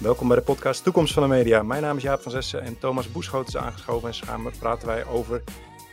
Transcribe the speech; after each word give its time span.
Welkom 0.00 0.28
bij 0.28 0.36
de 0.36 0.42
podcast 0.42 0.82
Toekomst 0.82 1.12
van 1.12 1.22
de 1.22 1.28
Media. 1.28 1.62
Mijn 1.62 1.82
naam 1.82 1.96
is 1.96 2.02
Jaap 2.02 2.20
van 2.20 2.32
Zessen 2.32 2.62
en 2.62 2.78
Thomas 2.78 3.12
Boeschoot 3.12 3.48
is 3.48 3.56
aangeschoven. 3.56 4.08
En 4.08 4.14
samen 4.14 4.52
praten 4.58 4.86
wij 4.86 5.06
over 5.06 5.42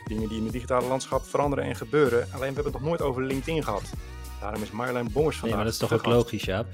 dingen 0.06 0.28
die 0.28 0.38
in 0.38 0.44
het 0.44 0.52
digitale 0.52 0.86
landschap 0.86 1.24
veranderen 1.24 1.64
en 1.64 1.76
gebeuren. 1.76 2.18
Alleen 2.18 2.38
we 2.38 2.44
hebben 2.44 2.64
het 2.64 2.72
nog 2.72 2.82
nooit 2.82 3.02
over 3.02 3.22
LinkedIn 3.22 3.62
gehad. 3.64 3.82
Daarom 4.40 4.62
is 4.62 4.70
Marjolein 4.70 5.12
Bongers 5.12 5.36
vandaag. 5.36 5.42
Nee, 5.42 5.52
maar 5.54 5.64
dat 5.64 5.72
is 5.72 5.78
toch 5.78 5.92
ook 5.92 6.04
logisch, 6.14 6.44
Jaap? 6.44 6.66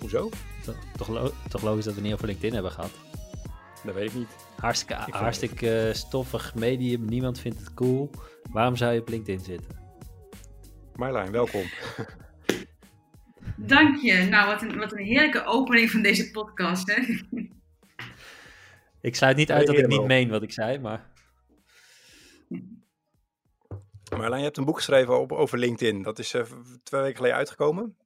Hoezo? 0.00 0.28
Toch, 0.64 0.76
toch, 0.96 1.32
toch, 1.48 1.62
logisch 1.62 1.84
dat 1.84 1.94
we 1.94 2.00
niet 2.00 2.12
over 2.12 2.26
LinkedIn 2.26 2.52
hebben 2.52 2.72
gehad? 2.72 2.90
Dat 3.84 3.94
weet 3.94 4.08
ik 4.08 4.14
niet. 4.14 4.36
Hartstikke, 4.56 4.94
hartstikke 5.10 5.86
uh, 5.88 5.94
stoffig 5.94 6.54
medium, 6.54 7.04
niemand 7.04 7.38
vindt 7.38 7.58
het 7.58 7.74
cool. 7.74 8.10
Waarom 8.50 8.76
zou 8.76 8.92
je 8.92 9.00
op 9.00 9.08
LinkedIn 9.08 9.44
zitten? 9.44 9.78
Marjolein, 10.94 11.30
welkom. 11.30 11.62
Dank 13.70 13.96
je. 13.96 14.24
Nou, 14.24 14.46
wat 14.46 14.62
een, 14.62 14.78
wat 14.78 14.92
een 14.92 15.04
heerlijke 15.04 15.44
opening 15.44 15.90
van 15.90 16.02
deze 16.02 16.30
podcast, 16.30 16.94
hè? 16.94 17.02
Ik 19.00 19.16
sluit 19.16 19.36
niet 19.36 19.50
uit 19.50 19.66
dat 19.66 19.78
ik 19.78 19.86
niet 19.86 20.06
meen 20.06 20.28
wat 20.28 20.42
ik 20.42 20.52
zei, 20.52 20.78
maar... 20.78 21.08
Marlijn, 24.10 24.38
je 24.38 24.44
hebt 24.44 24.56
een 24.56 24.64
boek 24.64 24.76
geschreven 24.76 25.30
over 25.30 25.58
LinkedIn. 25.58 26.02
Dat 26.02 26.18
is 26.18 26.34
uh, 26.34 26.42
twee 26.82 27.00
weken 27.00 27.16
geleden 27.16 27.36
uitgekomen. 27.36 27.96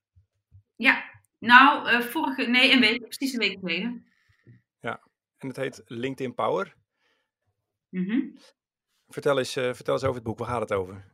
Ja, 0.77 1.05
nou, 1.39 1.91
uh, 1.91 2.01
vorige, 2.01 2.43
nee, 2.43 2.73
een 2.73 2.81
week, 2.81 3.01
precies 3.01 3.33
een 3.33 3.39
week 3.39 3.59
geleden. 3.59 4.07
Ja, 4.81 5.03
en 5.39 5.49
het 5.49 5.57
heet 5.57 5.83
LinkedIn 5.85 6.35
Power. 6.35 6.75
Mm 7.89 8.35
vertel, 9.09 9.39
eens, 9.39 9.57
uh, 9.57 9.75
vertel 9.75 9.95
eens 9.95 10.05
over 10.05 10.15
het 10.15 10.25
boek, 10.25 10.39
waar 10.39 10.49
gaat 10.49 10.61
het 10.61 10.73
over? 10.73 11.14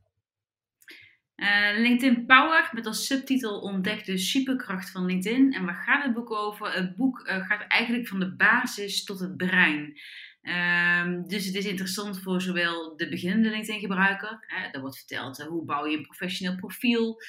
LinkedIn 1.77 2.27
Power 2.27 2.71
met 2.73 2.87
als 2.87 3.07
subtitel 3.07 3.61
Ontdek 3.61 4.05
de 4.05 4.19
superkracht 4.19 4.91
van 4.91 5.05
LinkedIn. 5.05 5.53
En 5.53 5.65
waar 5.65 5.83
gaat 5.87 6.05
het 6.05 6.15
boek 6.15 6.31
over? 6.31 6.73
Het 6.73 6.97
boek 6.97 7.29
gaat 7.29 7.65
eigenlijk 7.69 8.09
van 8.09 8.21
de 8.21 8.37
basis 8.37 9.05
tot 9.05 9.21
het 9.21 9.37
brein. 9.37 9.99
Um, 10.43 11.29
dus 11.29 11.47
het 11.47 11.55
is 11.55 11.65
interessant 11.65 12.23
voor 12.23 12.41
zowel 12.41 12.97
de 12.97 13.09
beginnende 13.09 13.51
LinkedIn-gebruiker. 13.51 14.47
Daar 14.73 14.81
wordt 14.81 14.99
verteld 14.99 15.41
uh, 15.41 15.47
hoe 15.47 15.65
bouw 15.65 15.87
je 15.87 15.97
een 15.97 16.03
professioneel 16.03 16.57
profiel. 16.57 17.23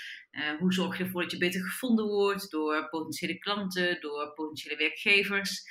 Hoe 0.59 0.73
zorg 0.73 0.98
je 0.98 1.03
ervoor 1.03 1.22
dat 1.22 1.31
je 1.31 1.38
beter 1.38 1.62
gevonden 1.62 2.06
wordt 2.06 2.52
door 2.52 2.90
potentiële 2.90 3.38
klanten, 3.38 4.02
door 4.02 4.34
potentiële 4.34 4.78
werkgevers. 4.78 5.64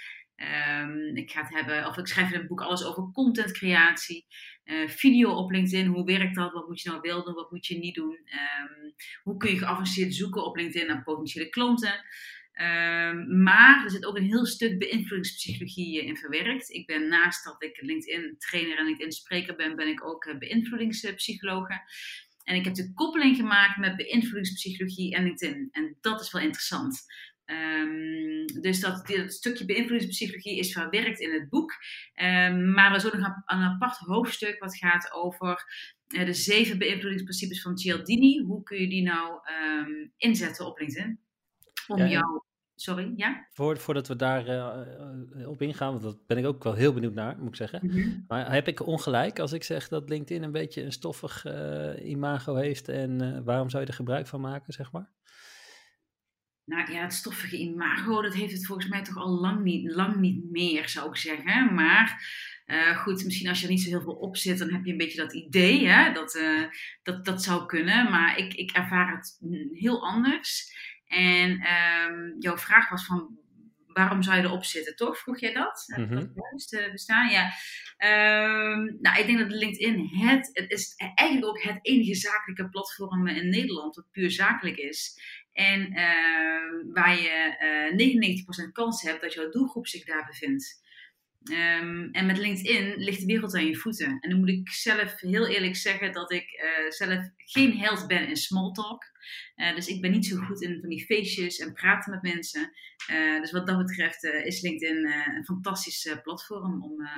Um, 0.81 1.17
ik, 1.17 1.31
ga 1.31 1.41
het 1.41 1.55
hebben, 1.55 1.87
of 1.87 1.97
ik 1.97 2.07
schrijf 2.07 2.33
in 2.33 2.39
het 2.39 2.49
boek 2.49 2.61
alles 2.61 2.85
over 2.85 3.11
contentcreatie. 3.13 4.27
Uh, 4.65 4.89
video 4.89 5.31
op 5.31 5.51
LinkedIn, 5.51 5.87
hoe 5.87 6.05
werkt 6.05 6.35
dat? 6.35 6.53
Wat 6.53 6.69
moet 6.69 6.81
je 6.81 6.89
nou 6.89 7.01
wel 7.01 7.25
doen? 7.25 7.35
Wat 7.35 7.51
moet 7.51 7.67
je 7.67 7.79
niet 7.79 7.95
doen? 7.95 8.13
Um, 8.13 8.95
hoe 9.23 9.37
kun 9.37 9.51
je 9.51 9.59
geavanceerd 9.59 10.15
zoeken 10.15 10.45
op 10.45 10.57
LinkedIn 10.57 10.87
naar 10.87 11.03
potentiële 11.03 11.49
klanten? 11.49 11.95
Um, 12.61 13.43
maar 13.43 13.85
er 13.85 13.91
zit 13.91 14.05
ook 14.07 14.17
een 14.17 14.25
heel 14.25 14.47
stuk 14.47 14.79
beïnvloedingspsychologie 14.79 16.05
in 16.05 16.17
verwerkt. 16.17 16.71
Ik 16.71 16.87
ben 16.87 17.09
naast 17.09 17.45
dat 17.45 17.63
ik 17.63 17.81
LinkedIn 17.81 18.35
trainer 18.39 18.79
en 18.79 18.85
LinkedIn 18.85 19.13
spreker 19.13 19.57
ben, 19.57 19.77
ben 19.77 19.89
ik 19.89 20.05
ook 20.05 20.35
beïnvloedingspsychologe. 20.39 21.81
En 22.45 22.57
ik 22.57 22.65
heb 22.65 22.75
de 22.75 22.93
koppeling 22.95 23.37
gemaakt 23.37 23.77
met 23.77 23.97
beïnvloedingspsychologie 23.97 25.15
en 25.15 25.25
LinkedIn. 25.25 25.69
En 25.71 25.97
dat 26.01 26.21
is 26.21 26.33
wel 26.33 26.43
interessant. 26.43 27.05
Um, 27.51 28.47
dus 28.61 28.81
dat, 28.81 29.07
dat, 29.07 29.33
stukje 29.33 29.65
beïnvloedingspsychologie 29.65 30.59
is 30.59 30.73
verwerkt 30.73 31.21
in 31.21 31.33
het 31.33 31.49
boek. 31.49 31.73
Um, 32.23 32.73
maar 32.73 32.95
is 32.95 33.07
ook 33.07 33.13
nog 33.13 33.27
een, 33.27 33.43
een 33.59 33.65
apart 33.65 33.97
hoofdstuk 33.97 34.59
wat 34.59 34.77
gaat 34.77 35.13
over 35.13 35.65
uh, 36.09 36.25
de 36.25 36.33
zeven 36.33 36.79
beïnvloedingsprincipes 36.79 37.63
van 37.63 37.79
Cialdini. 37.79 38.43
Hoe 38.43 38.63
kun 38.63 38.81
je 38.81 38.89
die 38.89 39.03
nou 39.03 39.41
um, 39.63 40.13
inzetten 40.17 40.67
op 40.67 40.79
LinkedIn? 40.79 41.21
Om 41.87 41.99
ja, 41.99 42.07
jou 42.07 42.43
Sorry, 42.81 43.13
ja? 43.17 43.47
voordat 43.53 44.09
we 44.09 44.17
daar 44.17 44.49
uh, 44.49 45.49
op 45.49 45.63
ingaan, 45.63 45.91
want 45.91 46.03
dat 46.03 46.27
ben 46.27 46.39
ik 46.39 46.47
ook 46.47 46.65
wel 46.65 46.75
heel 46.75 46.93
benieuwd 46.93 47.15
naar, 47.15 47.39
moet 47.39 47.49
ik 47.49 47.57
zeggen. 47.57 47.81
Mm 47.83 47.91
-hmm. 47.91 48.25
Maar 48.29 48.53
heb 48.53 48.69
ik 48.69 48.87
ongelijk 48.87 49.39
als 49.39 49.53
ik 49.53 49.63
zeg 49.63 49.89
dat 49.89 50.09
LinkedIn 50.09 50.43
een 50.43 50.53
beetje 50.53 50.83
een 50.83 50.93
stoffig 50.93 51.45
uh, 51.45 52.11
imago 52.11 52.55
heeft 52.55 52.89
en 52.89 53.45
waarom 53.45 53.71
zou 53.71 53.83
je 53.83 53.89
er 53.89 53.95
gebruik 53.95 54.27
van 54.27 54.41
maken, 54.41 54.73
zeg 54.73 54.93
maar? 54.93 55.11
Nou 56.71 56.93
ja, 56.93 57.03
het 57.03 57.13
stoffige 57.13 57.59
imago, 57.59 58.23
dat 58.23 58.35
heeft 58.35 58.53
het 58.53 58.67
volgens 58.67 58.89
mij 58.89 59.03
toch 59.03 59.17
al 59.17 59.29
lang 59.29 59.63
niet, 59.63 59.93
lang 59.93 60.17
niet 60.17 60.51
meer, 60.51 60.89
zou 60.89 61.09
ik 61.09 61.17
zeggen. 61.17 61.75
Maar 61.75 62.25
goed, 62.97 63.25
misschien 63.25 63.49
als 63.49 63.59
je 63.61 63.65
er 63.67 63.73
niet 63.73 63.83
zo 63.83 63.89
heel 63.89 64.03
veel 64.03 64.13
op 64.13 64.37
zit, 64.37 64.59
dan 64.59 64.73
heb 64.73 64.85
je 64.85 64.91
een 64.91 64.99
beetje 64.99 65.21
dat 65.21 65.33
idee, 65.33 65.87
hè? 65.87 66.13
Dat, 66.13 66.41
dat, 67.03 67.25
dat 67.25 67.43
zou 67.43 67.67
kunnen. 67.67 68.11
Maar 68.11 68.39
ik, 68.39 68.55
ik 68.55 68.71
ervaar 68.71 69.17
het 69.17 69.39
heel 69.73 70.07
anders. 70.07 70.75
En 71.07 71.51
um, 71.51 72.37
jouw 72.39 72.59
vraag 72.59 72.89
was 72.89 73.07
van 73.07 73.39
waarom 73.93 74.23
zou 74.23 74.37
je 74.37 74.43
erop 74.43 74.65
zitten, 74.65 74.97
toch? 74.97 75.19
Vroeg 75.19 75.41
jij 75.41 75.53
dat? 75.53 75.85
Mm 75.97 76.09
-hmm. 76.09 76.33
dat 76.71 76.93
bestaan? 76.93 77.31
Ja. 77.31 77.53
Um, 77.99 78.99
nou, 79.01 79.19
ik 79.21 79.27
denk 79.27 79.39
dat 79.39 79.51
LinkedIn 79.51 80.07
het, 80.07 80.51
het 80.53 80.71
is 80.71 80.95
eigenlijk 81.15 81.47
ook 81.47 81.63
het 81.63 81.79
enige 81.83 82.15
zakelijke 82.15 82.69
platform 82.69 83.27
in 83.27 83.49
Nederland 83.49 83.95
dat 83.95 84.11
puur 84.11 84.31
zakelijk 84.31 84.77
is. 84.77 85.21
En 85.53 85.81
uh, 85.81 86.93
waar 86.95 87.17
je 87.21 87.93
uh, 87.97 88.67
99% 88.67 88.73
kans 88.73 89.03
hebt 89.03 89.21
dat 89.21 89.33
jouw 89.33 89.51
doelgroep 89.51 89.87
zich 89.87 90.05
daar 90.05 90.27
bevindt. 90.27 90.89
Um, 91.51 92.11
en 92.11 92.27
met 92.27 92.39
LinkedIn 92.39 92.97
ligt 92.97 93.21
de 93.21 93.27
wereld 93.27 93.55
aan 93.55 93.67
je 93.67 93.77
voeten. 93.77 94.19
En 94.21 94.31
dan 94.31 94.39
moet 94.39 94.49
ik 94.49 94.71
zelf 94.71 95.21
heel 95.21 95.47
eerlijk 95.47 95.77
zeggen 95.77 96.13
dat 96.13 96.33
ik 96.33 96.63
uh, 96.63 96.91
zelf 96.91 97.25
geen 97.37 97.79
held 97.79 98.07
ben 98.07 98.29
in 98.29 98.37
small 98.37 98.73
talk. 98.73 99.05
Uh, 99.57 99.75
dus 99.75 99.87
ik 99.87 100.01
ben 100.01 100.11
niet 100.11 100.27
zo 100.27 100.37
goed 100.37 100.63
in 100.63 100.81
van 100.81 100.89
die 100.89 101.05
feestjes 101.05 101.59
en 101.59 101.73
praten 101.73 102.13
met 102.13 102.23
mensen. 102.23 102.73
Dus 103.41 103.51
wat 103.51 103.67
dat 103.67 103.79
betreft 103.79 104.25
is 104.25 104.61
LinkedIn 104.61 105.07
een 105.07 105.45
fantastisch 105.45 106.17
platform 106.23 106.83
om 106.83 107.09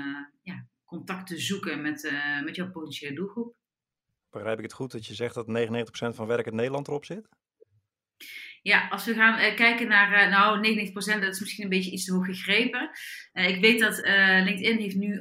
ja, 0.43 0.66
contact 0.84 1.26
te 1.26 1.38
zoeken 1.38 1.82
met, 1.82 2.12
met 2.44 2.56
jouw 2.56 2.70
potentiële 2.70 3.14
doelgroep. 3.14 3.56
Begrijp 4.31 4.56
ik 4.56 4.64
het 4.64 4.72
goed 4.72 4.91
dat 4.93 5.06
je 5.06 5.14
zegt 5.14 5.34
dat 5.34 5.47
99% 5.47 6.14
van 6.14 6.26
werk 6.26 6.47
in 6.47 6.54
Nederland 6.54 6.88
erop 6.88 7.04
zit? 7.04 7.28
Ja, 8.62 8.88
als 8.88 9.04
we 9.04 9.14
gaan 9.14 9.38
uh, 9.38 9.56
kijken 9.56 9.88
naar, 9.88 10.24
uh, 10.24 10.30
nou 10.30 10.90
99%, 10.90 10.92
dat 10.92 11.34
is 11.34 11.40
misschien 11.40 11.64
een 11.64 11.70
beetje 11.70 11.90
iets 11.90 12.04
te 12.04 12.12
hoog 12.12 12.26
gegrepen. 12.26 12.90
Uh, 13.32 13.48
ik 13.48 13.60
weet 13.60 13.80
dat 13.80 14.00
LinkedIn 14.44 14.78
heeft 14.78 14.96
nu 14.96 15.20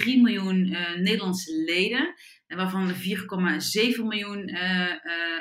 8,3 0.00 0.04
miljoen 0.04 0.76
Nederlandse 0.96 1.62
leden, 1.64 2.14
waarvan 2.46 2.88
er 2.88 2.94
4,7 2.94 4.02
miljoen 4.02 4.50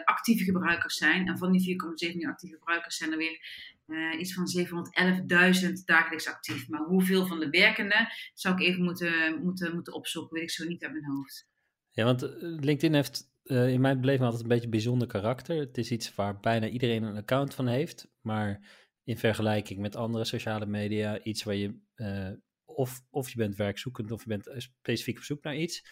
actieve 0.04 0.44
gebruikers 0.44 0.96
zijn. 0.96 1.28
En 1.28 1.38
van 1.38 1.52
die 1.52 1.78
4,7 2.06 2.14
miljoen 2.14 2.32
actieve 2.32 2.56
gebruikers 2.56 2.98
zijn 2.98 3.12
er 3.12 3.18
weer 3.18 3.40
iets 4.20 4.34
van 4.34 4.48
711.000 5.68 5.72
dagelijks 5.86 6.28
actief. 6.28 6.70
Maar 6.70 6.82
hoeveel 6.82 7.28
van 7.28 7.40
de 7.40 7.50
werkenden 7.50 8.08
zou 8.34 8.56
ik 8.56 8.62
even 8.62 8.84
moeten, 8.84 9.40
moeten, 9.44 9.74
moeten 9.74 9.94
opzoeken, 9.94 10.34
weet 10.34 10.44
ik 10.44 10.52
zo 10.52 10.66
niet 10.68 10.84
uit 10.84 10.92
mijn 10.92 11.06
hoofd. 11.06 11.48
Ja, 11.92 12.04
want 12.04 12.22
LinkedIn 12.40 12.94
heeft 12.94 13.34
uh, 13.46 13.70
in 13.70 13.82
mijn 13.82 14.02
beleving 14.02 14.24
altijd 14.24 14.42
een 14.42 14.50
beetje 14.50 14.64
een 14.64 14.70
bijzonder 14.70 15.08
karakter. 15.08 15.60
Het 15.60 15.78
is 15.78 15.92
iets 15.92 16.16
waar 16.16 16.40
bijna 16.40 16.68
iedereen 16.68 17.04
een 17.04 17.18
account 17.18 17.54
van 17.54 17.68
heeft, 17.68 18.08
maar 18.22 18.70
in 19.04 19.18
vergelijking 19.18 19.80
met 19.80 19.96
andere 19.96 20.26
sociale 20.26 20.66
media, 20.66 21.24
iets 21.24 21.44
waar 21.44 21.56
je 21.56 21.80
uh, 21.96 22.32
of, 22.66 23.02
of 23.10 23.30
je 23.30 23.38
bent 23.38 23.56
werkzoekend 23.56 24.12
of 24.12 24.24
je 24.24 24.30
bent 24.30 24.54
specifiek 24.58 25.18
op 25.18 25.24
zoek 25.24 25.44
naar 25.44 25.56
iets, 25.56 25.88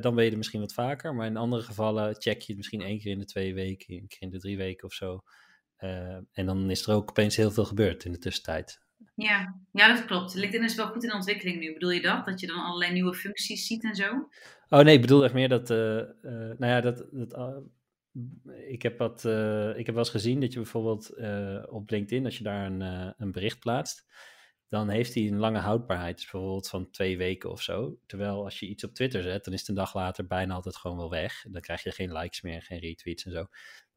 dan 0.00 0.14
ben 0.14 0.24
je 0.24 0.36
misschien 0.36 0.60
wat 0.60 0.72
vaker. 0.72 1.14
Maar 1.14 1.26
in 1.26 1.36
andere 1.36 1.62
gevallen 1.62 2.14
check 2.14 2.40
je 2.40 2.46
het 2.46 2.56
misschien 2.56 2.80
één 2.80 2.98
keer 2.98 3.12
in 3.12 3.18
de 3.18 3.24
twee 3.24 3.54
weken, 3.54 3.94
een 3.94 4.08
keer 4.08 4.22
in 4.22 4.30
de 4.30 4.38
drie 4.38 4.56
weken 4.56 4.84
of 4.84 4.92
zo. 4.92 5.20
en 6.32 6.46
dan 6.46 6.70
is 6.70 6.86
er 6.86 6.94
ook 6.94 7.10
opeens 7.10 7.36
heel 7.36 7.50
veel 7.50 7.64
gebeurd 7.64 8.04
in 8.04 8.12
de 8.12 8.18
tussentijd. 8.18 8.81
Ja, 9.14 9.60
ja, 9.72 9.94
dat 9.94 10.04
klopt. 10.04 10.34
LinkedIn 10.34 10.64
is 10.64 10.74
wel 10.74 10.86
goed 10.86 11.04
in 11.04 11.12
ontwikkeling 11.12 11.60
nu. 11.60 11.72
Bedoel 11.72 11.90
je 11.90 12.00
dat? 12.00 12.26
Dat 12.26 12.40
je 12.40 12.46
dan 12.46 12.64
allerlei 12.64 12.92
nieuwe 12.92 13.14
functies 13.14 13.66
ziet 13.66 13.84
en 13.84 13.94
zo? 13.94 14.28
Oh 14.68 14.80
nee, 14.80 14.94
ik 14.94 15.00
bedoel 15.00 15.24
echt 15.24 15.34
meer 15.34 15.48
dat, 15.48 15.70
uh, 15.70 15.78
uh, 15.78 16.06
nou 16.22 16.66
ja, 16.66 16.80
dat, 16.80 17.04
dat 17.10 17.36
uh, 17.36 17.56
ik, 18.68 18.82
heb 18.82 18.98
wat, 18.98 19.24
ik 19.76 19.86
heb 19.86 19.94
wel 19.94 19.98
eens 19.98 20.10
gezien 20.10 20.40
dat 20.40 20.52
je 20.52 20.58
bijvoorbeeld 20.58 21.14
op 21.68 21.90
LinkedIn, 21.90 22.24
als 22.24 22.38
je 22.38 22.44
daar 22.44 22.66
een, 22.66 22.80
een 23.18 23.32
bericht 23.32 23.58
plaatst, 23.58 24.06
dan 24.68 24.88
heeft 24.88 25.14
hij 25.14 25.26
een 25.26 25.38
lange 25.38 25.58
houdbaarheid, 25.58 26.16
dus 26.16 26.30
bijvoorbeeld 26.30 26.68
van 26.68 26.90
twee 26.90 27.16
weken 27.16 27.50
of 27.50 27.62
zo. 27.62 27.98
Terwijl 28.06 28.44
als 28.44 28.60
je 28.60 28.66
iets 28.66 28.84
op 28.84 28.94
Twitter 28.94 29.22
zet, 29.22 29.44
dan 29.44 29.52
is 29.52 29.60
het 29.60 29.68
een 29.68 29.74
dag 29.74 29.94
later 29.94 30.26
bijna 30.26 30.54
altijd 30.54 30.76
gewoon 30.76 30.96
wel 30.96 31.10
weg. 31.10 31.44
Dan 31.48 31.60
krijg 31.60 31.82
je 31.82 31.90
geen 31.90 32.12
likes 32.12 32.40
meer, 32.40 32.62
geen 32.62 32.78
retweets 32.78 33.24
en 33.24 33.32
zo. 33.32 33.46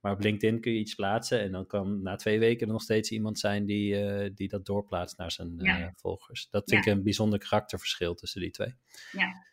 Maar 0.06 0.14
op 0.14 0.22
LinkedIn 0.22 0.62
kun 0.62 0.72
je 0.72 0.80
iets 0.80 0.96
plaatsen 0.96 1.42
en 1.42 1.52
dan 1.52 1.68
kan 1.68 2.02
na 2.02 2.16
twee 2.16 2.40
weken 2.40 2.68
er 2.68 2.74
nog 2.74 2.82
steeds 2.82 3.12
iemand 3.12 3.40
zijn 3.40 3.66
die, 3.66 4.04
uh, 4.04 4.30
die 4.36 4.48
dat 4.48 4.66
doorplaatst 4.66 5.18
naar 5.18 5.32
zijn 5.32 5.54
ja. 5.58 5.80
uh, 5.80 5.88
volgers. 5.96 6.48
Dat 6.50 6.70
vind 6.70 6.86
ja. 6.86 6.92
ik 6.92 6.98
een 6.98 7.04
bijzonder 7.04 7.40
karakterverschil 7.40 8.16
tussen 8.16 8.42
die 8.42 8.52
twee. 8.52 8.74
Ja, 9.12 9.46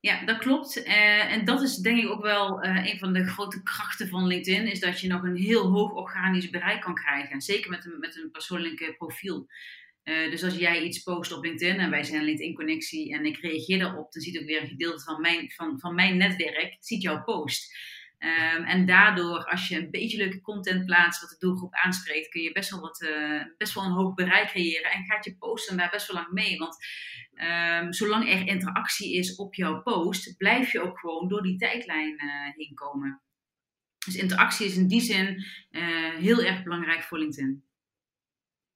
ja 0.00 0.24
dat 0.24 0.38
klopt. 0.38 0.86
Uh, 0.86 1.32
en 1.32 1.44
dat 1.44 1.62
is 1.62 1.76
denk 1.76 1.98
ik 1.98 2.08
ook 2.08 2.22
wel 2.22 2.64
een 2.64 2.98
van 2.98 3.12
de 3.12 3.24
grote 3.24 3.62
krachten 3.62 4.08
van 4.08 4.26
LinkedIn, 4.26 4.70
is 4.70 4.80
dat 4.80 5.00
je 5.00 5.08
nog 5.08 5.22
een 5.22 5.36
heel 5.36 5.66
hoog 5.70 5.92
organisch 5.92 6.50
bereik 6.50 6.80
kan 6.80 6.94
krijgen. 6.94 7.40
Zeker 7.40 7.70
met 7.70 7.84
een, 7.84 7.98
met 7.98 8.16
een 8.16 8.30
persoonlijk 8.30 8.94
profiel. 8.96 9.46
Uh, 10.04 10.30
dus 10.30 10.44
als 10.44 10.56
jij 10.56 10.82
iets 10.82 11.02
post 11.02 11.32
op 11.32 11.44
LinkedIn 11.44 11.78
en 11.78 11.90
wij 11.90 12.02
zijn 12.04 12.18
een 12.18 12.24
LinkedIn-connectie 12.24 13.14
en 13.14 13.24
ik 13.24 13.38
reageer 13.38 13.78
daarop, 13.78 14.12
dan 14.12 14.22
ziet 14.22 14.38
ook 14.38 14.46
weer 14.46 14.62
een 14.62 14.68
gedeelte 14.68 15.04
van 15.04 15.20
mijn, 15.20 15.50
van, 15.50 15.80
van 15.80 15.94
mijn 15.94 16.16
netwerk, 16.16 16.76
ziet 16.78 17.02
jouw 17.02 17.22
post. 17.22 17.94
Ehm, 18.26 18.62
en 18.62 18.86
daardoor, 18.86 19.44
als 19.44 19.68
je 19.68 19.76
een 19.76 19.90
beetje 19.90 20.16
leuke 20.16 20.40
content 20.40 20.86
plaatst 20.86 21.20
wat 21.20 21.30
de 21.30 21.46
doelgroep 21.46 21.74
aanspreekt, 21.74 22.28
kun 22.28 22.42
je 22.42 22.52
best 22.52 22.70
wel, 22.70 22.80
wat, 22.80 23.00
uh, 23.00 23.42
best 23.56 23.74
wel 23.74 23.84
een 23.84 23.92
hoog 23.92 24.14
bereik 24.14 24.48
creëren. 24.48 24.90
En 24.90 25.04
gaat 25.04 25.24
je 25.24 25.36
posten 25.36 25.76
daar 25.76 25.90
best 25.90 26.12
wel 26.12 26.16
lang 26.16 26.32
mee. 26.32 26.58
Want 26.58 26.76
um, 27.80 27.92
zolang 27.92 28.32
er 28.32 28.46
interactie 28.46 29.16
is 29.16 29.36
op 29.36 29.54
jouw 29.54 29.82
post, 29.82 30.36
blijf 30.36 30.72
je 30.72 30.80
ook 30.80 30.98
gewoon 30.98 31.28
door 31.28 31.42
die 31.42 31.56
tijdlijn 31.56 32.12
uh, 32.12 32.54
heen 32.56 32.74
komen. 32.74 33.22
Dus 34.04 34.16
interactie 34.16 34.66
is 34.66 34.76
in 34.76 34.86
die 34.86 35.00
zin 35.00 35.44
uh, 35.70 36.14
heel 36.14 36.42
erg 36.42 36.62
belangrijk 36.62 37.02
voor 37.02 37.18
LinkedIn. 37.18 37.64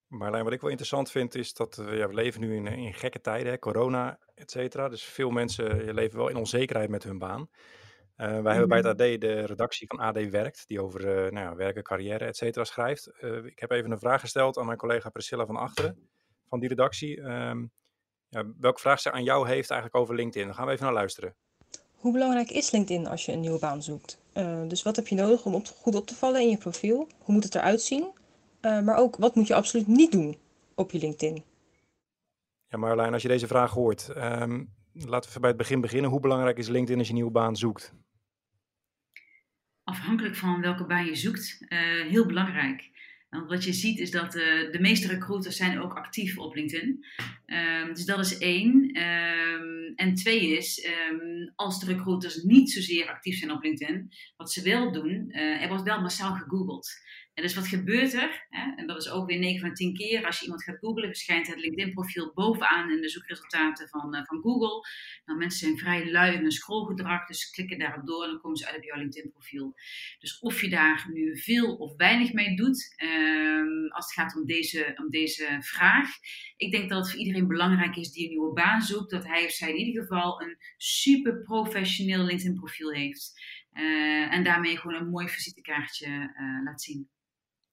Marlijn, 0.06 0.44
wat 0.44 0.52
ik 0.52 0.60
wel 0.60 0.70
interessant 0.70 1.10
vind 1.10 1.34
is 1.34 1.52
dat 1.52 1.82
ja, 1.90 2.08
we 2.08 2.14
leven 2.14 2.40
nu 2.40 2.54
in, 2.54 2.66
in 2.66 2.94
gekke 2.94 3.20
tijden, 3.20 3.52
hè, 3.52 3.58
corona, 3.58 4.18
et 4.34 4.50
cetera. 4.50 4.88
Dus 4.88 5.04
veel 5.04 5.30
mensen 5.30 5.94
leven 5.94 6.18
wel 6.18 6.28
in 6.28 6.36
onzekerheid 6.36 6.90
met 6.90 7.04
hun 7.04 7.18
baan. 7.18 7.48
Uh, 8.20 8.26
wij 8.26 8.34
mm-hmm. 8.34 8.50
hebben 8.50 8.68
bij 8.68 8.78
het 8.78 8.86
AD 8.86 9.20
de 9.20 9.46
redactie 9.46 9.86
van 9.86 9.98
AD 9.98 10.28
Werkt, 10.30 10.64
die 10.66 10.82
over 10.82 11.00
uh, 11.00 11.30
nou 11.30 11.46
ja, 11.46 11.54
werken, 11.54 11.82
carrière, 11.82 12.24
et 12.24 12.36
cetera 12.36 12.64
schrijft. 12.64 13.10
Uh, 13.20 13.44
ik 13.44 13.58
heb 13.58 13.70
even 13.70 13.90
een 13.90 13.98
vraag 13.98 14.20
gesteld 14.20 14.58
aan 14.58 14.66
mijn 14.66 14.78
collega 14.78 15.10
Priscilla 15.10 15.46
van 15.46 15.56
Achteren 15.56 16.08
van 16.48 16.60
die 16.60 16.68
redactie. 16.68 17.20
Um, 17.20 17.70
ja, 18.28 18.44
welke 18.58 18.80
vraag 18.80 19.00
ze 19.00 19.12
aan 19.12 19.24
jou 19.24 19.48
heeft 19.48 19.70
eigenlijk 19.70 20.00
over 20.00 20.14
LinkedIn? 20.14 20.46
Daar 20.46 20.54
gaan 20.54 20.66
we 20.66 20.72
even 20.72 20.84
naar 20.84 20.94
luisteren. 20.94 21.36
Hoe 21.94 22.12
belangrijk 22.12 22.50
is 22.50 22.70
LinkedIn 22.70 23.06
als 23.06 23.24
je 23.24 23.32
een 23.32 23.40
nieuwe 23.40 23.58
baan 23.58 23.82
zoekt? 23.82 24.18
dus 24.68 24.82
wat 24.82 24.96
heb 24.96 25.06
je 25.06 25.14
nodig 25.14 25.44
om 25.44 25.54
op, 25.54 25.66
goed 25.66 25.94
op 25.94 26.06
te 26.06 26.14
vallen 26.14 26.40
in 26.40 26.48
je 26.48 26.56
profiel? 26.56 27.08
Hoe 27.18 27.34
moet 27.34 27.44
het 27.44 27.54
eruit 27.54 27.82
zien? 27.82 28.12
maar 28.60 28.96
ook, 28.96 29.16
wat 29.16 29.34
moet 29.34 29.46
je 29.46 29.54
absoluut 29.54 29.86
niet 29.86 30.12
doen 30.12 30.38
op 30.74 30.90
je 30.90 30.98
LinkedIn? 30.98 31.44
Ja, 32.68 32.78
Marlijn, 32.78 33.12
als 33.12 33.22
je 33.22 33.28
deze 33.28 33.46
vraag 33.46 33.72
hoort, 33.72 34.12
um, 34.16 34.74
laten 34.92 35.32
we 35.32 35.40
bij 35.40 35.48
het 35.48 35.58
begin 35.58 35.80
beginnen. 35.80 36.10
Hoe 36.10 36.20
belangrijk 36.20 36.58
is 36.58 36.68
LinkedIn 36.68 36.98
als 36.98 37.06
je 37.06 37.12
een 37.12 37.18
nieuwe 37.18 37.32
baan 37.32 37.56
zoekt? 37.56 37.94
Afhankelijk 39.90 40.36
van 40.36 40.60
welke 40.60 40.84
baan 40.84 41.04
je 41.04 41.14
zoekt, 41.14 41.58
uh, 41.68 41.78
heel 42.08 42.26
belangrijk. 42.26 42.89
Want 43.30 43.48
wat 43.48 43.64
je 43.64 43.72
ziet 43.72 43.98
is 43.98 44.10
dat 44.10 44.36
uh, 44.36 44.72
de 44.72 44.80
meeste 44.80 45.08
recruiters 45.08 45.56
zijn 45.56 45.80
ook 45.80 45.94
actief 45.94 46.38
op 46.38 46.54
LinkedIn. 46.54 47.04
Um, 47.46 47.94
dus 47.94 48.04
dat 48.04 48.18
is 48.18 48.38
één. 48.38 49.02
Um, 49.02 49.92
en 49.94 50.14
twee 50.14 50.56
is, 50.56 50.88
um, 51.10 51.52
als 51.54 51.80
de 51.80 51.86
recruiters 51.86 52.42
niet 52.42 52.70
zozeer 52.70 53.08
actief 53.08 53.38
zijn 53.38 53.50
op 53.50 53.62
LinkedIn, 53.62 54.12
wat 54.36 54.52
ze 54.52 54.62
wel 54.62 54.92
doen, 54.92 55.24
uh, 55.28 55.62
er 55.62 55.68
wordt 55.68 55.82
wel 55.82 56.00
massaal 56.00 56.34
gegoogeld. 56.34 56.88
En 57.34 57.46
dus 57.46 57.54
wat 57.54 57.68
gebeurt 57.68 58.12
er? 58.12 58.46
Hè? 58.48 58.72
En 58.76 58.86
dat 58.86 58.96
is 58.96 59.10
ook 59.10 59.26
weer 59.28 59.38
9 59.38 59.60
van 59.60 59.74
10 59.74 59.94
keer. 59.94 60.26
Als 60.26 60.38
je 60.38 60.44
iemand 60.44 60.64
gaat 60.64 60.78
googlen, 60.78 61.08
verschijnt 61.08 61.46
het 61.46 61.60
LinkedIn-profiel 61.60 62.32
bovenaan 62.34 62.90
in 62.90 63.00
de 63.00 63.08
zoekresultaten 63.08 63.88
van, 63.88 64.14
uh, 64.14 64.24
van 64.24 64.40
Google. 64.40 64.86
Nou, 65.24 65.38
mensen 65.38 65.58
zijn 65.58 65.78
vrij 65.78 66.10
lui 66.10 66.34
in 66.34 66.40
hun 66.40 66.50
scrollgedrag, 66.50 67.26
dus 67.26 67.50
klikken 67.50 67.78
daarop 67.78 68.06
door 68.06 68.24
en 68.24 68.30
dan 68.30 68.40
komen 68.40 68.56
ze 68.56 68.66
uit 68.66 68.76
op 68.76 68.82
jouw 68.82 68.98
LinkedIn-profiel. 68.98 69.74
Dus 70.18 70.38
of 70.38 70.60
je 70.60 70.68
daar 70.68 71.06
nu 71.12 71.38
veel 71.38 71.76
of 71.76 71.96
weinig 71.96 72.32
mee 72.32 72.56
doet, 72.56 72.94
um, 73.20 73.90
als 73.92 74.04
het 74.04 74.14
gaat 74.14 74.36
om 74.36 74.46
deze, 74.46 74.92
om 74.96 75.10
deze 75.10 75.56
vraag. 75.60 76.08
Ik 76.56 76.70
denk 76.70 76.88
dat 76.88 76.98
het 76.98 77.10
voor 77.10 77.20
iedereen 77.20 77.46
belangrijk 77.46 77.96
is 77.96 78.12
die 78.12 78.24
een 78.24 78.30
nieuwe 78.30 78.52
baan 78.52 78.80
zoekt, 78.80 79.10
dat 79.10 79.26
hij 79.26 79.44
of 79.44 79.50
zij 79.50 79.68
in 79.70 79.86
ieder 79.86 80.02
geval 80.02 80.42
een 80.42 80.56
super 80.76 81.42
professioneel 81.42 82.24
LinkedIn-profiel 82.24 82.92
heeft. 82.92 83.32
Uh, 83.72 84.34
en 84.34 84.44
daarmee 84.44 84.76
gewoon 84.76 85.00
een 85.00 85.10
mooi 85.10 85.28
visitekaartje 85.28 86.06
uh, 86.06 86.64
laat 86.64 86.82
zien. 86.82 87.08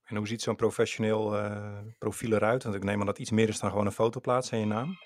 En 0.03 0.15
hoe 0.15 0.27
ziet 0.27 0.41
zo'n 0.41 0.55
professioneel 0.55 1.35
uh, 1.35 1.79
profiel 1.97 2.33
eruit? 2.33 2.63
Want 2.63 2.75
ik 2.75 2.83
neem 2.83 2.99
aan 2.99 3.05
dat 3.05 3.19
iets 3.19 3.31
meer 3.31 3.49
is 3.49 3.59
dan 3.59 3.69
gewoon 3.69 3.85
een 3.85 3.91
foto 3.91 4.19
plaatsen 4.19 4.53
en 4.53 4.59
je 4.59 4.65
naam. 4.65 4.97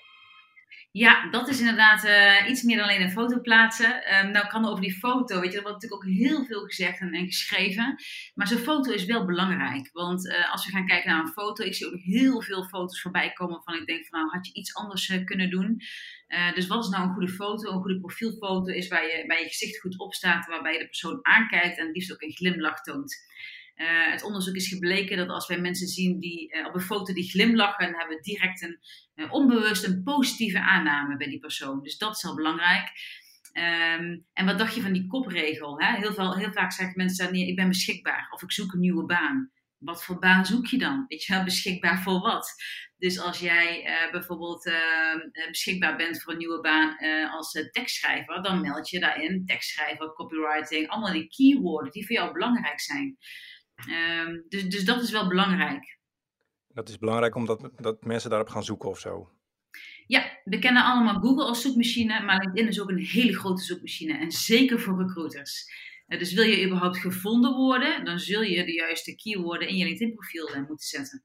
Ja, 0.92 1.30
dat 1.30 1.48
is 1.48 1.58
inderdaad 1.58 2.04
uh, 2.04 2.48
iets 2.48 2.62
meer 2.62 2.76
dan 2.76 2.84
alleen 2.84 3.02
een 3.02 3.10
foto 3.10 3.40
plaatsen. 3.40 4.16
Um, 4.18 4.30
nou 4.30 4.46
kan 4.46 4.64
er 4.64 4.70
over 4.70 4.82
die 4.82 4.98
foto, 4.98 5.40
weet 5.40 5.52
je, 5.52 5.56
er 5.56 5.62
wordt 5.62 5.82
natuurlijk 5.82 6.02
ook 6.04 6.14
heel 6.14 6.44
veel 6.44 6.60
gezegd 6.60 7.00
en, 7.00 7.12
en 7.12 7.26
geschreven. 7.26 7.96
Maar 8.34 8.48
zo'n 8.48 8.58
foto 8.58 8.92
is 8.92 9.04
wel 9.04 9.24
belangrijk. 9.24 9.90
Want 9.92 10.26
uh, 10.26 10.52
als 10.52 10.66
we 10.66 10.72
gaan 10.72 10.86
kijken 10.86 11.10
naar 11.10 11.20
een 11.20 11.32
foto, 11.32 11.64
ik 11.64 11.74
zie 11.74 11.86
ook 11.86 12.00
heel 12.00 12.42
veel 12.42 12.64
foto's 12.64 13.00
voorbij 13.00 13.32
komen 13.32 13.62
van 13.62 13.74
ik 13.74 13.86
denk 13.86 14.06
van 14.06 14.18
nou 14.18 14.32
had 14.32 14.46
je 14.46 14.52
iets 14.52 14.74
anders 14.74 15.08
uh, 15.08 15.24
kunnen 15.24 15.50
doen. 15.50 15.80
dus 16.54 16.66
wat 16.66 16.84
is 16.84 16.90
nou 16.90 17.02
een 17.04 17.14
goede 17.14 17.32
foto? 17.32 17.72
Een 17.72 17.80
goede 17.80 18.00
profielfoto 18.00 18.72
is 18.72 18.88
waar 18.88 19.02
je, 19.02 19.24
waar 19.26 19.40
je 19.40 19.48
gezicht 19.48 19.80
goed 19.80 19.98
op 19.98 20.14
staat, 20.14 20.46
waarbij 20.46 20.72
je 20.72 20.78
de 20.78 20.86
persoon 20.86 21.18
aankijkt 21.22 21.78
en 21.78 21.90
liefst 21.90 22.12
ook 22.12 22.22
een 22.22 22.36
glimlach 22.36 22.80
toont. 22.82 23.16
Uh, 23.76 24.10
het 24.10 24.22
onderzoek 24.22 24.54
is 24.54 24.68
gebleken 24.68 25.16
dat 25.16 25.28
als 25.28 25.46
wij 25.46 25.60
mensen 25.60 25.86
zien 25.86 26.20
die 26.20 26.54
uh, 26.54 26.66
op 26.66 26.74
een 26.74 26.80
foto 26.80 27.12
die 27.12 27.30
glimlachen, 27.30 27.94
hebben 27.98 28.16
we 28.16 28.22
direct 28.22 28.62
een 28.62 28.78
uh, 29.14 29.32
onbewust 29.32 29.84
een 29.84 30.02
positieve 30.02 30.60
aanname 30.60 31.16
bij 31.16 31.26
die 31.26 31.38
persoon. 31.38 31.82
Dus 31.82 31.98
dat 31.98 32.16
is 32.16 32.22
heel 32.22 32.34
belangrijk. 32.34 32.90
Um, 33.52 34.26
en 34.32 34.46
wat 34.46 34.58
dacht 34.58 34.74
je 34.74 34.80
van 34.80 34.92
die 34.92 35.06
kopregel? 35.06 35.80
Hè? 35.80 35.96
Heel, 35.96 36.12
veel, 36.12 36.36
heel 36.36 36.52
vaak 36.52 36.72
zeggen 36.72 36.96
mensen 36.96 37.24
dan, 37.24 37.34
nee, 37.34 37.48
ik 37.48 37.56
ben 37.56 37.68
beschikbaar 37.68 38.28
of 38.30 38.42
ik 38.42 38.52
zoek 38.52 38.72
een 38.72 38.80
nieuwe 38.80 39.04
baan. 39.04 39.50
Wat 39.78 40.04
voor 40.04 40.18
baan 40.18 40.46
zoek 40.46 40.66
je 40.66 40.78
dan? 40.78 41.04
Weet 41.08 41.24
je 41.24 41.32
wel, 41.32 41.44
beschikbaar 41.44 42.02
voor 42.02 42.20
wat? 42.20 42.54
Dus 42.98 43.20
als 43.20 43.38
jij 43.38 43.84
bijvoorbeeld 44.10 44.66
ehm, 44.66 45.18
beschikbaar 45.48 45.96
bent 45.96 46.22
voor 46.22 46.32
een 46.32 46.38
nieuwe 46.38 46.60
baan 46.60 46.96
als 47.30 47.50
tekstschrijver, 47.70 48.42
dan 48.42 48.60
meld 48.60 48.90
je 48.90 49.00
daarin 49.00 49.46
tekstschrijver, 49.46 50.12
copywriting, 50.12 50.88
allemaal 50.88 51.12
die 51.12 51.28
keywords 51.28 51.90
die 51.90 52.06
voor 52.06 52.16
jou 52.16 52.32
belangrijk 52.32 52.80
zijn. 52.80 53.18
Um, 53.88 54.44
dus, 54.48 54.68
dus 54.68 54.84
dat 54.84 55.02
is 55.02 55.10
wel 55.10 55.28
belangrijk. 55.28 55.98
Dat 56.68 56.88
is 56.88 56.98
belangrijk 56.98 57.34
omdat 57.34 57.70
dat 57.76 58.04
mensen 58.04 58.30
daarop 58.30 58.48
gaan 58.48 58.64
zoeken 58.64 58.88
of 58.88 58.98
zo. 58.98 59.30
Ja, 60.06 60.40
we 60.44 60.58
kennen 60.58 60.84
allemaal 60.84 61.20
Google 61.20 61.44
als 61.44 61.62
zoekmachine, 61.62 62.22
maar 62.22 62.40
LinkedIn 62.40 62.68
is 62.68 62.80
ook 62.80 62.90
een 62.90 62.98
hele 62.98 63.36
grote 63.36 63.62
zoekmachine. 63.62 64.18
En 64.18 64.30
zeker 64.30 64.80
voor 64.80 64.98
recruiters. 64.98 65.64
Uh, 66.06 66.18
dus 66.18 66.32
wil 66.32 66.44
je 66.44 66.64
überhaupt 66.66 66.98
gevonden 66.98 67.54
worden, 67.54 68.04
dan 68.04 68.18
zul 68.18 68.42
je 68.42 68.64
de 68.64 68.72
juiste 68.72 69.14
keywords 69.14 69.66
in 69.66 69.76
je 69.76 69.84
LinkedIn-profiel 69.84 70.48
uh, 70.48 70.56
moeten 70.56 70.86
zetten. 70.86 71.24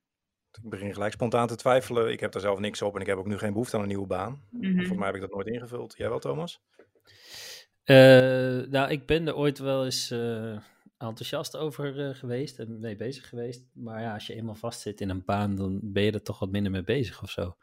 Ik 0.64 0.70
begin 0.70 0.94
gelijk 0.94 1.14
spontaan 1.14 1.48
te 1.48 1.56
twijfelen. 1.56 2.12
Ik 2.12 2.20
heb 2.20 2.32
daar 2.32 2.42
zelf 2.42 2.60
niks 2.60 2.82
op 2.82 2.96
en 2.96 3.02
ik 3.02 3.08
heb 3.08 3.18
ook 3.18 3.28
nu 3.28 3.38
geen 3.38 3.52
behoefte 3.52 3.76
aan 3.76 3.82
een 3.82 3.88
nieuwe 3.88 4.08
baan. 4.08 4.44
Mm 4.50 4.62
-hmm. 4.62 4.76
Volgens 4.76 4.98
mij 4.98 5.06
heb 5.06 5.16
ik 5.16 5.22
dat 5.22 5.32
nooit 5.32 5.48
ingevuld. 5.48 5.94
Jij 5.98 6.10
wel, 6.10 6.20
Thomas? 6.20 6.62
Uh, 7.86 7.96
nou, 8.70 8.90
ik 8.90 9.06
ben 9.06 9.28
er 9.28 9.36
ooit 9.36 9.60
wel 9.60 9.86
eens 9.86 10.14
enthousiast 10.98 11.58
over 11.58 12.08
uh, 12.08 12.16
geweest 12.16 12.60
en 12.60 12.80
mee 12.80 12.96
bezig 12.96 13.30
geweest. 13.30 13.66
Maar 13.74 14.02
ja, 14.02 14.14
als 14.14 14.28
je 14.28 14.36
eenmaal 14.36 14.56
vastzit 14.56 15.02
in 15.02 15.10
een 15.10 15.26
baan, 15.26 15.56
dan 15.56 15.80
ben 15.84 16.04
je 16.04 16.12
er 16.12 16.24
toch 16.24 16.40
wat 16.40 16.52
minder 16.52 16.72
mee 16.72 16.84
bezig 16.84 17.24
of 17.24 17.30
zo. 17.30 17.58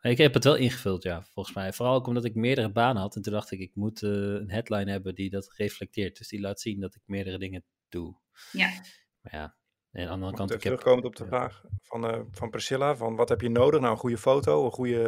Maar 0.00 0.12
ik 0.12 0.18
heb 0.18 0.34
het 0.34 0.44
wel 0.44 0.56
ingevuld, 0.56 1.02
ja, 1.02 1.22
volgens 1.22 1.54
mij. 1.54 1.72
Vooral 1.72 1.94
ook 1.94 2.06
omdat 2.06 2.24
ik 2.24 2.34
meerdere 2.34 2.72
banen 2.72 3.02
had. 3.02 3.16
En 3.16 3.22
toen 3.22 3.32
dacht 3.32 3.50
ik, 3.50 3.60
ik 3.60 3.74
moet 3.74 4.02
uh, 4.02 4.10
een 4.10 4.50
headline 4.50 4.90
hebben 4.90 5.14
die 5.14 5.30
dat 5.30 5.52
reflecteert. 5.56 6.18
Dus 6.18 6.28
die 6.28 6.40
laat 6.40 6.60
zien 6.60 6.80
dat 6.80 6.94
ik 6.94 7.02
meerdere 7.04 7.38
dingen 7.38 7.64
doe. 7.88 8.16
Ja. 8.52 8.68
Maar 9.20 9.32
ja, 9.32 9.42
aan 9.92 10.06
de 10.06 10.08
andere 10.08 10.32
kant... 10.32 10.50
Ik 10.50 10.60
terugkomend 10.60 11.04
op 11.04 11.16
de 11.16 11.22
ja. 11.22 11.28
vraag 11.28 11.64
van, 11.82 12.04
uh, 12.04 12.20
van 12.30 12.50
Priscilla, 12.50 12.96
van 12.96 13.16
wat 13.16 13.28
heb 13.28 13.40
je 13.40 13.48
nodig? 13.50 13.80
Nou, 13.80 13.92
een 13.92 13.98
goede 13.98 14.18
foto, 14.18 14.64
een 14.64 14.72
goede 14.72 14.98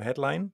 headline. 0.00 0.50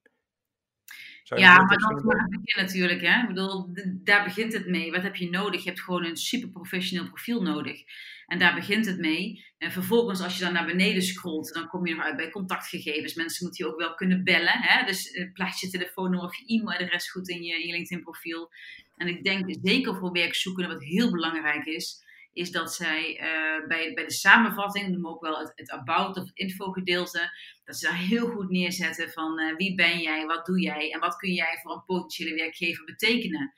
Ja, 1.35 1.55
maar 1.63 1.77
dat 1.77 1.91
is 1.91 2.03
het 2.03 2.29
begin 2.29 2.63
natuurlijk. 2.63 3.01
Hè? 3.01 3.21
Ik 3.21 3.27
bedoel, 3.27 3.69
daar 4.03 4.23
begint 4.23 4.53
het 4.53 4.67
mee. 4.67 4.91
Wat 4.91 5.01
heb 5.01 5.15
je 5.15 5.29
nodig? 5.29 5.63
Je 5.63 5.69
hebt 5.69 5.81
gewoon 5.81 6.05
een 6.05 6.17
super 6.17 6.49
professioneel 6.49 7.07
profiel 7.07 7.41
nodig. 7.41 7.83
En 8.27 8.39
daar 8.39 8.55
begint 8.55 8.85
het 8.85 8.97
mee. 8.97 9.45
En 9.57 9.71
vervolgens, 9.71 10.21
als 10.21 10.37
je 10.37 10.43
dan 10.43 10.53
naar 10.53 10.65
beneden 10.65 11.01
scrolt, 11.01 11.53
dan 11.53 11.67
kom 11.67 11.85
je 11.87 11.95
nog 11.95 12.03
uit 12.03 12.15
bij 12.15 12.29
contactgegevens. 12.29 13.13
Mensen 13.13 13.45
moeten 13.45 13.65
je 13.65 13.71
ook 13.71 13.79
wel 13.79 13.93
kunnen 13.93 14.23
bellen. 14.23 14.59
Hè? 14.61 14.85
Dus 14.85 15.11
uh, 15.11 15.31
plaats 15.33 15.61
je 15.61 15.69
telefoonnummer 15.69 16.27
of 16.27 16.35
je 16.35 16.59
e-mailadres 16.59 17.11
goed 17.11 17.29
in 17.29 17.43
je, 17.43 17.61
in 17.61 17.67
je 17.67 17.73
LinkedIn-profiel. 17.73 18.51
En 18.97 19.07
ik 19.07 19.23
denk 19.23 19.55
zeker 19.61 19.95
voor 19.95 20.11
werkzoekenden, 20.11 20.73
wat 20.73 20.83
heel 20.83 21.11
belangrijk 21.11 21.65
is, 21.65 22.05
is 22.37 22.51
dat 22.51 22.73
zij 22.73 23.19
uh, 23.19 23.67
bij, 23.67 23.93
bij 23.93 24.03
de 24.03 24.11
samenvatting, 24.11 24.89
noem 24.89 25.07
ook 25.07 25.21
wel 25.21 25.39
het, 25.39 25.51
het 25.55 25.71
about 25.71 26.17
of 26.17 26.23
het 26.23 26.37
info-gedeelte, 26.37 27.31
dat 27.63 27.75
ze 27.75 27.87
daar 27.87 27.97
heel 27.97 28.27
goed 28.27 28.49
neerzetten 28.49 29.11
van 29.11 29.39
uh, 29.39 29.55
wie 29.55 29.75
ben 29.75 29.99
jij, 29.99 30.25
wat 30.25 30.45
doe 30.45 30.59
jij 30.59 30.91
en 30.91 30.99
wat 30.99 31.15
kun 31.15 31.33
jij 31.33 31.59
voor 31.61 31.71
een 31.71 31.85
potentiële 31.85 32.35
werkgever 32.35 32.85
betekenen. 32.85 33.53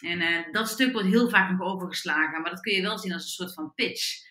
En 0.00 0.20
uh, 0.20 0.52
dat 0.52 0.68
stuk 0.68 0.92
wordt 0.92 1.08
heel 1.08 1.28
vaak 1.28 1.50
nog 1.50 1.60
overgeslagen, 1.60 2.40
maar 2.40 2.50
dat 2.50 2.60
kun 2.60 2.74
je 2.74 2.82
wel 2.82 2.98
zien 2.98 3.12
als 3.12 3.22
een 3.22 3.28
soort 3.28 3.54
van 3.54 3.74
pitch. 3.74 4.22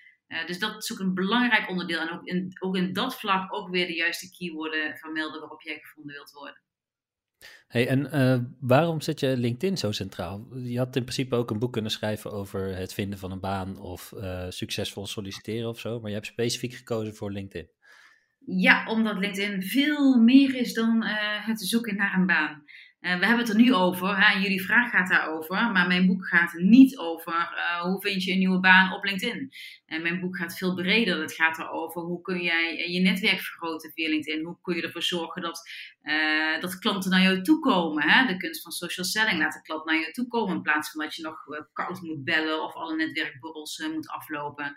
dus 0.45 0.59
dat 0.59 0.83
is 0.83 0.93
ook 0.93 0.99
een 0.99 1.13
belangrijk 1.13 1.69
onderdeel. 1.69 1.99
En 1.99 2.11
ook 2.11 2.25
in, 2.25 2.57
ook 2.59 2.75
in 2.75 2.93
dat 2.93 3.19
vlak 3.19 3.53
ook 3.53 3.69
weer 3.69 3.87
de 3.87 3.95
juiste 3.95 4.29
keywords 4.37 4.99
vermelden 4.99 5.39
waarop 5.39 5.61
jij 5.61 5.79
gevonden 5.79 6.13
wilt 6.15 6.31
worden. 6.31 6.61
Hey, 7.73 7.87
en 7.87 8.09
uh, 8.13 8.37
waarom 8.59 9.01
zet 9.01 9.19
je 9.19 9.37
LinkedIn 9.37 9.77
zo 9.77 9.91
centraal? 9.91 10.47
Je 10.63 10.77
had 10.77 10.95
in 10.95 11.01
principe 11.01 11.35
ook 11.35 11.51
een 11.51 11.59
boek 11.59 11.73
kunnen 11.73 11.91
schrijven 11.91 12.31
over 12.31 12.75
het 12.75 12.93
vinden 12.93 13.19
van 13.19 13.31
een 13.31 13.39
baan 13.39 13.79
of 13.79 14.13
uh, 14.15 14.45
succesvol 14.49 15.07
solliciteren 15.07 15.69
of 15.69 15.79
zo, 15.79 15.99
maar 15.99 16.09
je 16.09 16.15
hebt 16.15 16.27
specifiek 16.27 16.73
gekozen 16.73 17.15
voor 17.15 17.31
LinkedIn. 17.31 17.69
Ja, 18.45 18.87
omdat 18.87 19.17
LinkedIn 19.17 19.63
veel 19.63 20.17
meer 20.17 20.55
is 20.55 20.73
dan 20.73 21.03
uh, 21.03 21.45
het 21.45 21.61
zoeken 21.61 21.95
naar 21.95 22.13
een 22.13 22.25
baan. 22.25 22.63
Uh, 23.03 23.19
we 23.19 23.25
hebben 23.25 23.45
het 23.45 23.49
er 23.49 23.61
nu 23.61 23.73
over, 23.73 24.17
en 24.17 24.41
jullie 24.41 24.65
vraag 24.65 24.89
gaat 24.89 25.09
daarover, 25.09 25.71
maar 25.71 25.87
mijn 25.87 26.07
boek 26.07 26.27
gaat 26.27 26.53
niet 26.53 26.97
over 26.97 27.33
uh, 27.33 27.81
hoe 27.81 28.01
vind 28.01 28.23
je 28.23 28.31
een 28.31 28.37
nieuwe 28.37 28.59
baan 28.59 28.93
op 28.93 29.03
LinkedIn. 29.03 29.51
En 29.85 30.01
mijn 30.01 30.19
boek 30.19 30.37
gaat 30.37 30.57
veel 30.57 30.73
breder. 30.73 31.21
Het 31.21 31.33
gaat 31.33 31.59
erover 31.59 32.01
hoe 32.01 32.21
kun 32.21 32.41
jij 32.41 32.89
je 32.89 32.99
netwerk 32.99 33.39
vergroten 33.39 33.91
via 33.91 34.09
LinkedIn. 34.09 34.45
Hoe 34.45 34.57
kun 34.61 34.75
je 34.75 34.81
ervoor 34.81 35.03
zorgen 35.03 35.41
dat, 35.41 35.69
dat 36.59 36.79
klanten 36.79 37.11
naar 37.11 37.21
jou 37.21 37.41
toe 37.41 37.59
komen. 37.59 38.09
Hè? 38.09 38.25
De 38.25 38.37
kunst 38.37 38.61
van 38.61 38.71
social 38.71 39.05
selling. 39.05 39.39
Laat 39.39 39.53
de 39.53 39.61
klant 39.61 39.85
naar 39.85 39.99
jou 39.99 40.11
toe 40.11 40.27
komen 40.27 40.55
in 40.55 40.61
plaats 40.61 40.91
van 40.91 41.01
dat 41.01 41.15
je 41.15 41.23
nog 41.23 41.37
koud 41.73 42.01
moet 42.01 42.23
bellen 42.23 42.63
of 42.63 42.73
alle 42.73 42.95
netwerkborrels 42.95 43.87
moet 43.93 44.09
aflopen. 44.09 44.75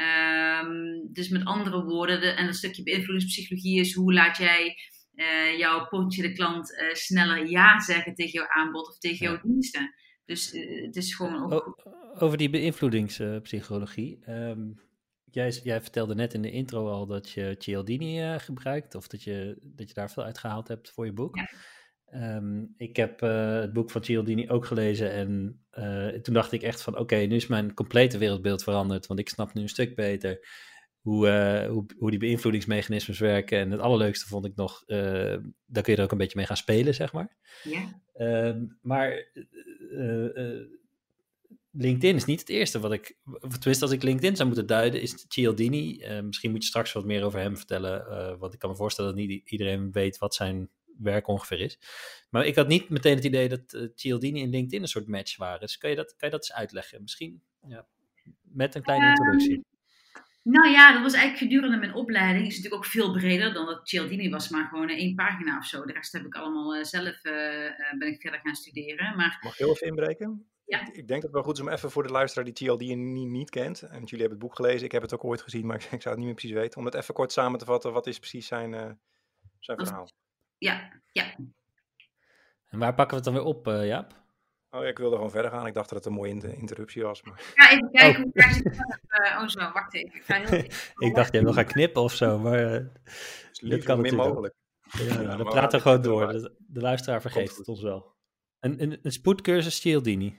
Um, 0.00 1.12
dus 1.12 1.28
met 1.28 1.44
andere 1.44 1.84
woorden, 1.84 2.20
de, 2.20 2.30
en 2.30 2.46
een 2.46 2.54
stukje 2.54 2.82
beïnvloedingspsychologie 2.82 3.80
is 3.80 3.94
hoe 3.94 4.12
laat 4.12 4.36
jij 4.36 4.76
uh, 5.14 5.58
jouw 5.58 5.86
potentiële 5.88 6.32
klant 6.32 6.70
uh, 6.70 6.94
sneller 6.94 7.46
ja 7.50 7.80
zeggen 7.80 8.14
tegen 8.14 8.32
jouw 8.32 8.48
aanbod 8.48 8.88
of 8.88 8.98
tegen 8.98 9.26
jouw 9.26 9.40
diensten. 9.42 9.94
Dus 10.24 10.54
uh, 10.54 10.86
het 10.86 10.96
is 10.96 11.14
gewoon 11.14 11.52
ook... 11.52 11.88
over 12.18 12.38
die 12.38 12.50
beïnvloedingspsychologie. 12.50 14.30
Um, 14.30 14.80
jij, 15.30 15.50
jij, 15.50 15.80
vertelde 15.80 16.14
net 16.14 16.34
in 16.34 16.42
de 16.42 16.50
intro 16.50 16.88
al 16.88 17.06
dat 17.06 17.30
je 17.30 17.54
Cialdini 17.58 18.38
gebruikt, 18.38 18.94
of 18.94 19.06
dat 19.06 19.22
je, 19.22 19.58
dat 19.62 19.88
je 19.88 19.94
daar 19.94 20.10
veel 20.10 20.24
uitgehaald 20.24 20.68
hebt 20.68 20.90
voor 20.90 21.04
je 21.04 21.12
boek. 21.12 21.36
Ja. 21.36 21.48
Um, 22.36 22.74
ik 22.76 22.96
heb 22.96 23.20
het 23.20 23.72
boek 23.72 23.90
van 23.90 24.04
Cialdini 24.04 24.48
ook 24.48 24.66
gelezen 24.66 25.12
en 25.12 25.60
toen 26.22 26.34
dacht 26.34 26.52
ik 26.52 26.62
echt 26.62 26.82
van 26.82 26.98
oké, 26.98 27.16
nu 27.16 27.36
is 27.36 27.46
mijn 27.46 27.74
complete 27.74 28.18
wereldbeeld 28.18 28.62
veranderd, 28.62 29.06
want 29.06 29.20
ik 29.20 29.28
snap 29.28 29.54
nu 29.54 29.62
een 29.62 29.68
stuk 29.68 29.94
beter 29.94 30.46
hoe, 31.04 31.26
uh, 31.26 31.70
hoe, 31.70 31.86
hoe 31.98 32.10
die 32.10 32.18
beïnvloedingsmechanismes 32.18 33.18
werken. 33.18 33.58
En 33.58 33.70
het 33.70 33.80
allerleukste 33.80 34.26
vond 34.26 34.44
ik 34.44 34.56
nog, 34.56 34.82
uh, 34.86 34.98
daar 35.66 35.82
kun 35.82 35.92
je 35.92 35.96
er 35.96 36.02
ook 36.02 36.12
een 36.12 36.18
beetje 36.18 36.36
mee 36.36 36.46
gaan 36.46 36.56
spelen, 36.56 36.94
zeg 36.94 37.12
maar. 37.12 37.36
Ja. 37.62 38.02
Uh, 38.16 38.62
maar 38.82 39.26
uh, 39.90 40.60
LinkedIn 41.70 42.16
is 42.16 42.24
niet 42.24 42.40
het 42.40 42.48
eerste 42.48 42.80
wat 42.80 42.92
ik, 42.92 43.16
tenminste 43.40 43.84
als 43.84 43.92
ik 43.92 44.02
LinkedIn 44.02 44.36
zou 44.36 44.48
moeten 44.48 44.66
duiden, 44.66 45.00
is 45.00 45.24
Cialdini. 45.28 46.06
misschien 46.22 46.50
moet 46.50 46.62
je 46.62 46.68
straks 46.68 46.92
wat 46.92 47.04
meer 47.04 47.24
over 47.24 47.40
hem 47.40 47.56
vertellen, 47.56 48.38
want 48.38 48.52
ik 48.52 48.58
kan 48.58 48.70
me 48.70 48.76
voorstellen 48.76 49.16
dat 49.16 49.26
niet 49.26 49.50
iedereen 49.50 49.92
weet 49.92 50.18
wat 50.18 50.34
zijn 50.34 50.70
werk 50.98 51.28
ongeveer 51.28 51.60
is. 51.60 51.78
Maar 52.30 52.46
ik 52.46 52.54
had 52.54 52.68
niet 52.68 52.88
meteen 52.88 53.14
het 53.14 53.24
idee 53.24 53.48
dat 53.48 53.90
Cialdini 53.94 54.42
en 54.42 54.50
LinkedIn 54.50 54.82
een 54.82 54.88
soort 54.88 55.06
match 55.06 55.36
waren. 55.36 55.60
Dus 55.60 55.78
kan 55.78 55.90
je 55.90 55.96
dat, 55.96 56.16
kan 56.16 56.28
je 56.28 56.34
dat 56.34 56.48
eens 56.48 56.58
uitleggen? 56.58 57.02
Misschien 57.02 57.42
ja, 57.68 57.86
met 58.42 58.74
een 58.74 58.82
kleine 58.82 59.08
introductie. 59.08 59.64
Nou 60.44 60.68
ja, 60.68 60.92
dat 60.92 61.02
was 61.02 61.12
eigenlijk 61.12 61.42
gedurende 61.42 61.76
mijn 61.76 61.94
opleiding. 61.94 62.46
Is 62.46 62.56
natuurlijk 62.56 62.84
ook 62.84 62.90
veel 62.90 63.12
breder 63.12 63.52
dan 63.52 63.66
dat 63.66 63.88
Cialdini 63.88 64.30
was, 64.30 64.48
maar 64.48 64.68
gewoon 64.68 64.88
één 64.88 65.14
pagina 65.14 65.58
of 65.58 65.64
zo. 65.64 65.84
De 65.84 65.92
rest 65.92 66.12
heb 66.12 66.24
ik 66.24 66.34
allemaal 66.34 66.76
uh, 66.76 66.84
zelf 66.84 67.24
uh, 67.24 67.32
ben 67.98 68.08
ik 68.08 68.20
verder 68.20 68.40
gaan 68.40 68.54
studeren. 68.54 69.16
Maar... 69.16 69.38
Mag 69.40 69.52
ik 69.52 69.58
heel 69.58 69.70
even 69.70 69.86
inbreken? 69.86 70.48
Ja. 70.64 70.80
Ik 70.80 70.94
denk 70.94 71.08
dat 71.08 71.22
het 71.22 71.32
wel 71.32 71.42
goed 71.42 71.56
is 71.56 71.60
om 71.60 71.68
even 71.68 71.90
voor 71.90 72.02
de 72.02 72.12
luisteraar 72.12 72.44
die 72.44 72.56
Cialdini 72.56 73.24
niet 73.24 73.50
kent. 73.50 73.82
En 73.82 74.00
jullie 74.00 74.20
hebben 74.20 74.28
het 74.28 74.38
boek 74.38 74.54
gelezen, 74.54 74.84
ik 74.84 74.92
heb 74.92 75.02
het 75.02 75.14
ook 75.14 75.24
ooit 75.24 75.42
gezien, 75.42 75.66
maar 75.66 75.76
ik 75.90 76.02
zou 76.02 76.08
het 76.08 76.16
niet 76.16 76.24
meer 76.24 76.34
precies 76.34 76.56
weten. 76.56 76.78
Om 76.78 76.84
het 76.84 76.94
even 76.94 77.14
kort 77.14 77.32
samen 77.32 77.58
te 77.58 77.64
vatten, 77.64 77.92
wat 77.92 78.06
is 78.06 78.18
precies 78.18 78.46
zijn, 78.46 78.72
uh, 78.72 78.90
zijn 79.58 79.78
verhaal? 79.78 80.08
Ja, 80.58 81.02
ja. 81.12 81.34
En 82.68 82.78
waar 82.78 82.94
pakken 82.94 83.18
we 83.18 83.24
het 83.24 83.24
dan 83.24 83.34
weer 83.34 83.54
op, 83.54 83.66
Jaap? 83.66 84.23
Oh 84.74 84.82
ja, 84.82 84.88
ik 84.88 84.98
wilde 84.98 85.16
gewoon 85.16 85.30
verder 85.30 85.50
gaan. 85.50 85.66
Ik 85.66 85.74
dacht 85.74 85.88
dat 85.88 85.98
het 85.98 86.06
een 86.06 86.12
mooie 86.12 86.56
interruptie 86.56 87.02
was. 87.02 87.22
Maar... 87.22 87.52
Ja, 87.54 87.70
even 87.70 87.90
kijken 87.90 88.24
oh. 88.24 88.32
hoe 88.32 88.42
ik 88.44 88.64
het. 88.64 89.42
oh 89.42 89.48
zo, 89.48 89.72
wacht 89.72 89.94
even. 89.94 90.14
Ik, 90.14 90.22
ga 90.24 90.34
heel... 90.34 90.64
ik 91.08 91.14
dacht, 91.14 91.32
jij 91.32 91.42
wil 91.42 91.52
gaan 91.52 91.64
knippen 91.64 92.02
of 92.02 92.12
zo, 92.12 92.38
maar 92.38 92.74
uh, 92.74 92.86
dit 93.60 93.84
kan 93.84 94.00
min 94.00 94.14
mogelijk. 94.14 94.54
Ja, 94.82 95.20
ja, 95.20 95.36
dan 95.36 95.46
praten 95.46 95.78
we 95.78 95.84
gewoon 95.84 96.02
door. 96.02 96.28
De, 96.28 96.54
de 96.58 96.80
luisteraar 96.80 97.20
vergeeft 97.20 97.56
het 97.56 97.68
ons 97.68 97.82
wel. 97.82 98.14
Een, 98.60 98.82
een, 98.82 98.98
een 99.02 99.12
spoedcursus 99.12 99.80
Cialdini. 99.80 100.38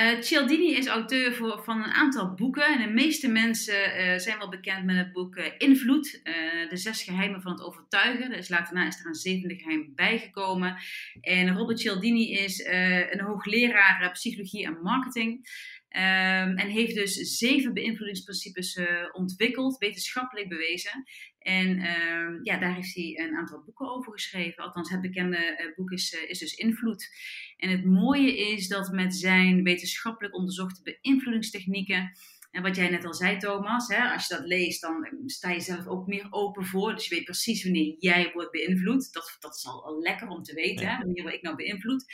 Uh, 0.00 0.20
Cialdini 0.20 0.74
is 0.74 0.86
auteur 0.86 1.34
voor, 1.34 1.64
van 1.64 1.82
een 1.82 1.92
aantal 1.92 2.34
boeken. 2.34 2.66
En 2.66 2.82
de 2.82 2.92
meeste 2.92 3.28
mensen 3.28 3.74
uh, 3.74 4.18
zijn 4.18 4.38
wel 4.38 4.48
bekend 4.48 4.84
met 4.84 4.96
het 4.96 5.12
boek 5.12 5.36
uh, 5.36 5.44
Invloed. 5.58 6.20
de 6.68 6.76
zes 6.76 7.02
geheimen 7.02 7.42
van 7.42 7.52
het 7.52 7.62
overtuigen. 7.62 8.30
Dus 8.30 8.48
later 8.48 8.86
is 8.86 9.00
er 9.00 9.06
een 9.06 9.14
zevende 9.14 9.54
geheim 9.54 9.92
bijgekomen. 9.94 10.76
En 11.20 11.56
Robert 11.56 11.80
Cialdini 11.80 12.32
is 12.32 12.66
een 13.10 13.20
hoogleraar 13.20 14.10
psychologie 14.12 14.66
en 14.66 14.80
marketing. 14.82 15.48
Um, 15.92 16.56
en 16.56 16.68
heeft 16.68 16.94
dus 16.94 17.14
zeven 17.14 17.74
beïnvloedingsprincipes 17.74 18.80
ontwikkeld, 19.12 19.78
wetenschappelijk 19.78 20.48
bewezen. 20.48 21.04
En 21.40 21.76
uh, 21.78 22.38
ja, 22.42 22.58
daar 22.58 22.74
heeft 22.74 22.94
hij 22.94 23.18
een 23.18 23.36
aantal 23.36 23.62
boeken 23.64 23.90
over 23.90 24.12
geschreven. 24.12 24.64
Althans, 24.64 24.90
het 24.90 25.00
bekende 25.00 25.36
uh, 25.36 25.76
boek 25.76 25.90
is, 25.90 26.12
uh, 26.12 26.30
is 26.30 26.38
dus 26.38 26.54
Invloed. 26.54 27.08
En 27.56 27.70
het 27.70 27.84
mooie 27.84 28.36
is 28.36 28.68
dat 28.68 28.92
met 28.92 29.14
zijn 29.14 29.62
wetenschappelijk 29.62 30.34
onderzochte 30.34 30.98
beïnvloedingstechnieken. 31.00 32.12
En 32.50 32.62
wat 32.62 32.76
jij 32.76 32.90
net 32.90 33.04
al 33.04 33.14
zei, 33.14 33.36
Thomas, 33.36 33.88
hè, 33.88 34.12
als 34.12 34.26
je 34.26 34.34
dat 34.34 34.46
leest, 34.46 34.80
dan 34.80 35.08
sta 35.26 35.50
je 35.50 35.60
zelf 35.60 35.86
ook 35.86 36.06
meer 36.06 36.26
open 36.30 36.64
voor. 36.64 36.94
Dus 36.94 37.08
je 37.08 37.14
weet 37.14 37.24
precies 37.24 37.62
wanneer 37.62 37.94
jij 37.98 38.30
wordt 38.32 38.50
beïnvloed. 38.50 39.12
Dat, 39.12 39.36
dat 39.40 39.54
is 39.54 39.66
al, 39.66 39.84
al 39.84 40.00
lekker 40.00 40.28
om 40.28 40.42
te 40.42 40.54
weten, 40.54 40.88
hè, 40.88 40.98
wanneer 40.98 41.22
word 41.22 41.34
ik 41.34 41.42
nou 41.42 41.56
beïnvloed. 41.56 42.04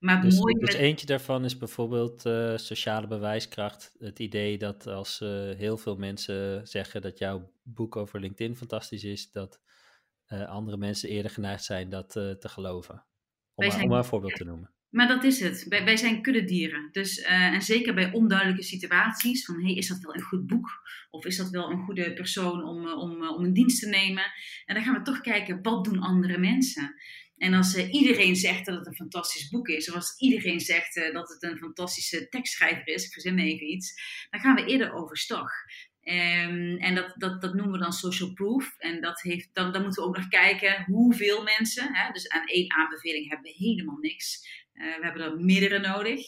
Maar 0.00 0.20
dus, 0.20 0.38
mooi 0.38 0.54
dus 0.58 0.74
eentje 0.74 1.06
daarvan 1.06 1.44
is 1.44 1.56
bijvoorbeeld 1.56 2.26
uh, 2.26 2.56
sociale 2.56 3.06
bewijskracht. 3.06 3.94
Het 3.98 4.18
idee 4.18 4.58
dat 4.58 4.86
als 4.86 5.20
uh, 5.20 5.28
heel 5.56 5.76
veel 5.76 5.96
mensen 5.96 6.68
zeggen 6.68 7.02
dat 7.02 7.18
jouw 7.18 7.52
boek 7.62 7.96
over 7.96 8.20
LinkedIn 8.20 8.56
fantastisch 8.56 9.04
is, 9.04 9.30
dat 9.30 9.60
uh, 10.28 10.48
andere 10.48 10.76
mensen 10.76 11.08
eerder 11.08 11.30
geneigd 11.30 11.64
zijn 11.64 11.90
dat 11.90 12.10
te 12.12 12.48
geloven. 12.48 13.04
Om, 13.54 13.66
maar, 13.66 13.82
om 13.82 13.88
maar 13.88 13.98
een 13.98 14.04
voorbeeld 14.04 14.34
te 14.34 14.44
noemen. 14.44 14.70
Maar 14.88 15.08
dat 15.08 15.24
is 15.24 15.40
het. 15.40 15.66
Wij, 15.68 15.84
wij 15.84 15.96
zijn 15.96 16.22
kuddedieren. 16.22 16.88
Dus, 16.92 17.18
en 17.20 17.62
zeker 17.62 17.94
bij 17.94 18.12
onduidelijke 18.12 18.62
situaties, 18.62 19.44
van 19.44 19.62
hey, 19.62 19.74
is 19.74 19.88
dat 19.88 20.00
wel 20.00 20.14
een 20.14 20.20
goed 20.20 20.46
boek? 20.46 20.68
Of 21.10 21.24
is 21.24 21.36
dat 21.36 21.50
wel 21.50 21.70
een 21.70 21.84
goede 21.84 22.12
persoon 22.12 22.64
om, 22.64 22.88
om, 22.88 23.28
om 23.28 23.44
een 23.44 23.52
dienst 23.52 23.80
te 23.80 23.88
nemen? 23.88 24.24
En 24.66 24.74
dan 24.74 24.84
gaan 24.84 24.94
we 24.94 25.02
toch 25.02 25.20
kijken, 25.20 25.62
wat 25.62 25.84
doen 25.84 25.98
andere 25.98 26.38
mensen? 26.38 26.94
En 27.40 27.54
als 27.54 27.74
uh, 27.74 27.92
iedereen 27.92 28.36
zegt 28.36 28.66
dat 28.66 28.78
het 28.78 28.86
een 28.86 28.94
fantastisch 28.94 29.48
boek 29.48 29.68
is, 29.68 29.88
of 29.88 29.94
als 29.94 30.18
iedereen 30.18 30.60
zegt 30.60 30.96
uh, 30.96 31.12
dat 31.12 31.28
het 31.28 31.42
een 31.42 31.58
fantastische 31.58 32.28
tekstschrijver 32.28 32.88
is, 32.88 33.04
ik 33.04 33.12
verzin 33.12 33.38
even 33.38 33.72
iets, 33.72 33.94
dan 34.30 34.40
gaan 34.40 34.54
we 34.54 34.64
eerder 34.64 34.92
overstag. 34.92 35.50
Um, 36.04 36.76
en 36.78 36.94
dat, 36.94 37.14
dat, 37.16 37.40
dat 37.40 37.54
noemen 37.54 37.72
we 37.72 37.78
dan 37.78 37.92
social 37.92 38.32
proof. 38.32 38.74
En 38.78 39.00
dat 39.00 39.20
heeft, 39.20 39.48
dan, 39.52 39.72
dan 39.72 39.82
moeten 39.82 40.02
we 40.02 40.08
ook 40.08 40.16
nog 40.16 40.28
kijken 40.28 40.84
hoeveel 40.84 41.42
mensen. 41.42 41.94
Hè, 41.94 42.12
dus 42.12 42.28
aan 42.28 42.46
één 42.46 42.72
aanbeveling 42.72 43.28
hebben 43.28 43.52
we 43.52 43.64
helemaal 43.64 43.96
niks. 43.96 44.48
Uh, 44.74 44.96
we 44.96 45.04
hebben 45.04 45.22
er 45.22 45.36
meerdere 45.36 45.78
nodig. 45.78 46.20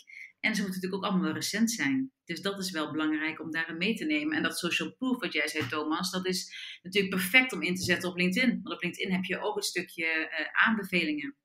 En 0.43 0.55
ze 0.55 0.63
moeten 0.63 0.81
natuurlijk 0.81 1.05
ook 1.05 1.11
allemaal 1.11 1.33
recent 1.33 1.71
zijn. 1.71 2.13
Dus 2.25 2.43
dat 2.43 2.59
is 2.59 2.71
wel 2.71 2.93
belangrijk 2.93 3.41
om 3.41 3.51
daarin 3.51 3.77
mee 3.77 3.95
te 3.95 4.05
nemen. 4.05 4.37
En 4.37 4.43
dat 4.43 4.59
social 4.59 4.95
proof, 4.95 5.21
wat 5.21 5.33
jij 5.33 5.49
zei, 5.49 5.69
Thomas, 5.69 6.11
dat 6.11 6.27
is 6.27 6.55
natuurlijk 6.83 7.15
perfect 7.15 7.53
om 7.53 7.63
in 7.63 7.75
te 7.75 7.83
zetten 7.83 8.09
op 8.09 8.17
LinkedIn. 8.17 8.61
Want 8.63 8.75
op 8.75 8.83
LinkedIn 8.83 9.13
heb 9.13 9.25
je 9.25 9.41
ook 9.41 9.57
een 9.57 9.63
stukje 9.63 10.05
uh, 10.05 10.67
aanbevelingen. 10.67 11.37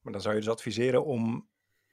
Maar 0.00 0.12
dan 0.12 0.22
zou 0.22 0.34
je 0.34 0.40
dus 0.40 0.50
adviseren 0.50 1.04
om 1.04 1.48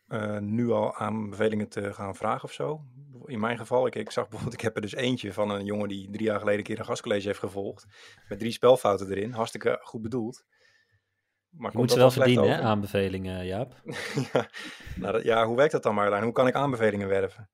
uh, 0.08 0.38
nu 0.38 0.70
al 0.70 0.96
aanbevelingen 0.96 1.70
te 1.70 1.94
gaan 1.94 2.16
vragen 2.16 2.44
of 2.44 2.54
zo? 2.54 2.86
In 3.26 3.40
mijn 3.40 3.58
geval, 3.58 3.88
ik, 3.88 3.96
ik 3.96 4.12
zag 4.12 4.24
bijvoorbeeld, 4.24 4.60
ik 4.60 4.62
heb 4.62 4.76
er 4.76 4.82
dus 4.82 4.96
eentje 4.96 5.34
van 5.34 5.50
een 5.50 5.66
jongen 5.66 5.88
die 5.88 6.10
drie 6.12 6.26
jaar 6.26 6.40
geleden 6.40 6.60
een 6.60 6.66
keer 6.66 6.80
een 6.80 6.86
gastcollege 6.86 7.28
heeft 7.28 7.40
gevolgd. 7.40 7.86
Met 8.28 8.40
drie 8.40 8.52
spelfouten 8.52 9.12
erin, 9.12 9.32
hartstikke 9.32 9.80
goed 9.82 10.02
bedoeld. 10.02 10.46
Maar 11.52 11.72
je 11.72 11.78
moet 11.78 11.92
ze 11.92 11.98
wel 11.98 12.12
verdienen, 12.12 12.50
hè, 12.50 12.62
aanbevelingen, 12.62 13.46
Jaap. 13.46 13.82
ja, 14.34 14.48
nou, 14.96 15.24
ja, 15.24 15.46
hoe 15.46 15.56
werkt 15.56 15.72
dat 15.72 15.84
dan 15.84 15.96
Marjolein? 15.96 16.24
Hoe 16.24 16.32
kan 16.32 16.48
ik 16.48 16.56
aanbevelingen 16.56 17.08
werven? 17.08 17.50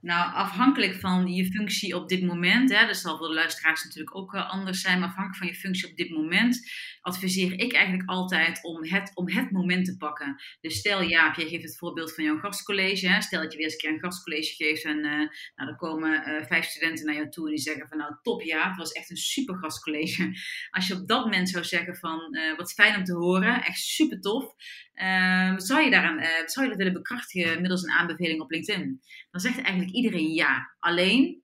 Nou, 0.00 0.34
afhankelijk 0.34 0.94
van 0.94 1.26
je 1.34 1.44
functie 1.44 1.96
op 1.96 2.08
dit 2.08 2.22
moment, 2.22 2.70
hè, 2.74 2.86
dat 2.86 2.96
zal 2.96 3.16
voor 3.16 3.28
de 3.28 3.34
luisteraars 3.34 3.84
natuurlijk 3.84 4.16
ook 4.16 4.34
uh, 4.34 4.50
anders 4.50 4.80
zijn, 4.80 4.98
maar 4.98 5.08
afhankelijk 5.08 5.40
van 5.40 5.48
je 5.48 5.54
functie 5.54 5.90
op 5.90 5.96
dit 5.96 6.10
moment, 6.10 6.70
adviseer 7.00 7.52
ik 7.52 7.72
eigenlijk 7.72 8.08
altijd 8.08 8.64
om 8.64 8.84
het, 8.84 9.10
om 9.14 9.28
het 9.28 9.50
moment 9.50 9.84
te 9.84 9.96
pakken. 9.96 10.42
Dus 10.60 10.78
stel 10.78 11.02
Jaap, 11.02 11.34
jij 11.34 11.48
geeft 11.48 11.62
het 11.62 11.78
voorbeeld 11.78 12.14
van 12.14 12.24
jouw 12.24 12.38
gastcollege. 12.38 13.08
Hè, 13.08 13.20
stel 13.20 13.42
dat 13.42 13.52
je 13.52 13.56
weer 13.56 13.66
eens 13.66 13.74
een 13.74 13.80
keer 13.80 13.92
een 13.92 14.00
gastcollege 14.00 14.54
geeft 14.54 14.84
en 14.84 14.96
uh, 14.96 15.04
nou, 15.04 15.28
dan 15.54 15.76
komen 15.76 16.28
uh, 16.28 16.46
vijf 16.46 16.64
studenten 16.64 17.06
naar 17.06 17.14
jou 17.14 17.30
toe 17.30 17.44
en 17.44 17.54
die 17.54 17.62
zeggen 17.62 17.88
van 17.88 17.98
nou 17.98 18.14
top 18.22 18.42
Jaap, 18.42 18.68
het 18.68 18.78
was 18.78 18.92
echt 18.92 19.10
een 19.10 19.16
super 19.16 19.56
gastcollege. 19.56 20.38
Als 20.70 20.86
je 20.86 20.94
op 20.94 21.08
dat 21.08 21.24
moment 21.24 21.48
zou 21.48 21.64
zeggen 21.64 21.96
van 21.96 22.20
wat 22.56 22.72
fijn 22.72 22.96
om 22.96 23.04
te 23.04 23.14
horen, 23.14 23.64
echt 23.64 23.78
super 23.78 24.20
tof, 24.20 24.54
uh, 25.02 25.52
zou, 25.56 25.84
je 25.84 25.90
daaraan, 25.90 26.18
uh, 26.18 26.26
zou 26.44 26.62
je 26.62 26.68
dat 26.68 26.78
willen 26.78 26.92
bekrachtigen 26.92 27.60
middels 27.60 27.82
een 27.82 27.90
aanbeveling 27.90 28.40
op 28.40 28.50
LinkedIn? 28.50 29.00
Dan 29.30 29.40
zegt 29.40 29.60
eigenlijk 29.60 29.94
iedereen 29.94 30.32
ja. 30.32 30.76
Alleen, 30.78 31.42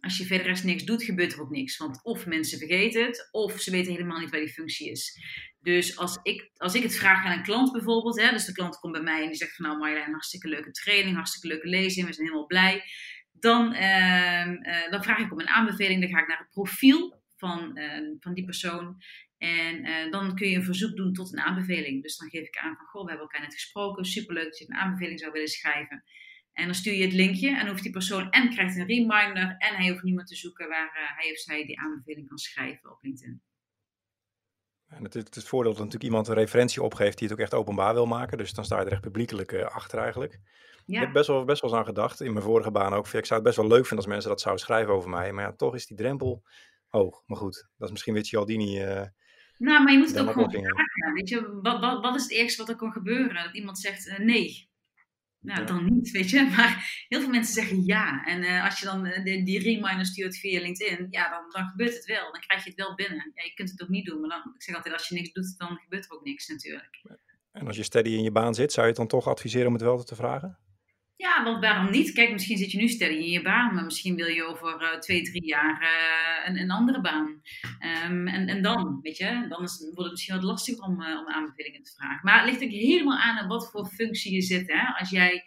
als 0.00 0.18
je 0.18 0.24
verder 0.24 0.46
rest 0.46 0.64
niks 0.64 0.84
doet, 0.84 1.02
gebeurt 1.02 1.32
er 1.32 1.40
ook 1.40 1.50
niks. 1.50 1.76
Want 1.76 2.04
of 2.04 2.26
mensen 2.26 2.58
vergeten 2.58 3.04
het, 3.04 3.28
of 3.30 3.60
ze 3.60 3.70
weten 3.70 3.92
helemaal 3.92 4.18
niet 4.18 4.30
waar 4.30 4.40
die 4.40 4.52
functie 4.52 4.90
is. 4.90 5.20
Dus 5.60 5.96
als 5.96 6.18
ik, 6.22 6.50
als 6.56 6.74
ik 6.74 6.82
het 6.82 6.96
vraag 6.96 7.24
aan 7.24 7.38
een 7.38 7.42
klant 7.42 7.72
bijvoorbeeld, 7.72 8.20
hè, 8.20 8.30
dus 8.30 8.44
de 8.44 8.52
klant 8.52 8.78
komt 8.78 8.92
bij 8.92 9.02
mij 9.02 9.22
en 9.22 9.28
die 9.28 9.36
zegt 9.36 9.54
van 9.54 9.66
nou 9.66 9.78
Marjolein, 9.78 10.10
hartstikke 10.10 10.48
leuke 10.48 10.70
training, 10.70 11.14
hartstikke 11.14 11.48
leuke 11.48 11.68
lezing, 11.68 12.06
we 12.06 12.12
zijn 12.12 12.26
helemaal 12.26 12.46
blij. 12.46 12.82
Dan, 13.32 13.74
uh, 13.74 14.90
dan 14.90 15.02
vraag 15.02 15.18
ik 15.18 15.32
om 15.32 15.40
een 15.40 15.48
aanbeveling, 15.48 16.00
dan 16.00 16.10
ga 16.10 16.20
ik 16.20 16.28
naar 16.28 16.38
het 16.38 16.50
profiel 16.50 17.22
van, 17.36 17.78
van 18.20 18.34
die 18.34 18.44
persoon. 18.44 18.96
En 19.38 19.84
eh, 19.84 20.10
dan 20.10 20.34
kun 20.34 20.48
je 20.48 20.56
een 20.56 20.64
verzoek 20.64 20.96
doen 20.96 21.12
tot 21.12 21.32
een 21.32 21.40
aanbeveling. 21.40 22.02
Dus 22.02 22.16
dan 22.16 22.28
geef 22.28 22.46
ik 22.46 22.56
aan 22.56 22.76
van, 22.76 22.86
goh, 22.86 23.02
we 23.02 23.08
hebben 23.08 23.26
elkaar 23.26 23.46
net 23.46 23.54
gesproken. 23.54 24.04
Superleuk 24.04 24.44
dat 24.44 24.58
je 24.58 24.64
een 24.68 24.76
aanbeveling 24.76 25.20
zou 25.20 25.32
willen 25.32 25.48
schrijven. 25.48 26.04
En 26.52 26.64
dan 26.64 26.74
stuur 26.74 26.94
je 26.94 27.04
het 27.04 27.12
linkje 27.12 27.56
en 27.56 27.68
hoeft 27.68 27.82
die 27.82 27.92
persoon 27.92 28.30
en 28.30 28.50
krijgt 28.50 28.76
een 28.76 28.86
reminder 28.86 29.54
en 29.58 29.74
hij 29.74 29.88
hoeft 29.88 30.02
niemand 30.02 30.28
te 30.28 30.36
zoeken 30.36 30.68
waar 30.68 30.86
uh, 30.86 31.18
hij 31.18 31.30
of 31.30 31.38
zij 31.38 31.66
die 31.66 31.80
aanbeveling 31.80 32.28
kan 32.28 32.38
schrijven 32.38 32.90
op 32.90 32.98
LinkedIn. 33.02 33.42
En 34.86 35.04
het, 35.04 35.14
het, 35.14 35.34
het 35.34 35.44
voordeel 35.44 35.72
dat 35.72 35.80
natuurlijk 35.80 36.10
iemand 36.10 36.28
een 36.28 36.34
referentie 36.34 36.82
opgeeft 36.82 37.18
die 37.18 37.28
het 37.28 37.36
ook 37.36 37.42
echt 37.42 37.54
openbaar 37.54 37.94
wil 37.94 38.06
maken. 38.06 38.38
Dus 38.38 38.52
dan 38.52 38.64
sta 38.64 38.78
je 38.80 38.86
er 38.86 38.92
echt 38.92 39.00
publiekelijk 39.00 39.52
uh, 39.52 39.64
achter 39.64 39.98
eigenlijk. 39.98 40.40
Ja. 40.86 40.94
Ik 40.98 41.04
heb 41.04 41.12
best 41.12 41.26
wel, 41.26 41.44
best 41.44 41.60
wel 41.60 41.70
eens 41.70 41.78
aan 41.78 41.86
gedacht, 41.86 42.20
in 42.20 42.32
mijn 42.32 42.44
vorige 42.44 42.70
baan 42.70 42.92
ook. 42.92 43.06
Ik 43.06 43.26
zou 43.26 43.40
het 43.40 43.42
best 43.42 43.56
wel 43.56 43.66
leuk 43.66 43.86
vinden 43.86 43.96
als 43.96 44.06
mensen 44.06 44.30
dat 44.30 44.40
zouden 44.40 44.64
schrijven 44.64 44.94
over 44.94 45.10
mij. 45.10 45.32
Maar 45.32 45.44
ja, 45.44 45.52
toch 45.52 45.74
is 45.74 45.86
die 45.86 45.96
drempel 45.96 46.42
hoog. 46.86 47.22
Maar 47.26 47.38
goed, 47.38 47.68
dat 47.76 47.86
is 47.86 47.90
misschien 47.90 48.14
weer 48.14 48.24
Cialdini... 48.24 48.84
Uh, 48.84 49.06
nou, 49.58 49.82
maar 49.82 49.92
je 49.92 49.98
moet 49.98 50.08
het 50.08 50.18
ook 50.18 50.32
gewoon 50.32 50.50
vragen. 50.50 51.14
Weet 51.14 51.28
je, 51.28 51.58
wat, 51.62 51.80
wat, 51.80 52.02
wat 52.02 52.14
is 52.14 52.22
het 52.22 52.32
eerste 52.32 52.60
wat 52.60 52.68
er 52.68 52.76
kan 52.76 52.92
gebeuren? 52.92 53.44
Dat 53.44 53.54
iemand 53.54 53.78
zegt 53.78 54.06
uh, 54.06 54.18
nee. 54.18 54.66
Nou, 55.40 55.66
dan 55.66 55.84
niet, 55.84 56.10
weet 56.10 56.30
je. 56.30 56.42
Maar 56.56 57.04
heel 57.08 57.20
veel 57.20 57.30
mensen 57.30 57.54
zeggen 57.54 57.84
ja. 57.84 58.24
En 58.24 58.42
uh, 58.42 58.64
als 58.64 58.80
je 58.80 58.84
dan 58.86 59.06
uh, 59.06 59.24
die, 59.24 59.44
die 59.44 59.58
reminder 59.58 60.06
stuurt 60.06 60.36
via 60.36 60.60
LinkedIn, 60.60 61.06
ja, 61.10 61.30
dan, 61.30 61.50
dan 61.50 61.66
gebeurt 61.66 61.94
het 61.94 62.04
wel. 62.04 62.32
Dan 62.32 62.40
krijg 62.40 62.64
je 62.64 62.70
het 62.70 62.78
wel 62.78 62.94
binnen. 62.94 63.32
Ja, 63.34 63.42
je 63.42 63.54
kunt 63.54 63.70
het 63.70 63.82
ook 63.82 63.88
niet 63.88 64.06
doen, 64.06 64.20
maar 64.20 64.28
dan, 64.28 64.52
ik 64.54 64.62
zeg 64.62 64.74
altijd, 64.74 64.94
als 64.94 65.08
je 65.08 65.14
niks 65.14 65.32
doet, 65.32 65.58
dan 65.58 65.76
gebeurt 65.76 66.04
er 66.04 66.16
ook 66.16 66.24
niks 66.24 66.48
natuurlijk. 66.48 67.02
En 67.52 67.66
als 67.66 67.76
je 67.76 67.82
steady 67.82 68.10
in 68.10 68.22
je 68.22 68.30
baan 68.30 68.54
zit, 68.54 68.72
zou 68.72 68.86
je 68.86 68.92
het 68.92 69.00
dan 69.00 69.20
toch 69.20 69.28
adviseren 69.28 69.66
om 69.66 69.72
het 69.72 69.82
wel 69.82 70.04
te 70.04 70.14
vragen? 70.14 70.58
Ja, 71.18 71.44
want 71.44 71.60
waarom 71.60 71.90
niet? 71.90 72.12
Kijk, 72.12 72.32
misschien 72.32 72.56
zit 72.56 72.70
je 72.70 72.78
nu 72.78 72.88
steady 72.88 73.14
in 73.14 73.30
je 73.30 73.42
baan, 73.42 73.74
maar 73.74 73.84
misschien 73.84 74.14
wil 74.14 74.26
je 74.26 74.44
over 74.44 74.82
uh, 74.82 74.98
twee, 74.98 75.22
drie 75.22 75.44
jaar 75.44 75.82
uh, 75.82 76.48
een, 76.48 76.58
een, 76.60 76.70
andere 76.70 77.00
baan. 77.00 77.42
Um, 78.06 78.28
en, 78.28 78.48
en 78.48 78.62
dan, 78.62 78.98
weet 79.02 79.16
je, 79.16 79.46
dan 79.48 79.62
is, 79.62 79.78
wordt 79.78 80.02
het 80.02 80.10
misschien 80.10 80.34
wat 80.34 80.44
lastiger 80.44 80.84
om, 80.84 81.02
uh, 81.02 81.18
om 81.18 81.28
aanbevelingen 81.28 81.82
te 81.82 81.92
vragen. 81.96 82.20
Maar 82.22 82.40
het 82.40 82.50
ligt 82.50 82.62
ook 82.62 82.80
helemaal 82.80 83.18
aan 83.18 83.48
wat 83.48 83.70
voor 83.70 83.86
functie 83.86 84.34
je 84.34 84.42
zit. 84.42 84.72
Hè? 84.72 84.98
Als, 84.98 85.10
jij, 85.10 85.44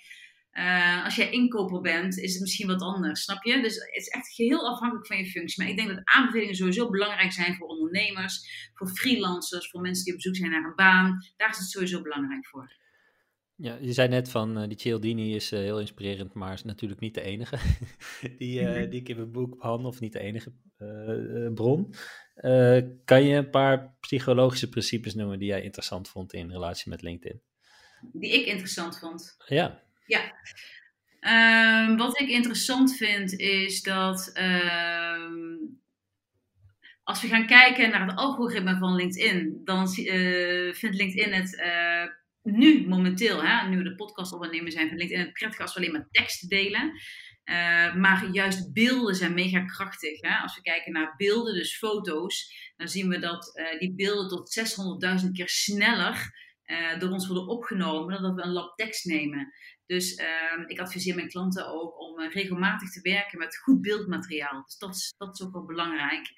als 1.04 1.16
jij 1.16 1.32
inkoper 1.32 1.82
bent, 1.82 2.18
is 2.18 2.32
het 2.32 2.42
misschien 2.42 2.68
wat 2.68 2.82
anders, 2.82 3.24
snap 3.24 3.44
je? 3.44 3.62
Dus 3.62 3.76
het 3.76 3.90
is 3.92 4.08
echt 4.08 4.34
geheel 4.34 4.70
afhankelijk 4.70 5.08
van 5.08 5.18
je 5.18 5.26
functie. 5.26 5.64
Maar 5.64 5.72
ik 5.72 5.78
denk 5.78 5.90
dat 5.90 6.02
aanbevelingen 6.04 6.56
sowieso 6.56 6.90
belangrijk 6.90 7.32
zijn 7.32 7.56
voor 7.56 7.68
ondernemers, 7.68 8.70
voor 8.74 8.88
freelancers, 8.88 9.70
voor 9.70 9.82
mensen 9.82 10.06
die 10.06 10.14
op 10.14 10.22
zoek 10.22 10.36
zijn 10.36 10.52
naar 10.52 10.64
een 10.64 10.76
baan. 10.76 11.26
Daar 11.38 11.50
is 11.50 11.58
het 11.58 11.70
sowieso 11.70 12.02
belangrijk 12.02 12.48
voor. 12.48 12.80
Ja, 13.62 13.78
je 13.82 13.94
zei 13.94 14.08
net 14.08 14.30
van 14.30 14.62
uh, 14.62 14.68
die 14.68 14.80
Cialdini 14.80 15.36
is 15.36 15.52
uh, 15.52 15.60
heel 15.60 15.80
inspirerend, 15.80 16.34
maar 16.34 16.54
is 16.54 16.64
natuurlijk 16.64 17.00
niet 17.00 17.14
de 17.14 17.22
enige 17.22 17.58
die, 18.38 18.62
uh, 18.62 18.90
die 18.90 19.00
ik 19.00 19.10
in 19.10 19.16
mijn 19.16 19.32
boek 19.32 19.58
behandel, 19.58 19.90
of 19.90 20.00
niet 20.00 20.14
de 20.14 20.20
enige 20.20 20.52
bron. 21.54 21.94
kan 23.06 23.24
je 23.24 23.36
een 23.36 23.50
paar 23.50 23.96
psychologische 24.00 24.70
principes 24.70 25.16
noemen 25.16 25.40
die 25.40 25.48
jij 25.48 25.62
interessant 25.62 26.10
vond 26.10 26.34
in 26.34 26.52
relatie 26.52 26.90
met 26.90 27.02
LinkedIn? 27.02 27.42
Die 28.12 28.34
ik 28.34 28.46
interessant 28.46 29.00
vond? 29.00 29.36
Ja. 29.48 29.82
Ja. 30.06 30.22
Um, 31.90 31.98
wat 31.98 32.20
ik 32.20 32.30
interessant 32.30 32.96
vind 32.96 33.40
is 33.40 33.82
dat 33.82 34.32
um, 34.38 35.82
als 37.04 37.22
we 37.22 37.28
gaan 37.28 37.48
kijken 37.48 37.90
naar 37.90 38.08
het 38.08 38.18
algoritme 38.18 38.78
van 38.78 38.96
LinkedIn, 38.96 39.62
dan 39.64 39.90
vindt 40.74 40.96
LinkedIn 40.96 41.34
het 41.34 41.62
nu 42.44 42.88
momenteel, 42.88 43.44
hè, 43.44 43.68
nu 43.68 43.78
we 43.78 43.84
de 43.84 43.96
podcast 43.96 44.34
opnemen 44.34 44.72
zijn 44.72 44.88
van 44.88 44.98
LinkedIn, 44.98 45.26
het 45.26 45.34
prettig 45.34 45.60
als 45.60 45.74
we 45.74 45.80
alleen 45.80 45.92
maar 45.92 46.08
tekst 46.12 46.50
delen. 46.50 46.92
Uh, 47.46 47.96
maar 47.96 48.30
juist 48.32 48.74
beelden 48.74 49.16
zijn 49.16 49.34
mega 49.34 49.66
krachtig. 49.66 50.22
Hè? 50.22 50.36
Als 50.36 50.56
we 50.56 50.62
kijken 50.62 50.94
naar 50.94 51.14
beelden, 51.18 51.54
dus 51.54 51.78
foto's, 51.78 52.54
dan 52.78 52.88
zien 52.88 53.10
we 53.10 53.20
dat 53.20 53.52
uh, 53.54 53.80
die 53.80 53.94
beelden 53.96 54.28
tot 54.28 54.60
600.000 55.24 55.32
keer 55.32 55.50
sneller 55.50 56.32
uh, 56.66 57.00
door 57.00 57.10
ons 57.10 57.28
worden 57.28 57.48
opgenomen 57.48 58.14
dan 58.14 58.22
dat 58.22 58.36
we 58.36 58.44
een 58.44 58.54
lab 58.54 58.78
tekst 58.78 59.06
nemen. 59.06 59.54
Dus 59.86 60.16
ehm, 60.16 60.64
ik 60.66 60.80
adviseer 60.80 61.16
mijn 61.16 61.28
klanten 61.28 61.68
ook 61.68 62.00
om 62.00 62.22
regelmatig 62.22 62.92
te 62.92 63.02
werken 63.02 63.38
met 63.38 63.58
goed 63.58 63.82
beeldmateriaal. 63.82 64.64
Dus 64.64 64.78
dat 64.78 64.96
is, 64.96 65.14
dat 65.18 65.40
is 65.40 65.46
ook 65.46 65.54
wel 65.54 65.66
belangrijk. 65.66 66.32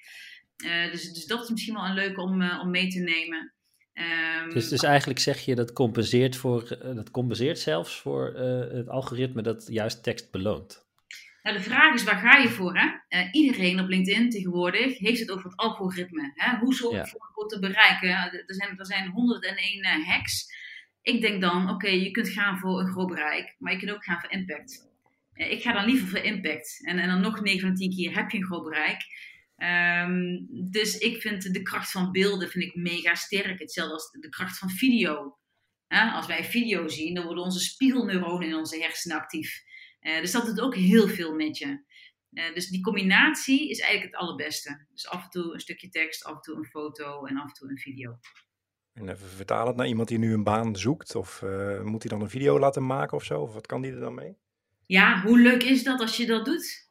dus, 0.90 1.12
dus 1.12 1.26
dat 1.26 1.42
is 1.42 1.50
misschien 1.50 1.74
wel 1.74 1.84
een 1.84 1.94
leuke 1.94 2.20
om, 2.20 2.50
om 2.50 2.70
mee 2.70 2.88
te 2.88 3.00
nemen. 3.00 3.54
Um, 3.94 4.50
dus, 4.52 4.68
dus 4.68 4.82
eigenlijk 4.82 5.18
zeg 5.18 5.40
je 5.40 5.54
dat 5.54 5.72
compenseert, 5.72 6.36
voor, 6.36 6.78
dat 6.94 7.10
compenseert 7.10 7.58
zelfs 7.58 8.00
voor 8.00 8.32
uh, 8.36 8.76
het 8.76 8.88
algoritme 8.88 9.42
dat 9.42 9.66
juist 9.68 10.02
tekst 10.02 10.30
beloont. 10.30 10.86
Nou, 11.42 11.56
de 11.56 11.62
vraag 11.62 11.94
is, 11.94 12.04
waar 12.04 12.18
ga 12.18 12.36
je 12.36 12.48
voor? 12.48 12.78
Hè? 12.78 13.18
Uh, 13.18 13.28
iedereen 13.32 13.80
op 13.80 13.88
LinkedIn 13.88 14.30
tegenwoordig 14.30 14.98
heeft 14.98 15.20
het 15.20 15.30
over 15.30 15.44
het 15.50 15.56
algoritme. 15.56 16.32
Hè? 16.34 16.56
Hoe 16.56 16.74
zorg 16.74 16.92
je 16.92 17.18
ja. 17.18 17.28
voor 17.34 17.48
te 17.48 17.58
bereiken? 17.58 18.08
Er 18.08 18.44
zijn, 18.46 18.78
er 18.78 18.86
zijn 18.86 19.10
101 19.10 19.78
uh, 19.78 20.08
hacks. 20.08 20.46
Ik 21.02 21.20
denk 21.20 21.40
dan, 21.40 21.62
oké, 21.62 21.72
okay, 21.72 21.98
je 21.98 22.10
kunt 22.10 22.28
gaan 22.28 22.58
voor 22.58 22.80
een 22.80 22.86
groot 22.86 23.08
bereik, 23.08 23.54
maar 23.58 23.72
je 23.72 23.78
kunt 23.78 23.90
ook 23.90 24.04
gaan 24.04 24.20
voor 24.20 24.30
impact. 24.30 24.92
Ik 25.34 25.62
ga 25.62 25.72
dan 25.72 25.84
liever 25.84 26.08
voor 26.08 26.18
impact. 26.18 26.80
En, 26.86 26.98
en 26.98 27.08
dan 27.08 27.20
nog 27.20 27.40
9 27.40 27.60
van 27.60 27.74
10 27.74 27.90
keer 27.90 28.14
heb 28.14 28.30
je 28.30 28.38
een 28.38 28.44
groot 28.44 28.64
bereik. 28.64 29.02
Um, 29.64 30.46
dus 30.70 30.98
ik 30.98 31.20
vind 31.20 31.52
de 31.52 31.62
kracht 31.62 31.90
van 31.90 32.12
beelden 32.12 32.48
vind 32.48 32.64
ik 32.64 32.74
mega 32.74 33.14
sterk. 33.14 33.58
Hetzelfde 33.58 33.94
als 33.94 34.10
de 34.10 34.28
kracht 34.28 34.58
van 34.58 34.70
video. 34.70 35.38
Als 35.88 36.26
wij 36.26 36.44
video 36.44 36.88
zien, 36.88 37.14
dan 37.14 37.24
worden 37.24 37.44
onze 37.44 37.60
spiegelneuronen 37.60 38.48
in 38.48 38.54
onze 38.54 38.78
hersenen 38.78 39.16
actief. 39.16 39.62
Uh, 40.00 40.20
dus 40.20 40.30
dat 40.30 40.46
doet 40.46 40.60
ook 40.60 40.74
heel 40.74 41.08
veel 41.08 41.34
met 41.34 41.58
je. 41.58 41.84
Uh, 42.30 42.54
dus 42.54 42.68
die 42.68 42.80
combinatie 42.80 43.70
is 43.70 43.80
eigenlijk 43.80 44.12
het 44.12 44.22
allerbeste. 44.22 44.86
Dus 44.92 45.08
af 45.08 45.24
en 45.24 45.30
toe 45.30 45.54
een 45.54 45.60
stukje 45.60 45.88
tekst, 45.88 46.24
af 46.24 46.34
en 46.34 46.40
toe 46.40 46.56
een 46.56 46.64
foto 46.64 47.24
en 47.24 47.36
af 47.36 47.46
en 47.46 47.52
toe 47.52 47.70
een 47.70 47.78
video. 47.78 48.18
En 48.92 49.08
even 49.08 49.28
vertalen 49.28 49.66
het 49.66 49.76
naar 49.76 49.86
iemand 49.86 50.08
die 50.08 50.18
nu 50.18 50.32
een 50.32 50.44
baan 50.44 50.76
zoekt. 50.76 51.14
Of 51.14 51.42
moet 51.82 52.02
hij 52.02 52.10
dan 52.10 52.20
een 52.20 52.30
video 52.30 52.58
laten 52.58 52.86
maken 52.86 53.16
of 53.16 53.24
zo? 53.24 53.40
Of 53.40 53.52
wat 53.52 53.66
kan 53.66 53.82
die 53.82 53.92
er 53.92 54.00
dan 54.00 54.14
mee? 54.14 54.36
Ja, 54.86 55.22
hoe 55.22 55.38
leuk 55.38 55.62
is 55.62 55.84
dat 55.84 56.00
als 56.00 56.16
je 56.16 56.26
dat 56.26 56.44
doet? 56.44 56.83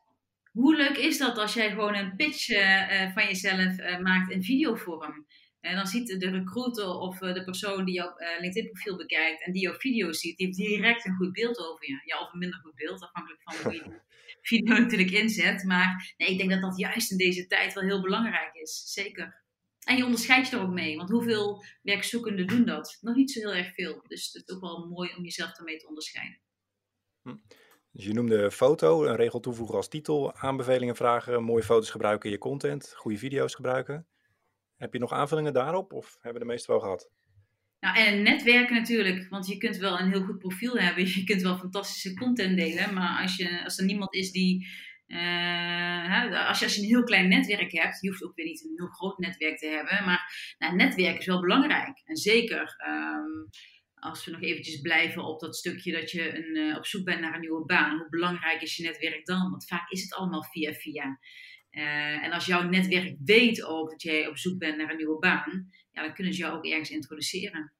Hoe 0.53 0.75
leuk 0.75 0.97
is 0.97 1.17
dat 1.17 1.37
als 1.37 1.53
jij 1.53 1.69
gewoon 1.69 1.95
een 1.95 2.15
pitch 2.15 2.49
uh, 2.49 3.13
van 3.13 3.25
jezelf 3.25 3.79
uh, 3.79 3.99
maakt 3.99 4.31
in 4.31 4.43
videovorm? 4.43 5.25
En 5.59 5.75
dan 5.75 5.87
ziet 5.87 6.19
de 6.19 6.29
recruiter 6.29 6.87
of 6.87 7.17
de 7.17 7.43
persoon 7.43 7.85
die 7.85 7.93
jouw 7.93 8.13
LinkedIn-profiel 8.39 8.97
bekijkt 8.97 9.45
en 9.45 9.51
die 9.51 9.61
jouw 9.61 9.77
video 9.77 10.11
ziet, 10.11 10.37
die 10.37 10.45
heeft 10.45 10.57
direct 10.57 11.05
een 11.05 11.15
goed 11.15 11.31
beeld 11.31 11.59
over 11.59 11.89
je. 11.89 12.01
Ja, 12.05 12.19
of 12.19 12.33
een 12.33 12.39
minder 12.39 12.59
goed 12.59 12.75
beeld, 12.75 13.01
afhankelijk 13.01 13.41
van 13.41 13.55
hoe 13.63 13.73
je 13.73 13.83
de 13.89 14.01
video 14.41 14.75
natuurlijk 14.77 15.11
inzet. 15.11 15.63
Maar 15.63 16.13
nee, 16.17 16.29
ik 16.29 16.37
denk 16.37 16.49
dat 16.49 16.61
dat 16.61 16.77
juist 16.77 17.11
in 17.11 17.17
deze 17.17 17.47
tijd 17.47 17.73
wel 17.73 17.83
heel 17.83 18.01
belangrijk 18.01 18.53
is. 18.53 18.83
Zeker. 18.85 19.43
En 19.83 19.97
je 19.97 20.05
onderscheidt 20.05 20.49
je 20.49 20.55
er 20.55 20.61
ook 20.61 20.73
mee, 20.73 20.97
want 20.97 21.09
hoeveel 21.09 21.63
werkzoekenden 21.81 22.47
doen 22.47 22.65
dat? 22.65 22.97
Nog 23.01 23.15
niet 23.15 23.31
zo 23.31 23.39
heel 23.39 23.53
erg 23.53 23.73
veel. 23.73 24.03
Dus 24.07 24.33
het 24.33 24.47
is 24.47 24.55
ook 24.55 24.61
wel 24.61 24.87
mooi 24.87 25.13
om 25.17 25.23
jezelf 25.23 25.51
daarmee 25.51 25.77
te 25.77 25.87
onderscheiden. 25.87 26.39
Hm. 27.21 27.35
Dus 27.93 28.05
je 28.05 28.13
noemde 28.13 28.51
foto, 28.51 29.05
een 29.05 29.15
regel 29.15 29.39
toevoegen 29.39 29.75
als 29.75 29.87
titel, 29.87 30.35
aanbevelingen 30.35 30.95
vragen, 30.95 31.43
mooie 31.43 31.63
foto's 31.63 31.89
gebruiken 31.89 32.25
in 32.25 32.35
je 32.35 32.41
content, 32.41 32.93
goede 32.95 33.17
video's 33.17 33.55
gebruiken. 33.55 34.07
Heb 34.77 34.93
je 34.93 34.99
nog 34.99 35.11
aanvullingen 35.11 35.53
daarop 35.53 35.93
of 35.93 36.17
hebben 36.21 36.41
de 36.41 36.47
meeste 36.47 36.71
wel 36.71 36.79
gehad? 36.79 37.09
Nou, 37.79 37.97
en 37.97 38.23
netwerken 38.23 38.75
natuurlijk, 38.75 39.29
want 39.29 39.47
je 39.47 39.57
kunt 39.57 39.77
wel 39.77 39.99
een 39.99 40.11
heel 40.11 40.23
goed 40.23 40.37
profiel 40.37 40.73
hebben, 40.77 41.07
je 41.15 41.23
kunt 41.23 41.41
wel 41.41 41.57
fantastische 41.57 42.13
content 42.13 42.57
delen, 42.57 42.93
maar 42.93 43.21
als, 43.21 43.35
je, 43.35 43.63
als 43.63 43.77
er 43.77 43.85
niemand 43.85 44.13
is 44.13 44.31
die, 44.31 44.67
uh, 45.07 46.47
als, 46.47 46.59
je, 46.59 46.65
als 46.65 46.75
je 46.75 46.81
een 46.81 46.87
heel 46.87 47.03
klein 47.03 47.29
netwerk 47.29 47.71
hebt, 47.71 48.01
je 48.01 48.09
hoeft 48.09 48.23
ook 48.23 48.35
weer 48.35 48.45
niet 48.45 48.63
een 48.63 48.73
heel 48.75 48.87
groot 48.87 49.17
netwerk 49.17 49.57
te 49.57 49.67
hebben, 49.67 50.05
maar 50.05 50.55
nou, 50.57 50.75
netwerk 50.75 51.17
is 51.19 51.25
wel 51.25 51.41
belangrijk. 51.41 52.01
En 52.05 52.15
zeker 52.15 52.75
um, 52.87 53.49
als 54.03 54.25
we 54.25 54.31
nog 54.31 54.41
eventjes 54.41 54.81
blijven 54.81 55.23
op 55.23 55.39
dat 55.39 55.55
stukje 55.55 55.91
dat 55.91 56.11
je 56.11 56.37
een, 56.37 56.57
uh, 56.57 56.77
op 56.77 56.85
zoek 56.85 57.03
bent 57.03 57.19
naar 57.19 57.33
een 57.33 57.39
nieuwe 57.39 57.65
baan, 57.65 57.97
hoe 57.97 58.09
belangrijk 58.09 58.61
is 58.61 58.75
je 58.75 58.83
netwerk 58.83 59.25
dan? 59.25 59.49
Want 59.49 59.67
vaak 59.67 59.91
is 59.91 60.01
het 60.01 60.13
allemaal 60.13 60.43
via 60.43 60.73
via. 60.73 61.19
Uh, 61.71 62.23
en 62.23 62.31
als 62.31 62.45
jouw 62.45 62.61
netwerk 62.69 63.15
weet 63.25 63.63
ook 63.63 63.89
dat 63.89 64.01
jij 64.01 64.27
op 64.27 64.37
zoek 64.37 64.57
bent 64.57 64.77
naar 64.77 64.89
een 64.89 64.97
nieuwe 64.97 65.19
baan, 65.19 65.69
ja, 65.91 66.01
dan 66.01 66.13
kunnen 66.13 66.33
ze 66.33 66.39
jou 66.39 66.55
ook 66.55 66.65
ergens 66.65 66.89
introduceren. 66.89 67.73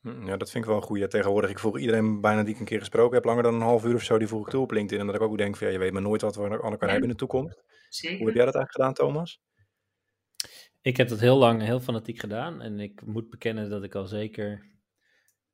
Hm, 0.00 0.26
ja, 0.26 0.36
dat 0.36 0.50
vind 0.50 0.64
ik 0.64 0.70
wel 0.70 0.78
een 0.78 0.86
goede. 0.86 1.08
Tegenwoordig, 1.08 1.50
ik 1.50 1.58
vroeg 1.58 1.78
iedereen 1.78 2.20
bijna 2.20 2.42
die 2.42 2.54
ik 2.54 2.60
een 2.60 2.66
keer 2.66 2.78
gesproken 2.78 3.14
heb, 3.14 3.24
langer 3.24 3.42
dan 3.42 3.54
een 3.54 3.60
half 3.60 3.84
uur 3.84 3.94
of 3.94 4.02
zo, 4.02 4.18
die 4.18 4.28
vroeg 4.28 4.44
ik 4.44 4.50
toe 4.50 4.62
op 4.62 4.70
LinkedIn. 4.70 5.00
En 5.00 5.06
dat 5.06 5.14
ik 5.14 5.22
ook 5.22 5.38
denk 5.38 5.56
van, 5.56 5.66
ja, 5.66 5.72
je 5.72 5.78
weet 5.78 5.92
maar 5.92 6.02
nooit 6.02 6.20
wat 6.20 6.36
we 6.36 6.42
aan 6.42 6.50
elkaar 6.50 6.70
ja. 6.70 6.86
hebben 6.86 7.02
in 7.02 7.08
de 7.08 7.14
toekomst. 7.14 7.62
Zeker. 7.88 8.16
Hoe 8.16 8.26
heb 8.26 8.36
jij 8.36 8.44
dat 8.44 8.54
eigenlijk 8.54 8.72
gedaan, 8.72 8.94
Thomas? 8.94 9.40
Ik 10.80 10.96
heb 10.96 11.08
dat 11.08 11.20
heel 11.20 11.36
lang, 11.36 11.62
heel 11.62 11.80
fanatiek 11.80 12.20
gedaan. 12.20 12.60
En 12.60 12.80
ik 12.80 13.06
moet 13.06 13.30
bekennen 13.30 13.70
dat 13.70 13.82
ik 13.82 13.94
al 13.94 14.06
zeker 14.06 14.77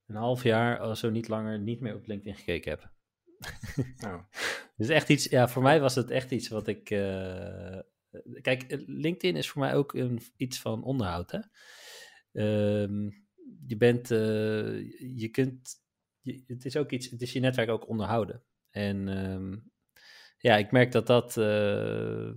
een 0.06 0.16
half 0.16 0.42
jaar, 0.42 0.88
of 0.88 0.98
zo 0.98 1.10
niet 1.10 1.28
langer, 1.28 1.58
niet 1.58 1.80
meer 1.80 1.94
op 1.94 2.06
LinkedIn 2.06 2.34
gekeken 2.34 2.70
heb. 2.70 2.92
Oh. 4.06 4.22
dus 4.76 4.88
echt 4.88 5.08
iets, 5.08 5.24
ja, 5.24 5.48
voor 5.48 5.62
mij 5.62 5.80
was 5.80 5.94
het 5.94 6.10
echt 6.10 6.30
iets 6.30 6.48
wat 6.48 6.68
ik. 6.68 6.90
Uh, 6.90 7.78
kijk, 8.40 8.82
LinkedIn 8.86 9.36
is 9.36 9.50
voor 9.50 9.60
mij 9.60 9.74
ook 9.74 9.94
een, 9.94 10.20
iets 10.36 10.60
van 10.60 10.84
onderhoud. 10.84 11.30
Hè? 11.30 11.38
Uh, 12.32 13.10
je 13.66 13.76
bent, 13.76 14.10
uh, 14.10 14.90
je 15.18 15.28
kunt, 15.28 15.74
je, 16.20 16.44
het 16.46 16.64
is 16.64 16.76
ook 16.76 16.90
iets, 16.90 17.10
het 17.10 17.22
is 17.22 17.32
je 17.32 17.40
netwerk 17.40 17.68
ook 17.68 17.88
onderhouden. 17.88 18.42
En 18.70 19.08
um, 19.08 19.72
ja, 20.38 20.56
ik 20.56 20.70
merk 20.70 20.92
dat 20.92 21.06
dat, 21.06 21.36
uh, 21.36 22.30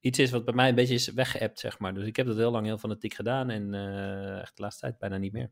iets 0.00 0.18
is 0.18 0.30
wat 0.30 0.44
bij 0.44 0.54
mij 0.54 0.68
een 0.68 0.74
beetje 0.74 0.94
is 0.94 1.08
weggeëpt, 1.08 1.60
zeg 1.60 1.78
maar. 1.78 1.94
Dus 1.94 2.06
ik 2.06 2.16
heb 2.16 2.26
dat 2.26 2.36
heel 2.36 2.50
lang 2.50 2.66
heel 2.66 2.78
fanatiek 2.78 3.14
gedaan 3.14 3.50
en 3.50 3.74
echt 4.40 4.56
de 4.56 4.62
laatste 4.62 4.80
tijd 4.80 4.98
bijna 4.98 5.16
niet 5.16 5.32
meer. 5.32 5.50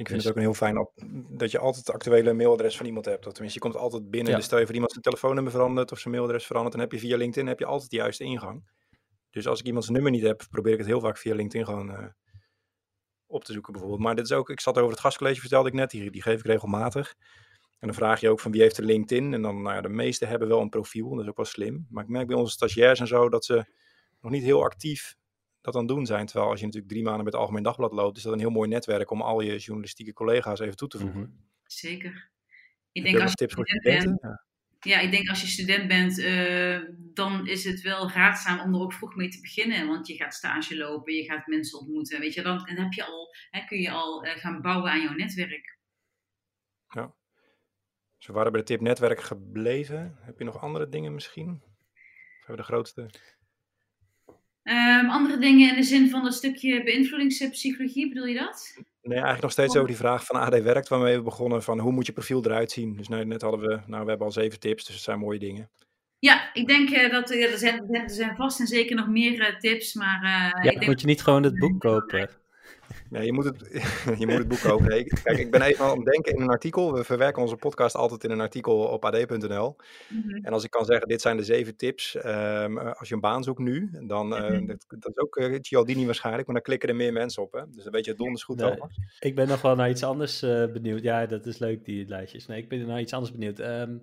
Ik 0.00 0.08
vind 0.08 0.20
het 0.20 0.30
ook 0.30 0.36
een 0.36 0.42
heel 0.42 0.54
fijn 0.54 0.78
op, 0.78 0.92
dat 1.28 1.50
je 1.50 1.58
altijd 1.58 1.86
het 1.86 1.94
actuele 1.94 2.32
mailadres 2.32 2.76
van 2.76 2.86
iemand 2.86 3.04
hebt. 3.04 3.26
Of 3.26 3.32
tenminste, 3.32 3.58
je 3.62 3.70
komt 3.70 3.82
altijd 3.82 4.10
binnen. 4.10 4.30
Ja. 4.30 4.36
Dus 4.36 4.44
stel 4.44 4.58
je 4.58 4.64
voor 4.64 4.74
iemand 4.74 4.92
zijn 4.92 5.04
telefoonnummer 5.04 5.52
verandert 5.52 5.92
of 5.92 5.98
zijn 5.98 6.14
mailadres 6.14 6.46
verandert. 6.46 6.74
Dan 6.74 6.82
heb 6.82 6.92
je 6.92 6.98
via 6.98 7.16
LinkedIn 7.16 7.48
heb 7.48 7.58
je 7.58 7.64
altijd 7.64 7.90
de 7.90 7.96
juiste 7.96 8.24
ingang. 8.24 8.70
Dus 9.30 9.46
als 9.46 9.60
ik 9.60 9.66
iemands 9.66 9.88
nummer 9.88 10.10
niet 10.10 10.22
heb, 10.22 10.46
probeer 10.50 10.72
ik 10.72 10.78
het 10.78 10.86
heel 10.86 11.00
vaak 11.00 11.18
via 11.18 11.34
LinkedIn 11.34 11.66
gewoon 11.66 11.90
uh, 11.90 12.06
op 13.26 13.44
te 13.44 13.52
zoeken 13.52 13.72
bijvoorbeeld. 13.72 14.02
Maar 14.02 14.14
dit 14.14 14.24
is 14.24 14.32
ook, 14.32 14.50
ik 14.50 14.60
zat 14.60 14.78
over 14.78 14.90
het 14.90 15.00
gastcollege, 15.00 15.40
vertelde 15.40 15.68
ik 15.68 15.74
net, 15.74 15.90
die, 15.90 16.10
die 16.10 16.22
geef 16.22 16.38
ik 16.38 16.46
regelmatig. 16.46 17.14
En 17.78 17.86
dan 17.86 17.94
vraag 17.94 18.20
je 18.20 18.28
ook 18.28 18.40
van 18.40 18.50
wie 18.50 18.60
heeft 18.60 18.78
er 18.78 18.84
LinkedIn. 18.84 19.34
En 19.34 19.42
dan, 19.42 19.62
nou 19.62 19.74
ja, 19.74 19.80
de 19.80 19.88
meeste 19.88 20.26
hebben 20.26 20.48
wel 20.48 20.60
een 20.60 20.68
profiel, 20.68 21.10
dat 21.10 21.22
is 21.22 21.28
ook 21.28 21.36
wel 21.36 21.46
slim. 21.46 21.86
Maar 21.90 22.04
ik 22.04 22.10
merk 22.10 22.26
bij 22.26 22.36
onze 22.36 22.52
stagiairs 22.52 23.00
en 23.00 23.06
zo 23.06 23.28
dat 23.28 23.44
ze 23.44 23.64
nog 24.20 24.32
niet 24.32 24.42
heel 24.42 24.62
actief 24.62 25.18
dat 25.60 25.76
aan 25.76 25.86
doen 25.86 26.06
zijn. 26.06 26.26
Terwijl 26.26 26.50
als 26.50 26.60
je 26.60 26.64
natuurlijk 26.64 26.92
drie 26.92 27.04
maanden 27.04 27.24
met 27.24 27.32
het 27.32 27.42
Algemeen 27.42 27.62
Dagblad 27.62 27.92
loopt, 27.92 28.16
is 28.16 28.22
dat 28.22 28.32
een 28.32 28.38
heel 28.38 28.50
mooi 28.50 28.68
netwerk 28.68 29.10
om 29.10 29.22
al 29.22 29.40
je 29.40 29.56
journalistieke 29.56 30.12
collega's 30.12 30.60
even 30.60 30.76
toe 30.76 30.88
te 30.88 30.98
voegen. 30.98 31.20
Mm 31.20 31.26
-hmm. 31.26 31.48
Zeker. 31.64 32.30
Ik 32.92 33.02
denk 33.02 33.20
als 33.20 33.30
je 33.30 33.36
tips 33.36 33.52
student 33.52 33.82
bent, 33.82 34.18
ja. 34.22 34.44
ja. 34.80 34.98
ik 34.98 35.10
denk 35.10 35.28
als 35.28 35.40
je 35.40 35.46
student 35.46 35.88
bent, 35.88 36.18
uh, 36.18 36.80
dan 36.96 37.46
is 37.46 37.64
het 37.64 37.80
wel 37.80 38.10
raadzaam 38.10 38.60
om 38.60 38.74
er 38.74 38.80
ook 38.80 38.92
vroeg 38.92 39.14
mee 39.14 39.28
te 39.28 39.40
beginnen. 39.40 39.86
Want 39.86 40.06
je 40.06 40.14
gaat 40.14 40.34
stage 40.34 40.76
lopen, 40.76 41.14
je 41.14 41.24
gaat 41.24 41.46
mensen 41.46 41.78
ontmoeten. 41.78 42.20
Weet 42.20 42.34
je, 42.34 42.42
dan, 42.42 42.58
dan 42.58 42.76
heb 42.76 42.92
je 42.92 43.04
al, 43.04 43.34
hè, 43.50 43.64
kun 43.64 43.78
je 43.78 43.90
al 43.90 44.26
uh, 44.26 44.30
gaan 44.36 44.60
bouwen 44.60 44.90
aan 44.90 45.02
jouw 45.02 45.14
netwerk. 45.14 45.78
Ja. 46.88 47.14
Dus 48.18 48.26
we 48.26 48.32
waren 48.32 48.52
bij 48.52 48.60
de 48.60 48.66
tip 48.66 48.80
netwerk 48.80 49.20
gebleven. 49.20 50.16
Heb 50.20 50.38
je 50.38 50.44
nog 50.44 50.60
andere 50.60 50.88
dingen 50.88 51.14
misschien? 51.14 51.62
Of 51.62 52.46
hebben 52.46 52.56
we 52.56 52.56
de 52.56 52.62
grootste? 52.62 53.10
Um, 54.70 55.08
andere 55.08 55.38
dingen 55.38 55.70
in 55.70 55.76
de 55.76 55.82
zin 55.82 56.10
van 56.10 56.22
dat 56.22 56.34
stukje 56.34 56.82
beïnvloedingspsychologie, 56.82 58.08
bedoel 58.08 58.24
je 58.24 58.38
dat? 58.38 58.74
Nee, 59.02 59.12
eigenlijk 59.12 59.42
nog 59.42 59.52
steeds 59.52 59.76
over 59.76 59.88
die 59.88 59.96
vraag 59.96 60.24
van 60.24 60.40
AD 60.40 60.62
Werkt, 60.62 60.88
waarmee 60.88 61.16
we 61.16 61.22
begonnen 61.22 61.62
van 61.62 61.78
hoe 61.78 61.92
moet 61.92 62.06
je 62.06 62.12
profiel 62.12 62.44
eruit 62.44 62.70
zien. 62.70 62.96
Dus 62.96 63.08
nou, 63.08 63.24
net 63.24 63.42
hadden 63.42 63.60
we, 63.60 63.80
nou 63.86 64.02
we 64.02 64.08
hebben 64.08 64.26
al 64.26 64.32
zeven 64.32 64.60
tips, 64.60 64.84
dus 64.84 64.94
het 64.94 65.04
zijn 65.04 65.18
mooie 65.18 65.38
dingen. 65.38 65.70
Ja, 66.18 66.54
ik 66.54 66.66
denk 66.66 66.90
uh, 66.90 67.10
dat 67.10 67.28
ja, 67.28 67.46
er, 67.46 67.58
zijn, 67.58 67.94
er 67.94 68.10
zijn 68.10 68.36
vast 68.36 68.60
en 68.60 68.66
zeker 68.66 68.96
nog 68.96 69.08
meer 69.08 69.40
uh, 69.40 69.58
tips, 69.58 69.94
maar... 69.94 70.22
Uh, 70.22 70.64
ja, 70.64 70.70
ik 70.70 70.78
denk 70.78 70.86
moet 70.86 71.00
je 71.00 71.06
niet 71.06 71.22
gewoon 71.22 71.42
het 71.42 71.58
boek 71.58 71.80
kopen? 71.80 72.30
Ja, 73.10 73.20
je 73.20 73.32
moet 73.32 73.44
het, 73.44 73.58
je 74.20 74.26
moet 74.26 74.38
het 74.38 74.48
boek 74.48 74.60
kopen. 74.60 74.88
Nee, 74.88 75.04
kijk, 75.04 75.38
ik 75.38 75.50
ben 75.50 75.62
even 75.62 75.84
aan 75.84 75.96
het 75.96 76.06
denken 76.06 76.34
in 76.34 76.42
een 76.42 76.48
artikel. 76.48 76.92
We 76.92 77.04
verwerken 77.04 77.42
onze 77.42 77.56
podcast 77.56 77.94
altijd 77.94 78.24
in 78.24 78.30
een 78.30 78.40
artikel 78.40 78.78
op 78.78 79.04
ad.nl. 79.04 79.76
Mm 80.08 80.22
-hmm. 80.22 80.44
En 80.44 80.52
als 80.52 80.64
ik 80.64 80.70
kan 80.70 80.84
zeggen, 80.84 81.08
dit 81.08 81.20
zijn 81.20 81.36
de 81.36 81.44
zeven 81.44 81.76
tips. 81.76 82.14
Um, 82.14 82.78
als 82.78 83.08
je 83.08 83.14
een 83.14 83.20
baan 83.20 83.42
zoekt 83.42 83.58
nu, 83.58 83.90
dan 84.06 84.32
uh, 84.32 84.40
mm 84.40 84.46
-hmm. 84.46 84.66
dat, 84.66 84.84
dat, 84.88 85.10
is 85.10 85.18
ook 85.18 85.36
uh, 85.36 85.58
Cialdini 85.60 86.04
waarschijnlijk, 86.04 86.46
maar 86.46 86.54
dan 86.54 86.64
klikken 86.64 86.88
er 86.88 86.96
meer 86.96 87.12
mensen 87.12 87.42
op. 87.42 87.52
Hè? 87.52 87.62
Dus 87.70 87.82
dan 87.82 87.92
weet 87.92 88.04
je 88.04 88.10
het 88.10 88.20
donders 88.20 88.42
goed 88.44 88.56
nee, 88.56 88.70
Thomas. 88.70 88.98
Ik 89.18 89.34
ben 89.34 89.48
nog 89.48 89.62
wel 89.62 89.74
naar 89.74 89.90
iets 89.90 90.02
anders 90.02 90.42
uh, 90.42 90.72
benieuwd. 90.72 91.02
Ja, 91.02 91.26
dat 91.26 91.46
is 91.46 91.58
leuk, 91.58 91.84
die 91.84 92.06
lijstjes. 92.06 92.46
Nee, 92.46 92.62
ik 92.62 92.68
ben 92.68 92.86
naar 92.86 93.00
iets 93.00 93.12
anders 93.12 93.32
benieuwd. 93.32 93.58
Um, 93.58 94.02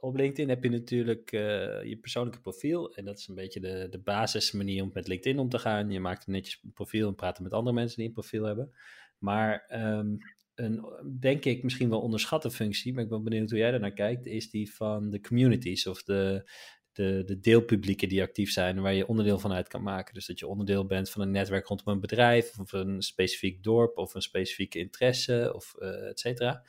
op 0.00 0.16
LinkedIn 0.16 0.48
heb 0.48 0.62
je 0.62 0.70
natuurlijk 0.70 1.32
uh, 1.32 1.40
je 1.84 1.98
persoonlijke 2.00 2.40
profiel. 2.40 2.94
En 2.94 3.04
dat 3.04 3.18
is 3.18 3.28
een 3.28 3.34
beetje 3.34 3.60
de, 3.60 3.86
de 3.90 3.98
basismanier 3.98 4.82
om 4.82 4.90
met 4.92 5.08
LinkedIn 5.08 5.38
om 5.38 5.48
te 5.48 5.58
gaan. 5.58 5.90
Je 5.90 6.00
maakt 6.00 6.26
een 6.26 6.32
netjes 6.32 6.62
profiel 6.74 7.08
en 7.08 7.14
praat 7.14 7.40
met 7.40 7.52
andere 7.52 7.76
mensen 7.76 7.96
die 7.96 8.06
een 8.06 8.12
profiel 8.12 8.44
hebben. 8.44 8.70
Maar 9.18 9.70
um, 9.98 10.18
een, 10.54 10.84
denk 11.20 11.44
ik, 11.44 11.62
misschien 11.62 11.90
wel 11.90 12.00
onderschatte 12.00 12.50
functie, 12.50 12.94
maar 12.94 13.02
ik 13.02 13.08
ben 13.08 13.24
benieuwd 13.24 13.50
hoe 13.50 13.58
jij 13.58 13.70
daarnaar 13.70 13.92
kijkt, 13.92 14.26
is 14.26 14.50
die 14.50 14.74
van 14.74 15.10
de 15.10 15.20
communities 15.20 15.86
of 15.86 16.02
de, 16.02 16.50
de, 16.92 17.22
de 17.24 17.40
deelpublieken 17.40 18.08
die 18.08 18.22
actief 18.22 18.50
zijn 18.50 18.80
waar 18.80 18.94
je 18.94 19.06
onderdeel 19.06 19.38
van 19.38 19.52
uit 19.52 19.68
kan 19.68 19.82
maken. 19.82 20.14
Dus 20.14 20.26
dat 20.26 20.38
je 20.38 20.46
onderdeel 20.46 20.86
bent 20.86 21.10
van 21.10 21.22
een 21.22 21.30
netwerk 21.30 21.66
rondom 21.66 21.94
een 21.94 22.00
bedrijf 22.00 22.58
of 22.58 22.72
een 22.72 23.02
specifiek 23.02 23.62
dorp 23.62 23.96
of 23.96 24.14
een 24.14 24.22
specifieke 24.22 24.78
interesse 24.78 25.52
of 25.54 25.74
uh, 25.78 26.08
et 26.08 26.20
cetera. 26.20 26.64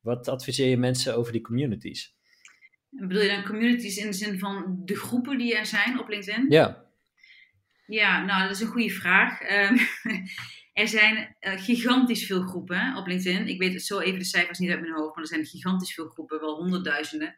Wat 0.00 0.28
adviseer 0.28 0.68
je 0.68 0.76
mensen 0.76 1.16
over 1.16 1.32
die 1.32 1.40
communities? 1.40 2.14
Bedoel 2.94 3.22
je 3.22 3.28
dan 3.28 3.44
communities 3.44 3.96
in 3.96 4.06
de 4.06 4.12
zin 4.12 4.38
van 4.38 4.80
de 4.84 4.96
groepen 4.96 5.38
die 5.38 5.56
er 5.56 5.66
zijn 5.66 6.00
op 6.00 6.08
LinkedIn? 6.08 6.46
Ja. 6.48 6.84
Ja, 7.86 8.24
nou, 8.24 8.42
dat 8.42 8.50
is 8.50 8.60
een 8.60 8.72
goede 8.72 8.90
vraag. 8.90 9.40
Um, 9.40 9.78
er 10.82 10.88
zijn 10.88 11.36
uh, 11.40 11.52
gigantisch 11.60 12.26
veel 12.26 12.42
groepen 12.42 12.96
op 12.96 13.06
LinkedIn. 13.06 13.48
Ik 13.48 13.58
weet 13.58 13.82
zo 13.82 13.98
even 13.98 14.18
de 14.18 14.24
cijfers 14.24 14.58
niet 14.58 14.70
uit 14.70 14.80
mijn 14.80 14.92
hoofd, 14.92 15.14
maar 15.14 15.24
er 15.24 15.30
zijn 15.30 15.46
gigantisch 15.46 15.94
veel 15.94 16.08
groepen, 16.08 16.40
wel 16.40 16.56
honderdduizenden. 16.56 17.36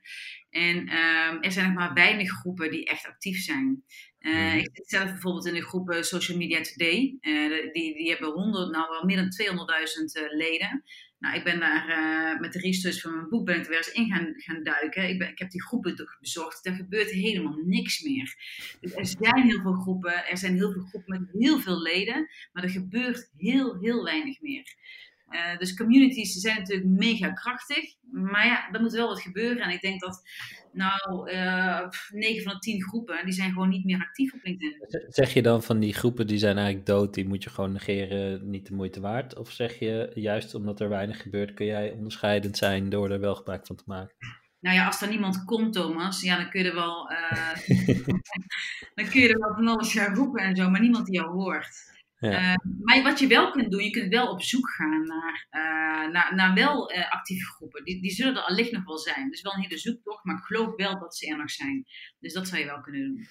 En 0.51 0.77
um, 0.77 1.43
er 1.43 1.53
zijn 1.53 1.67
nog 1.67 1.75
maar 1.75 1.95
weinig 1.95 2.31
groepen 2.31 2.71
die 2.71 2.85
echt 2.85 3.07
actief 3.07 3.43
zijn. 3.43 3.85
Uh, 4.21 4.57
ik 4.57 4.71
zit 4.73 4.89
zelf 4.89 5.11
bijvoorbeeld 5.11 5.47
in 5.47 5.55
de 5.55 5.65
groep 5.65 5.97
Social 6.01 6.39
Media 6.39 6.61
Today. 6.61 7.19
Uh, 7.21 7.73
die, 7.73 7.95
die 7.95 8.11
hebben 8.11 8.31
100, 8.31 8.71
nou 8.71 8.91
wel 8.91 9.05
meer 9.05 9.17
dan 9.17 9.67
200.000 10.31 10.37
leden. 10.37 10.85
Nou, 11.25 11.37
ik 11.37 11.45
ben 11.45 11.61
daar 11.61 11.89
uh, 11.89 12.41
met 12.41 12.53
de 12.53 12.59
research 12.59 13.01
van 13.01 13.15
mijn 13.15 13.29
boek 13.29 13.45
ben 13.45 13.57
ik 13.57 13.63
er 13.63 13.69
weer 13.69 13.79
eens 13.79 13.93
in 13.93 14.13
gaan, 14.13 14.33
gaan 14.37 14.63
duiken. 14.63 15.09
Ik, 15.09 15.19
ben, 15.19 15.29
ik 15.29 15.39
heb 15.39 15.51
die 15.51 15.63
groepen 15.63 16.09
bezocht. 16.21 16.67
Er 16.67 16.75
gebeurt 16.75 17.11
helemaal 17.11 17.57
niks 17.65 18.03
meer. 18.03 18.35
Dus 18.81 18.95
er 18.95 19.07
zijn 19.07 19.43
heel 19.43 19.61
veel 19.61 19.73
groepen. 19.73 20.27
Er 20.27 20.39
zijn 20.39 20.55
heel 20.55 20.73
veel 20.73 20.83
groepen 20.83 21.21
met 21.21 21.43
heel 21.43 21.61
veel 21.61 21.83
leden. 21.83 22.29
Maar 22.53 22.63
er 22.63 22.71
gebeurt 22.71 23.31
heel, 23.37 23.79
heel 23.81 24.05
weinig 24.05 24.41
meer. 24.41 24.75
Uh, 25.31 25.59
dus 25.59 25.77
communities 25.77 26.33
zijn 26.33 26.59
natuurlijk 26.59 26.89
mega 26.89 27.33
krachtig. 27.33 27.95
Maar 28.11 28.47
ja, 28.47 28.71
er 28.73 28.81
moet 28.81 28.93
wel 28.93 29.09
wat 29.09 29.23
gebeuren. 29.23 29.63
En 29.63 29.71
ik 29.71 29.81
denk 29.81 30.01
dat 30.01 30.23
nou, 30.75 31.31
uh, 31.31 31.89
9 32.09 32.43
van 32.43 32.53
de 32.53 32.59
10 32.59 32.83
groepen, 32.83 33.25
die 33.25 33.35
zijn 33.35 33.53
gewoon 33.53 33.69
niet 33.69 33.85
meer 33.85 33.99
actief 33.99 34.35
op 34.35 34.41
LinkedIn. 34.43 34.87
Zeg 35.09 35.35
je 35.35 35.43
dan 35.43 35.63
van 35.63 35.79
die 35.79 35.95
groepen 35.95 36.27
die 36.27 36.39
zijn 36.39 36.57
eigenlijk 36.57 36.87
dood, 36.87 37.15
die 37.15 37.29
moet 37.29 37.43
je 37.43 37.51
gewoon 37.51 37.73
negeren, 37.73 38.51
niet 38.51 38.67
de 38.67 38.75
moeite 38.75 39.01
waard? 39.01 39.37
Of 39.37 39.51
zeg 39.51 39.79
je 39.79 40.11
juist 40.15 40.55
omdat 40.55 40.81
er 40.81 40.89
weinig 40.89 41.23
gebeurt, 41.23 41.55
kun 41.55 41.67
jij 41.67 41.93
onderscheidend 41.93 42.57
zijn 42.57 42.89
door 42.89 43.11
er 43.11 43.21
wel 43.21 43.35
gebruik 43.35 43.67
van 43.67 43.77
te 43.77 43.85
maken? 43.87 44.17
Nou 44.61 44.77
ja, 44.77 44.87
als 44.87 45.03
er 45.03 45.09
niemand 45.09 45.45
komt, 45.45 45.73
Thomas, 45.73 46.23
ja, 46.23 46.37
dan 46.37 46.51
kun 46.51 46.63
je 46.63 46.69
er 46.69 46.75
wel, 46.75 47.11
uh, 47.11 47.55
dan 48.95 49.09
kun 49.09 49.21
je 49.21 49.29
er 49.29 49.39
wel 49.39 49.55
van 49.55 49.69
alles 49.69 49.93
gaan 49.93 50.15
roepen 50.15 50.43
en 50.43 50.57
zo, 50.57 50.71
maar 50.71 50.81
niemand 50.81 51.07
die 51.07 51.15
jou 51.15 51.31
hoort. 51.31 51.93
Ja. 52.25 52.53
Uh, 52.53 52.55
maar 52.83 53.03
wat 53.03 53.19
je 53.19 53.27
wel 53.27 53.51
kunt 53.51 53.71
doen, 53.71 53.83
je 53.83 53.91
kunt 53.91 54.13
wel 54.13 54.31
op 54.31 54.43
zoek 54.43 54.71
gaan 54.71 55.07
naar, 55.07 55.47
uh, 55.51 56.13
naar, 56.13 56.35
naar 56.35 56.55
wel 56.55 56.93
uh, 56.93 57.11
actieve 57.11 57.45
groepen. 57.45 57.85
Die, 57.85 58.03
die 58.03 58.11
zullen 58.11 58.37
er 58.37 58.43
allicht 58.43 58.73
nog 58.73 58.85
wel 58.85 58.99
zijn. 58.99 59.31
Dus 59.31 59.43
wel 59.43 59.53
een 59.53 59.63
hele 59.63 59.79
zoektocht, 59.79 60.25
maar 60.25 60.37
ik 60.37 60.45
geloof 60.45 60.77
wel 60.77 60.99
dat 60.99 61.17
ze 61.17 61.27
er 61.27 61.39
nog 61.39 61.51
zijn. 61.51 61.85
Dus 62.19 62.33
dat 62.33 62.49
zou 62.49 62.61
je 62.61 62.67
wel 62.67 62.81
kunnen 62.81 63.01
doen. 63.01 63.27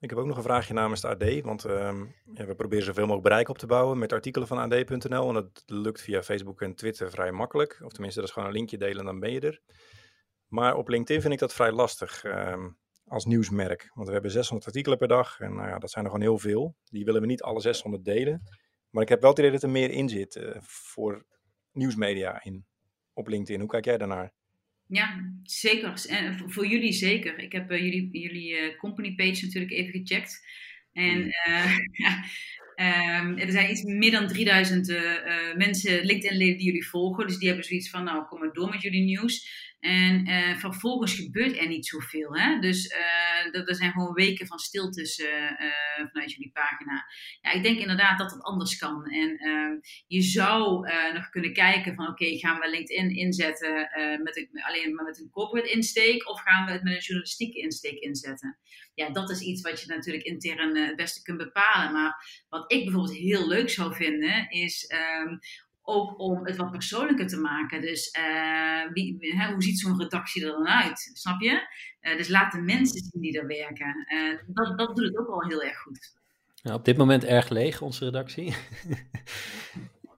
Ik 0.00 0.10
heb 0.10 0.18
ook 0.18 0.26
nog 0.26 0.36
een 0.36 0.42
vraagje 0.42 0.74
namens 0.74 1.00
de 1.00 1.08
AD, 1.08 1.40
want 1.40 1.64
um, 1.64 2.14
ja, 2.34 2.44
we 2.46 2.54
proberen 2.54 2.84
zoveel 2.84 3.02
mogelijk 3.02 3.28
bereik 3.28 3.48
op 3.48 3.58
te 3.58 3.66
bouwen 3.66 3.98
met 3.98 4.12
artikelen 4.12 4.48
van 4.48 4.58
AD.nl. 4.58 5.28
En 5.28 5.34
dat 5.34 5.62
lukt 5.66 6.00
via 6.00 6.22
Facebook 6.22 6.60
en 6.60 6.74
Twitter 6.74 7.10
vrij 7.10 7.32
makkelijk. 7.32 7.80
Of 7.84 7.92
tenminste, 7.92 8.20
dat 8.20 8.28
is 8.28 8.34
gewoon 8.34 8.48
een 8.48 8.54
linkje 8.54 8.78
delen 8.78 8.98
en 8.98 9.04
dan 9.04 9.20
ben 9.20 9.32
je 9.32 9.40
er. 9.40 9.60
Maar 10.48 10.76
op 10.76 10.88
LinkedIn 10.88 11.20
vind 11.20 11.32
ik 11.32 11.38
dat 11.38 11.54
vrij 11.54 11.72
lastig. 11.72 12.24
Um, 12.24 12.78
als 13.12 13.24
nieuwsmerk. 13.24 13.90
Want 13.94 14.06
we 14.06 14.12
hebben 14.12 14.30
600 14.30 14.66
artikelen 14.66 14.98
per 14.98 15.08
dag 15.08 15.40
en 15.40 15.54
nou 15.54 15.68
ja, 15.68 15.78
dat 15.78 15.90
zijn 15.90 16.04
er 16.04 16.10
gewoon 16.10 16.26
heel 16.26 16.38
veel. 16.38 16.76
Die 16.84 17.04
willen 17.04 17.20
we 17.20 17.26
niet 17.26 17.42
alle 17.42 17.60
600 17.60 18.04
delen. 18.04 18.42
Maar 18.90 19.02
ik 19.02 19.08
heb 19.08 19.20
wel 19.20 19.30
het 19.30 19.38
idee 19.38 19.50
dat 19.50 19.62
er 19.62 19.70
meer 19.70 19.90
in 19.90 20.08
zit 20.08 20.36
uh, 20.36 20.56
voor 20.60 21.26
nieuwsmedia 21.72 22.42
in, 22.44 22.64
op 23.12 23.28
LinkedIn. 23.28 23.60
Hoe 23.60 23.68
kijk 23.68 23.84
jij 23.84 23.98
daarnaar? 23.98 24.32
Ja, 24.86 25.34
zeker. 25.42 26.06
En 26.08 26.50
voor 26.50 26.66
jullie 26.66 26.92
zeker. 26.92 27.38
Ik 27.38 27.52
heb 27.52 27.70
uh, 27.70 27.78
jullie, 27.78 28.08
jullie 28.18 28.50
uh, 28.50 28.78
company 28.78 29.14
page 29.14 29.44
natuurlijk 29.44 29.72
even 29.72 29.92
gecheckt. 29.92 30.46
En 30.92 31.30
ja, 31.92 32.24
um, 33.20 33.38
er 33.44 33.50
zijn 33.50 33.70
iets 33.70 33.82
meer 33.82 34.10
dan 34.10 34.28
3000 34.28 34.86
mensen, 35.56 36.04
LinkedIn-leden 36.04 36.56
die 36.56 36.66
jullie 36.66 36.88
volgen. 36.88 37.26
Dus 37.26 37.38
die 37.38 37.48
hebben 37.48 37.66
zoiets 37.66 37.90
van, 37.90 38.04
nou 38.04 38.24
kom 38.24 38.38
maar 38.38 38.52
door 38.52 38.70
met 38.70 38.82
jullie 38.82 39.04
nieuws. 39.04 39.70
En 39.82 40.28
uh, 40.28 40.56
vervolgens 40.56 41.14
gebeurt 41.14 41.58
er 41.58 41.68
niet 41.68 41.86
zoveel. 41.86 42.36
Hè? 42.36 42.58
Dus 42.58 42.86
uh, 42.86 43.68
er 43.68 43.74
zijn 43.74 43.92
gewoon 43.92 44.12
weken 44.12 44.46
van 44.46 44.58
stiltes 44.58 45.18
uh, 45.18 45.28
vanuit 46.12 46.32
jullie 46.32 46.50
pagina. 46.52 47.06
Ja, 47.40 47.50
ik 47.50 47.62
denk 47.62 47.78
inderdaad 47.78 48.18
dat 48.18 48.30
het 48.30 48.42
anders 48.42 48.78
kan. 48.78 49.04
En 49.04 49.36
ehm, 49.38 49.72
je 50.06 50.20
zou 50.20 50.88
nog 51.12 51.28
kunnen 51.28 51.52
kijken 51.52 51.94
van 51.94 52.08
oké, 52.08 52.38
gaan 52.38 52.58
we 52.58 52.70
LinkedIn 52.70 53.16
inzetten 53.16 53.88
met 54.22 54.36
een, 54.36 54.62
alleen 54.62 54.94
maar 54.94 55.04
met 55.04 55.18
een 55.18 55.30
corporate 55.30 55.70
insteek 55.70 56.28
of 56.28 56.40
gaan 56.40 56.66
we 56.66 56.72
het 56.72 56.82
met 56.82 56.92
een 56.92 57.00
journalistieke 57.00 57.58
insteek 57.58 57.98
inzetten? 57.98 58.58
Ja, 58.94 59.10
dat 59.10 59.30
is 59.30 59.40
iets 59.40 59.62
wat 59.62 59.80
je 59.80 59.86
natuurlijk 59.86 60.24
intern 60.24 60.76
het 60.76 60.96
beste 60.96 61.22
kunt 61.22 61.38
bepalen. 61.38 61.92
Maar 61.92 62.44
wat 62.48 62.72
ik 62.72 62.84
bijvoorbeeld 62.84 63.16
heel 63.16 63.48
leuk 63.48 63.70
zou 63.70 63.94
vinden 63.94 64.50
is 64.50 64.94
um, 65.24 65.38
ook 65.82 66.18
om 66.18 66.46
het 66.46 66.56
wat 66.56 66.70
persoonlijker 66.70 67.26
te 67.26 67.40
maken. 67.40 67.80
Dus 67.80 68.16
uh, 68.18 68.92
wie, 68.92 69.16
hè, 69.18 69.52
hoe 69.52 69.62
ziet 69.62 69.78
zo'n 69.78 70.00
redactie 70.00 70.44
er 70.44 70.52
dan 70.52 70.68
uit? 70.68 71.10
Snap 71.12 71.40
je? 71.40 71.68
Uh, 72.00 72.16
dus 72.16 72.28
laat 72.28 72.52
de 72.52 72.60
mensen 72.60 73.00
zien 73.00 73.22
die 73.22 73.38
er 73.38 73.46
werken. 73.46 74.06
Uh, 74.14 74.38
dat, 74.46 74.78
dat 74.78 74.96
doet 74.96 75.04
het 75.04 75.18
ook 75.18 75.26
wel 75.26 75.48
heel 75.48 75.62
erg 75.62 75.78
goed. 75.78 76.20
Nou, 76.62 76.78
op 76.78 76.84
dit 76.84 76.96
moment 76.96 77.24
erg 77.24 77.48
leeg, 77.48 77.82
onze 77.82 78.04
redactie. 78.04 78.54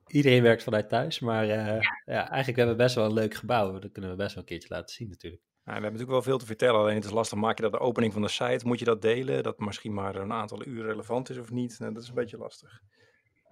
Iedereen 0.07 0.43
werkt 0.43 0.63
vanuit 0.63 0.89
thuis, 0.89 1.21
maar 1.21 1.47
ja. 1.47 1.81
ja. 2.05 2.29
eigenlijk 2.29 2.57
hebben 2.57 2.77
we 2.77 2.83
best 2.83 2.95
wel 2.95 3.05
een 3.05 3.13
leuk 3.13 3.35
gebouw. 3.35 3.79
Dat 3.79 3.93
kunnen 3.93 4.11
we 4.11 4.17
best 4.17 4.35
wel 4.35 4.43
een 4.43 4.49
keertje 4.49 4.75
laten 4.75 4.95
zien 4.95 5.09
natuurlijk. 5.09 5.43
we 5.43 5.71
hebben 5.71 5.83
natuurlijk 5.83 6.11
wel 6.11 6.23
veel 6.23 6.39
te 6.39 6.47
vertellen, 6.47 6.81
alleen 6.81 6.95
het 6.95 7.05
is 7.05 7.11
lastig. 7.11 7.39
Maak 7.39 7.57
je 7.57 7.63
dat 7.63 7.73
de 7.73 7.79
opening 7.79 8.13
van 8.13 8.23
de 8.23 8.29
site? 8.29 8.67
Moet 8.67 8.79
je 8.79 8.85
dat 8.85 9.03
delen? 9.03 9.43
Dat 9.43 9.59
misschien 9.59 9.95
maar 9.95 10.17
een 10.17 10.33
aantal 10.33 10.67
uur 10.67 10.85
relevant 10.85 11.31
is 11.31 11.39
of 11.39 11.51
niet? 11.51 11.79
Nou, 11.79 11.95
dat 11.95 12.03
is 12.03 12.09
een 12.09 12.15
beetje 12.15 12.39
lastig. 12.39 12.81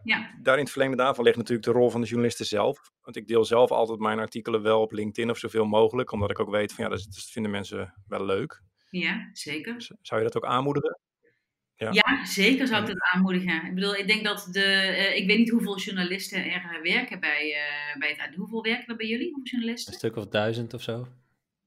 Ja. 0.04 0.30
Daar 0.42 0.56
in 0.56 0.62
het 0.62 0.70
verlengde 0.70 0.96
daarvan 0.96 1.24
ligt 1.24 1.36
natuurlijk 1.36 1.66
de 1.66 1.72
rol 1.72 1.90
van 1.90 2.00
de 2.00 2.06
journalisten 2.06 2.46
zelf. 2.46 2.92
Want 3.02 3.16
ik 3.16 3.28
deel 3.28 3.44
zelf 3.44 3.70
altijd 3.70 3.98
mijn 3.98 4.18
artikelen 4.18 4.62
wel 4.62 4.80
op 4.80 4.92
LinkedIn 4.92 5.30
of 5.30 5.38
zoveel 5.38 5.64
mogelijk, 5.64 6.12
omdat 6.12 6.30
ik 6.30 6.40
ook 6.40 6.50
weet 6.50 6.72
van 6.72 6.84
ja, 6.84 6.90
dat, 6.90 7.06
dat 7.10 7.24
vinden 7.30 7.50
mensen 7.50 7.94
wel 8.06 8.24
leuk. 8.24 8.62
Ja, 8.90 9.30
zeker. 9.32 9.74
Zou 10.02 10.20
je 10.20 10.26
dat 10.26 10.36
ook 10.36 10.50
aanmoedigen? 10.50 10.98
Ja. 11.76 11.92
ja, 11.92 12.24
zeker 12.24 12.66
zou 12.66 12.80
ik 12.80 12.88
dat 12.88 13.00
aanmoedigen. 13.12 13.66
Ik 13.66 13.74
bedoel, 13.74 13.94
ik 13.94 14.06
denk 14.06 14.24
dat 14.24 14.48
de. 14.50 14.60
Uh, 14.60 15.16
ik 15.16 15.26
weet 15.26 15.38
niet 15.38 15.50
hoeveel 15.50 15.78
journalisten 15.78 16.44
er 16.44 16.80
werken 16.82 17.20
bij, 17.20 17.48
uh, 17.48 17.98
bij 17.98 18.14
het 18.16 18.34
Hoeveel 18.34 18.62
werken 18.62 18.86
er 18.86 18.96
bij 18.96 19.06
jullie? 19.06 19.32
Hoeveel 19.32 19.50
journalisten? 19.50 19.92
Een 19.92 19.98
stuk 19.98 20.16
of 20.16 20.26
duizend 20.26 20.74
of 20.74 20.82
zo. 20.82 21.06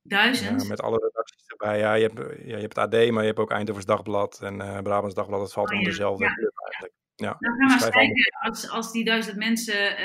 Duizend? 0.02 0.62
Ja, 0.62 0.68
met 0.68 0.82
alle 0.82 0.98
redacties 1.00 1.48
erbij. 1.48 1.80
Ja, 1.80 1.94
je 1.94 2.04
hebt, 2.04 2.40
ja, 2.40 2.56
je 2.56 2.62
hebt 2.62 2.76
het 2.76 2.94
AD, 2.94 3.12
maar 3.12 3.22
je 3.22 3.28
hebt 3.28 3.40
ook 3.40 3.52
Eindhovens 3.52 3.86
Dagblad 3.86 4.42
en 4.42 4.56
uh, 4.56 4.80
Brabants 4.80 5.16
Dagblad. 5.16 5.40
Dat 5.40 5.54
valt 5.54 5.70
oh, 5.70 5.78
onder 5.78 5.90
dezelfde 5.90 6.26
club 6.26 6.54
eigenlijk. 6.64 6.94
Ja, 7.16 7.36
nou, 7.40 7.56
ga 7.58 7.66
maar 7.66 7.74
eens 7.74 7.90
kijken, 7.90 8.38
als, 8.40 8.70
als 8.70 8.92
die 8.92 9.04
duizend 9.04 9.38
mensen 9.38 9.98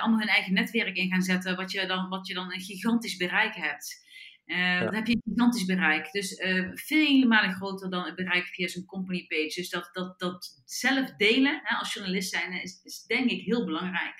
allemaal 0.00 0.18
hun 0.18 0.28
eigen 0.28 0.52
netwerk 0.52 0.96
in 0.96 1.10
gaan 1.10 1.22
zetten, 1.22 1.56
wat 1.56 1.72
je 1.72 1.86
dan, 1.86 2.08
wat 2.08 2.26
je 2.26 2.34
dan 2.34 2.52
een 2.52 2.60
gigantisch 2.60 3.16
bereik 3.16 3.54
hebt. 3.54 4.02
Uh, 4.46 4.80
Dan 4.80 4.94
heb 4.94 5.06
je 5.06 5.14
een 5.14 5.32
gigantisch 5.32 5.64
bereik. 5.64 6.10
Dus 6.10 6.38
uh, 6.38 6.70
vele 6.74 7.26
malen 7.26 7.54
groter 7.54 7.90
dan 7.90 8.04
het 8.04 8.14
bereik 8.14 8.46
via 8.46 8.68
zo'n 8.68 8.84
company 8.84 9.26
page. 9.26 9.52
Dus 9.54 9.68
dat, 9.68 9.88
dat, 9.92 10.18
dat 10.18 10.62
zelf 10.64 11.16
delen 11.16 11.60
hè, 11.62 11.76
als 11.76 11.94
journalist 11.94 12.30
zijn 12.30 12.62
is, 12.62 12.80
is, 12.82 13.04
denk 13.06 13.30
ik 13.30 13.44
heel 13.44 13.64
belangrijk. 13.64 14.14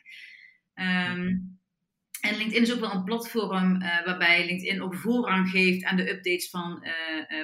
Um, 0.74 1.58
en 2.20 2.36
LinkedIn 2.36 2.62
is 2.62 2.72
ook 2.72 2.80
wel 2.80 2.92
een 2.92 3.04
platform 3.04 3.82
uh, 3.82 4.04
waarbij 4.04 4.46
LinkedIn 4.46 4.82
ook 4.82 4.94
voorrang 4.94 5.50
geeft 5.50 5.84
aan 5.84 5.96
de 5.96 6.10
updates 6.10 6.50
van 6.50 6.86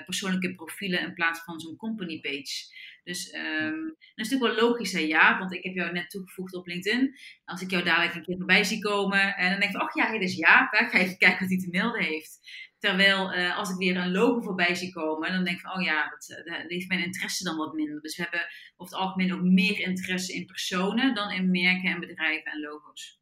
persoonlijke 0.05 0.55
profielen 0.55 1.01
in 1.01 1.15
plaats 1.15 1.41
van 1.45 1.61
zo'n 1.61 1.77
company 1.77 2.21
page. 2.21 2.73
Dus 3.05 3.35
um, 3.35 3.85
dat 3.87 4.27
is 4.27 4.31
natuurlijk 4.31 4.55
wel 4.55 4.69
logisch, 4.69 4.93
hè, 4.93 5.01
ja, 5.01 5.39
want 5.39 5.53
ik 5.53 5.65
heb 5.65 5.75
jou 5.75 5.93
net 5.93 6.11
toegevoegd 6.11 6.55
op 6.55 6.67
LinkedIn. 6.67 7.15
Als 7.45 7.63
ik 7.63 7.71
jou 7.71 7.85
dadelijk 7.85 8.15
een 8.15 8.23
keer 8.23 8.37
voorbij 8.37 8.65
zie 8.65 8.81
komen, 8.81 9.37
en 9.37 9.51
dan 9.51 9.61
denk 9.61 9.75
ik, 9.75 9.83
oh 9.83 9.91
ja, 9.95 10.13
dit 10.13 10.23
is 10.23 10.35
hè, 10.37 10.87
ga 10.87 10.99
even 10.99 11.19
kijken 11.19 11.41
wat 11.41 11.49
hij 11.49 11.59
te 11.59 11.69
melden 11.71 12.03
heeft. 12.03 12.41
Terwijl 12.79 13.35
uh, 13.35 13.59
als 13.59 13.71
ik 13.71 13.77
weer 13.77 13.97
een 13.97 14.13
logo 14.13 14.41
voorbij 14.41 14.75
zie 14.75 14.93
komen, 14.93 15.33
dan 15.33 15.45
denk 15.45 15.57
ik 15.57 15.63
van, 15.63 15.77
oh 15.77 15.83
ja, 15.83 16.09
dat, 16.09 16.45
eh, 16.45 16.55
heeft 16.67 16.89
mijn 16.89 17.05
interesse 17.05 17.45
dan 17.45 17.57
wat 17.57 17.75
minder. 17.75 18.01
Dus 18.01 18.17
we 18.17 18.23
hebben 18.23 18.49
over 18.77 18.97
het 18.97 19.03
algemeen 19.03 19.35
ook 19.35 19.43
meer 19.43 19.81
interesse 19.81 20.33
in 20.33 20.47
personen 20.47 21.15
dan 21.15 21.31
in 21.31 21.51
merken 21.51 21.91
en 21.91 22.01
bedrijven 22.01 22.53
en 22.53 22.61
logo's. 22.61 23.21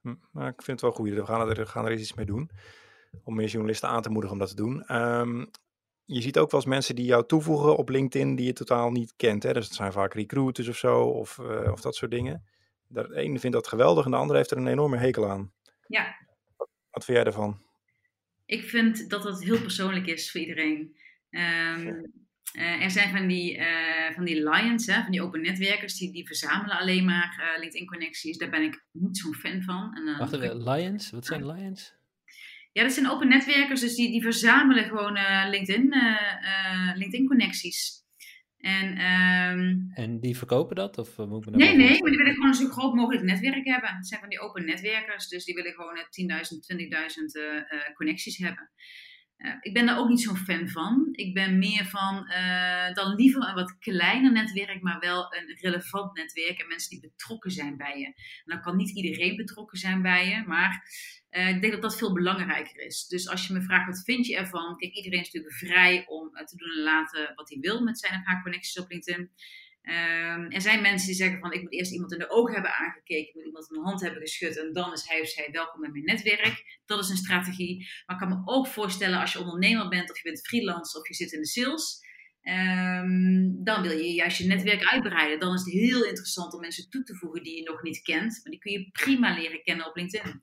Hm, 0.00 0.14
nou, 0.32 0.48
ik 0.48 0.62
vind 0.62 0.66
het 0.66 0.80
wel 0.80 0.92
goed. 0.92 1.10
We 1.10 1.26
gaan 1.26 1.48
er, 1.48 1.66
gaan 1.66 1.84
er 1.84 1.92
iets 1.92 2.14
mee 2.14 2.26
doen. 2.26 2.50
Om 3.24 3.34
meer 3.34 3.48
journalisten 3.48 3.88
aan 3.88 4.02
te 4.02 4.10
moedigen 4.10 4.36
om 4.36 4.40
dat 4.40 4.48
te 4.48 4.62
doen. 4.62 4.96
Um, 4.96 5.50
je 6.04 6.20
ziet 6.20 6.38
ook 6.38 6.50
wel 6.50 6.60
eens 6.60 6.68
mensen 6.68 6.94
die 6.94 7.04
jou 7.04 7.26
toevoegen 7.26 7.76
op 7.76 7.88
LinkedIn 7.88 8.36
die 8.36 8.46
je 8.46 8.52
totaal 8.52 8.90
niet 8.90 9.14
kent. 9.16 9.42
Hè? 9.42 9.52
Dus 9.52 9.64
het 9.64 9.74
zijn 9.74 9.92
vaak 9.92 10.14
recruiters 10.14 10.68
of 10.68 10.76
zo, 10.76 11.00
of, 11.00 11.38
uh, 11.38 11.72
of 11.72 11.80
dat 11.80 11.94
soort 11.94 12.10
dingen. 12.10 12.44
De 12.86 13.16
ene 13.16 13.38
vindt 13.38 13.56
dat 13.56 13.68
geweldig 13.68 14.04
en 14.04 14.10
de 14.10 14.16
andere 14.16 14.38
heeft 14.38 14.50
er 14.50 14.56
een 14.56 14.66
enorme 14.66 14.96
hekel 14.96 15.30
aan. 15.30 15.52
Ja. 15.86 16.16
Wat, 16.90 17.04
vind 17.04 17.18
jij 17.18 17.26
ervan? 17.26 17.62
Ik 18.46 18.64
vind 18.68 19.10
dat 19.10 19.24
het 19.24 19.44
heel 19.44 19.60
persoonlijk 19.60 20.06
is 20.06 20.30
voor 20.30 20.40
iedereen. 20.40 20.96
Um, 21.30 22.12
uh, 22.54 22.82
er 22.82 22.90
zijn 22.90 23.16
van 23.16 23.26
die, 23.26 23.58
uh, 23.58 24.14
van 24.14 24.24
die 24.24 24.50
lions, 24.50 24.86
hè, 24.86 25.02
van 25.02 25.10
die 25.10 25.22
open 25.22 25.40
netwerkers, 25.40 25.98
die, 25.98 26.12
die 26.12 26.26
verzamelen 26.26 26.78
alleen 26.78 27.04
maar 27.04 27.52
uh, 27.54 27.60
LinkedIn-connecties. 27.60 28.38
Daar 28.38 28.50
ben 28.50 28.62
ik 28.62 28.84
niet 28.90 29.18
zo'n 29.18 29.34
fan 29.34 29.62
van. 29.62 29.94
En, 29.94 30.18
Wacht 30.18 30.32
even, 30.32 30.62
lions? 30.62 31.10
Wat 31.10 31.26
zijn 31.26 31.46
lions? 31.46 31.94
Ja, 32.74 32.82
dat 32.82 32.92
zijn 32.92 33.10
open 33.10 33.28
netwerkers, 33.28 33.80
dus 33.80 33.94
die, 33.94 34.10
die 34.10 34.22
verzamelen 34.22 34.84
gewoon 34.84 35.18
LinkedIn, 35.50 35.94
LinkedIn-connecties. 36.94 38.02
En, 38.64 38.88
um, 38.88 39.90
en 39.94 40.20
die 40.20 40.36
verkopen 40.36 40.76
dat? 40.76 40.98
Of 40.98 41.16
moet 41.16 41.46
ik 41.46 41.54
nee, 41.54 41.76
nee, 41.76 42.00
maar 42.00 42.10
die 42.10 42.18
willen 42.18 42.34
gewoon 42.34 42.54
zo 42.54 42.68
groot 42.68 42.94
mogelijk 42.94 43.24
netwerk 43.24 43.64
hebben. 43.64 43.96
Het 43.96 44.06
zijn 44.06 44.20
van 44.20 44.28
die 44.28 44.40
open 44.40 44.64
netwerkers, 44.64 45.28
dus 45.28 45.44
die 45.44 45.54
willen 45.54 45.72
gewoon 45.72 45.96
10.000, 45.96 46.02
20.000 46.02 46.84
uh, 47.32 47.94
connecties 47.94 48.36
hebben. 48.36 48.70
Uh, 49.38 49.54
ik 49.60 49.72
ben 49.72 49.86
daar 49.86 49.98
ook 49.98 50.08
niet 50.08 50.20
zo'n 50.20 50.36
fan 50.36 50.68
van. 50.68 51.08
Ik 51.12 51.34
ben 51.34 51.58
meer 51.58 51.86
van 51.86 52.26
uh, 52.28 52.94
dan 52.94 53.14
liever 53.14 53.48
een 53.48 53.54
wat 53.54 53.78
kleiner 53.78 54.32
netwerk, 54.32 54.82
maar 54.82 55.00
wel 55.00 55.34
een 55.34 55.56
relevant 55.60 56.16
netwerk 56.16 56.58
en 56.58 56.68
mensen 56.68 56.90
die 56.90 57.10
betrokken 57.10 57.50
zijn 57.50 57.76
bij 57.76 57.98
je. 57.98 58.06
En 58.06 58.14
dan 58.44 58.60
kan 58.60 58.76
niet 58.76 58.96
iedereen 58.96 59.36
betrokken 59.36 59.78
zijn 59.78 60.02
bij 60.02 60.28
je, 60.28 60.44
maar 60.46 60.88
uh, 61.30 61.48
ik 61.48 61.60
denk 61.60 61.72
dat 61.72 61.82
dat 61.82 61.98
veel 61.98 62.12
belangrijker 62.12 62.80
is. 62.84 63.06
Dus 63.06 63.28
als 63.28 63.46
je 63.46 63.52
me 63.52 63.62
vraagt 63.62 63.86
wat 63.86 64.04
vind 64.04 64.26
je 64.26 64.36
ervan, 64.36 64.76
kijk, 64.76 64.94
iedereen 64.94 65.20
is 65.20 65.30
natuurlijk 65.32 65.54
vrij 65.54 66.06
om 66.06 66.30
te 66.30 66.56
doen 66.56 66.70
en 66.70 66.82
laten 66.82 67.32
wat 67.34 67.48
hij 67.48 67.58
wil 67.60 67.82
met 67.82 67.98
zijn 67.98 68.20
of 68.20 68.26
haar 68.26 68.42
connecties 68.42 68.78
op 68.78 68.90
LinkedIn. 68.90 69.30
Um, 69.86 70.50
er 70.50 70.60
zijn 70.60 70.82
mensen 70.82 71.06
die 71.06 71.16
zeggen 71.16 71.38
van 71.38 71.52
ik 71.52 71.62
moet 71.62 71.72
eerst 71.72 71.92
iemand 71.92 72.12
in 72.12 72.18
de 72.18 72.30
ogen 72.30 72.54
hebben 72.54 72.74
aangekeken, 72.74 73.28
ik 73.28 73.34
moet 73.34 73.44
iemand 73.44 73.70
in 73.70 73.76
de 73.76 73.84
hand 73.84 74.00
hebben 74.00 74.20
geschud 74.20 74.58
en 74.58 74.72
dan 74.72 74.92
is 74.92 75.08
hij 75.08 75.20
of 75.20 75.28
zij 75.28 75.48
welkom 75.52 75.84
in 75.84 75.92
mijn 75.92 76.04
netwerk. 76.04 76.80
Dat 76.86 76.98
is 76.98 77.08
een 77.08 77.16
strategie. 77.16 77.88
Maar 78.06 78.16
ik 78.20 78.28
kan 78.28 78.38
me 78.38 78.42
ook 78.52 78.66
voorstellen 78.66 79.20
als 79.20 79.32
je 79.32 79.38
ondernemer 79.38 79.88
bent 79.88 80.10
of 80.10 80.16
je 80.16 80.28
bent 80.28 80.46
freelance 80.46 80.98
of 80.98 81.08
je 81.08 81.14
zit 81.14 81.32
in 81.32 81.40
de 81.40 81.46
sales, 81.46 82.00
um, 82.42 83.64
dan 83.64 83.82
wil 83.82 83.98
je 83.98 84.12
juist 84.12 84.38
je 84.38 84.46
netwerk 84.46 84.84
uitbreiden. 84.84 85.40
Dan 85.40 85.54
is 85.54 85.64
het 85.64 85.72
heel 85.72 86.04
interessant 86.04 86.54
om 86.54 86.60
mensen 86.60 86.90
toe 86.90 87.02
te 87.02 87.14
voegen 87.14 87.42
die 87.42 87.56
je 87.56 87.70
nog 87.70 87.82
niet 87.82 88.02
kent, 88.02 88.40
maar 88.42 88.50
die 88.50 88.60
kun 88.60 88.72
je 88.72 88.90
prima 88.92 89.34
leren 89.34 89.62
kennen 89.62 89.86
op 89.86 89.96
LinkedIn. 89.96 90.42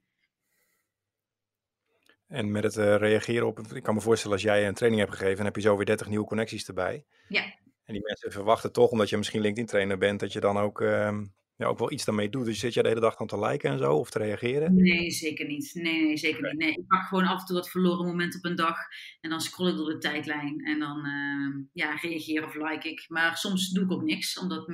En 2.28 2.52
met 2.52 2.64
het 2.64 2.76
uh, 2.76 2.96
reageren 2.96 3.48
op, 3.48 3.60
ik 3.60 3.84
kan 3.84 3.94
me 3.94 4.02
voorstellen 4.02 4.36
als 4.36 4.46
jij 4.46 4.68
een 4.68 4.74
training 4.74 5.02
hebt 5.02 5.16
gegeven, 5.16 5.36
dan 5.36 5.46
heb 5.46 5.56
je 5.56 5.62
zo 5.62 5.76
weer 5.76 5.86
30 5.86 6.08
nieuwe 6.08 6.26
connecties 6.26 6.68
erbij. 6.68 7.06
Ja. 7.28 7.60
En 7.92 7.98
die 7.98 8.08
mensen 8.08 8.32
verwachten 8.32 8.72
toch, 8.72 8.90
omdat 8.90 9.10
je 9.10 9.18
misschien 9.18 9.42
LinkedIn-trainer 9.42 9.98
bent, 9.98 10.20
dat 10.20 10.34
je 10.34 10.40
dan 10.40 10.58
ook, 10.58 10.82
uh, 10.82 11.20
ja, 11.56 11.66
ook 11.66 11.80
wel 11.80 11.92
iets 11.92 12.06
daarmee 12.06 12.30
doet. 12.30 12.46
Dus 12.46 12.60
zit 12.60 12.74
je 12.74 12.82
de 12.82 12.88
hele 12.88 13.00
dag 13.00 13.18
aan 13.18 13.28
te 13.28 13.40
liken 13.40 13.72
en 13.72 13.78
zo, 13.78 13.96
of 13.96 14.10
te 14.10 14.20
reageren? 14.20 14.76
Nee, 14.76 15.12
zeker 15.12 15.48
niet. 15.48 15.72
Nee, 15.74 16.06
nee 16.06 16.18
zeker 16.18 16.44
niet. 16.44 16.58
Nee, 16.58 16.72
ik 16.72 16.88
pak 16.88 17.04
gewoon 17.04 17.26
af 17.26 17.40
en 17.40 17.46
toe 17.46 17.56
wat 17.56 17.70
verloren 17.70 18.06
moment 18.06 18.36
op 18.36 18.46
een 18.46 18.56
dag. 18.56 18.78
En 19.22 19.30
dan 19.30 19.42
scroll 19.42 19.70
ik 19.70 19.76
door 19.76 19.90
de 19.90 19.98
tijdlijn. 19.98 20.66
En 20.66 20.80
dan 20.80 21.06
uh, 21.06 21.64
ja, 21.74 21.96
reageer 21.96 22.46
of 22.46 22.56
like 22.56 22.90
ik. 22.90 23.06
Maar 23.08 23.38
soms 23.38 23.70
doe 23.70 23.84
ik 23.84 23.92
ook 23.92 24.04
niks, 24.04 24.40
omdat 24.40 24.66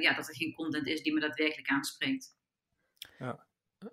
ja, 0.00 0.14
dat 0.14 0.28
er 0.28 0.36
geen 0.36 0.54
content 0.54 0.86
is 0.86 1.02
die 1.02 1.12
me 1.12 1.20
daadwerkelijk 1.20 1.68
aanspreekt. 1.68 2.36
Ja. 3.18 3.46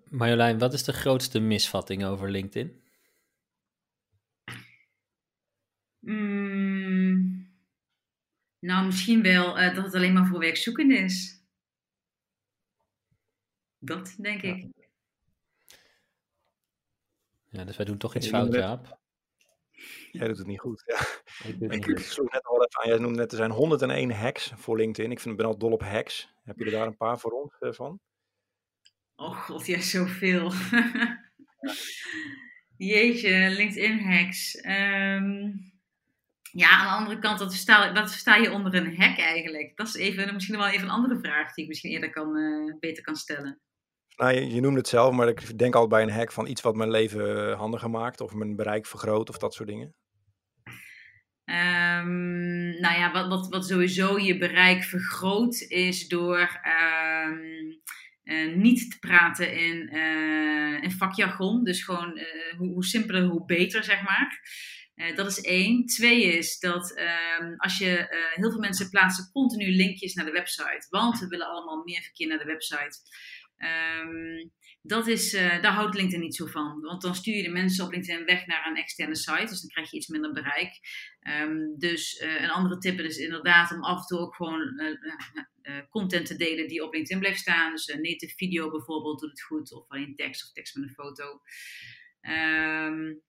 Marjolein, 0.10 0.60
wat 0.60 0.74
is 0.74 0.84
de 0.84 0.94
grootste 0.94 1.40
misvatting 1.40 2.06
over 2.06 2.32
LinkedIn? 2.32 2.82
Mm. 6.00 6.47
Nou, 8.60 8.86
misschien 8.86 9.22
wel 9.22 9.60
uh, 9.60 9.76
dat 9.76 9.86
het 9.86 9.96
alleen 9.96 10.14
maar 10.14 10.26
voor 10.26 10.40
werkzoekenden 10.40 11.04
is. 11.04 11.42
Dat, 13.80 14.16
denk 14.18 14.42
ik. 14.42 14.68
Ja, 17.50 17.64
dus 17.64 17.78
wij 17.78 17.86
doen 17.86 17.98
toch 17.98 18.16
iets 18.16 18.28
fout, 18.28 18.54
Jaap. 18.54 19.00
Jij 20.12 20.28
doet 20.28 20.38
het 20.38 20.48
niet 20.48 20.60
goed, 20.60 20.84
ja. 20.86 21.00
Ik, 21.50 21.72
ik, 21.72 21.86
ik 21.86 22.00
sloeg 22.00 22.32
net 22.32 22.46
al 22.46 22.66
even 22.66 22.82
aan, 22.82 22.90
jij 22.90 23.00
noemde 23.00 23.20
net, 23.20 23.32
er 23.32 23.38
zijn 23.38 23.52
101 23.52 24.12
hacks 24.12 24.52
voor 24.56 24.78
LinkedIn. 24.78 25.12
Ik 25.12 25.20
vind, 25.20 25.36
ben 25.36 25.46
al 25.46 25.58
dol 25.58 25.72
op 25.72 25.82
hacks. 25.82 26.34
Heb 26.44 26.58
je 26.58 26.66
er 26.66 26.72
daar 26.72 26.88
een 26.88 26.98
paar 26.98 27.20
voor 27.20 27.32
ons 27.32 27.54
uh, 27.60 27.72
van? 27.72 28.00
Oh 29.16 29.42
god, 29.42 29.66
ja, 29.66 29.82
zoveel. 29.82 30.52
Jeetje, 32.78 33.50
LinkedIn 33.50 34.00
hacks. 34.00 34.66
Um, 34.66 35.77
ja, 36.52 36.70
aan 36.70 36.86
de 36.86 37.04
andere 37.04 37.20
kant, 37.20 37.40
wat 37.40 37.52
versta, 37.52 37.94
wat 37.94 38.12
versta 38.12 38.36
je 38.36 38.52
onder 38.52 38.76
een 38.76 38.96
hack 39.02 39.18
eigenlijk? 39.18 39.72
Dat 39.76 39.88
is 39.88 39.96
even, 39.96 40.34
misschien 40.34 40.58
wel 40.58 40.68
even 40.68 40.84
een 40.84 40.94
andere 40.94 41.20
vraag 41.20 41.54
die 41.54 41.64
ik 41.64 41.70
misschien 41.70 41.92
eerder 41.92 42.10
kan, 42.10 42.38
uh, 42.38 42.74
beter 42.80 43.04
kan 43.04 43.16
stellen. 43.16 43.60
Nou, 44.16 44.34
je, 44.34 44.54
je 44.54 44.62
noemde 44.62 44.78
het 44.78 44.88
zelf, 44.88 45.14
maar 45.14 45.28
ik 45.28 45.58
denk 45.58 45.76
al 45.76 45.88
bij 45.88 46.02
een 46.02 46.12
hack 46.12 46.32
van 46.32 46.48
iets 46.48 46.62
wat 46.62 46.76
mijn 46.76 46.92
leven 46.92 47.54
handiger 47.54 47.90
maakt 47.90 48.22
of 48.22 48.34
mijn 48.34 48.56
bereik 48.56 48.86
vergroot 48.86 49.30
of 49.30 49.38
dat 49.38 49.54
soort 49.54 49.70
dingen. 49.70 49.96
Um, 51.50 52.80
nou 52.80 53.00
ja, 53.00 53.12
wat, 53.12 53.28
wat, 53.28 53.48
wat 53.48 53.66
sowieso 53.66 54.18
je 54.18 54.38
bereik 54.38 54.84
vergroot 54.84 55.62
is 55.62 56.08
door 56.08 56.62
um, 57.30 57.82
uh, 58.24 58.56
niet 58.56 58.92
te 58.92 59.00
praten 59.00 59.58
in, 59.58 59.96
uh, 59.96 60.84
in 60.84 60.92
vakjargon. 60.92 61.64
Dus 61.64 61.84
gewoon 61.84 62.20
hoe, 62.58 62.74
hoe 62.74 62.86
simpeler, 62.86 63.24
hoe 63.24 63.46
beter, 63.46 63.84
zeg 63.84 64.04
maar. 64.04 64.40
Uh, 64.98 65.16
dat 65.16 65.28
is 65.28 65.42
één. 65.42 65.86
Twee 65.86 66.24
is 66.24 66.60
dat 66.60 67.00
um, 67.40 67.56
als 67.58 67.78
je 67.78 67.90
uh, 67.90 68.36
heel 68.36 68.52
veel 68.52 68.60
mensen 68.60 68.90
plaatsen 68.90 69.32
continu 69.32 69.76
linkjes 69.76 70.14
naar 70.14 70.26
de 70.26 70.32
website, 70.32 70.88
want 70.90 71.20
we 71.20 71.28
willen 71.28 71.48
allemaal 71.48 71.84
meer 71.84 72.02
verkeer 72.02 72.28
naar 72.28 72.38
de 72.38 72.46
website. 72.46 72.98
Um, 73.58 74.52
dat 74.82 75.08
is, 75.08 75.34
uh, 75.34 75.62
daar 75.62 75.74
houdt 75.74 75.96
LinkedIn 75.96 76.20
niet 76.20 76.36
zo 76.36 76.46
van. 76.46 76.82
Want 76.82 77.02
dan 77.02 77.16
stuur 77.16 77.36
je 77.36 77.44
de 77.44 77.50
mensen 77.50 77.86
op 77.86 77.92
LinkedIn 77.92 78.26
weg 78.26 78.46
naar 78.46 78.68
een 78.68 78.76
externe 78.76 79.16
site. 79.16 79.46
Dus 79.46 79.62
dan 79.62 79.70
krijg 79.70 79.92
je 79.92 79.98
iets 79.98 80.08
minder 80.08 80.34
bereik. 80.34 80.80
Um, 81.42 81.76
dus 81.78 82.22
een 82.22 82.50
andere 82.50 82.78
tip 82.78 83.00
is 83.00 83.18
inderdaad 83.18 83.72
om 83.72 83.84
af 83.84 84.00
en 84.00 84.06
toe 84.06 84.20
ook 84.20 84.36
gewoon 84.36 84.62
content 85.90 86.26
te 86.26 86.36
delen 86.36 86.68
die 86.68 86.84
op 86.84 86.94
LinkedIn 86.94 87.20
blijft 87.20 87.40
staan. 87.40 87.72
Dus 87.72 87.88
een 87.88 88.02
native 88.02 88.36
video 88.36 88.72
bijvoorbeeld 88.72 89.20
doet 89.20 89.30
het 89.30 89.42
goed. 89.42 89.74
Of 89.74 89.86
alleen 89.88 90.16
tekst 90.16 90.44
of 90.44 90.52
tekst 90.52 90.76
met 90.76 90.88
een 90.88 90.94
foto. 90.94 91.42
Um, 92.22 93.26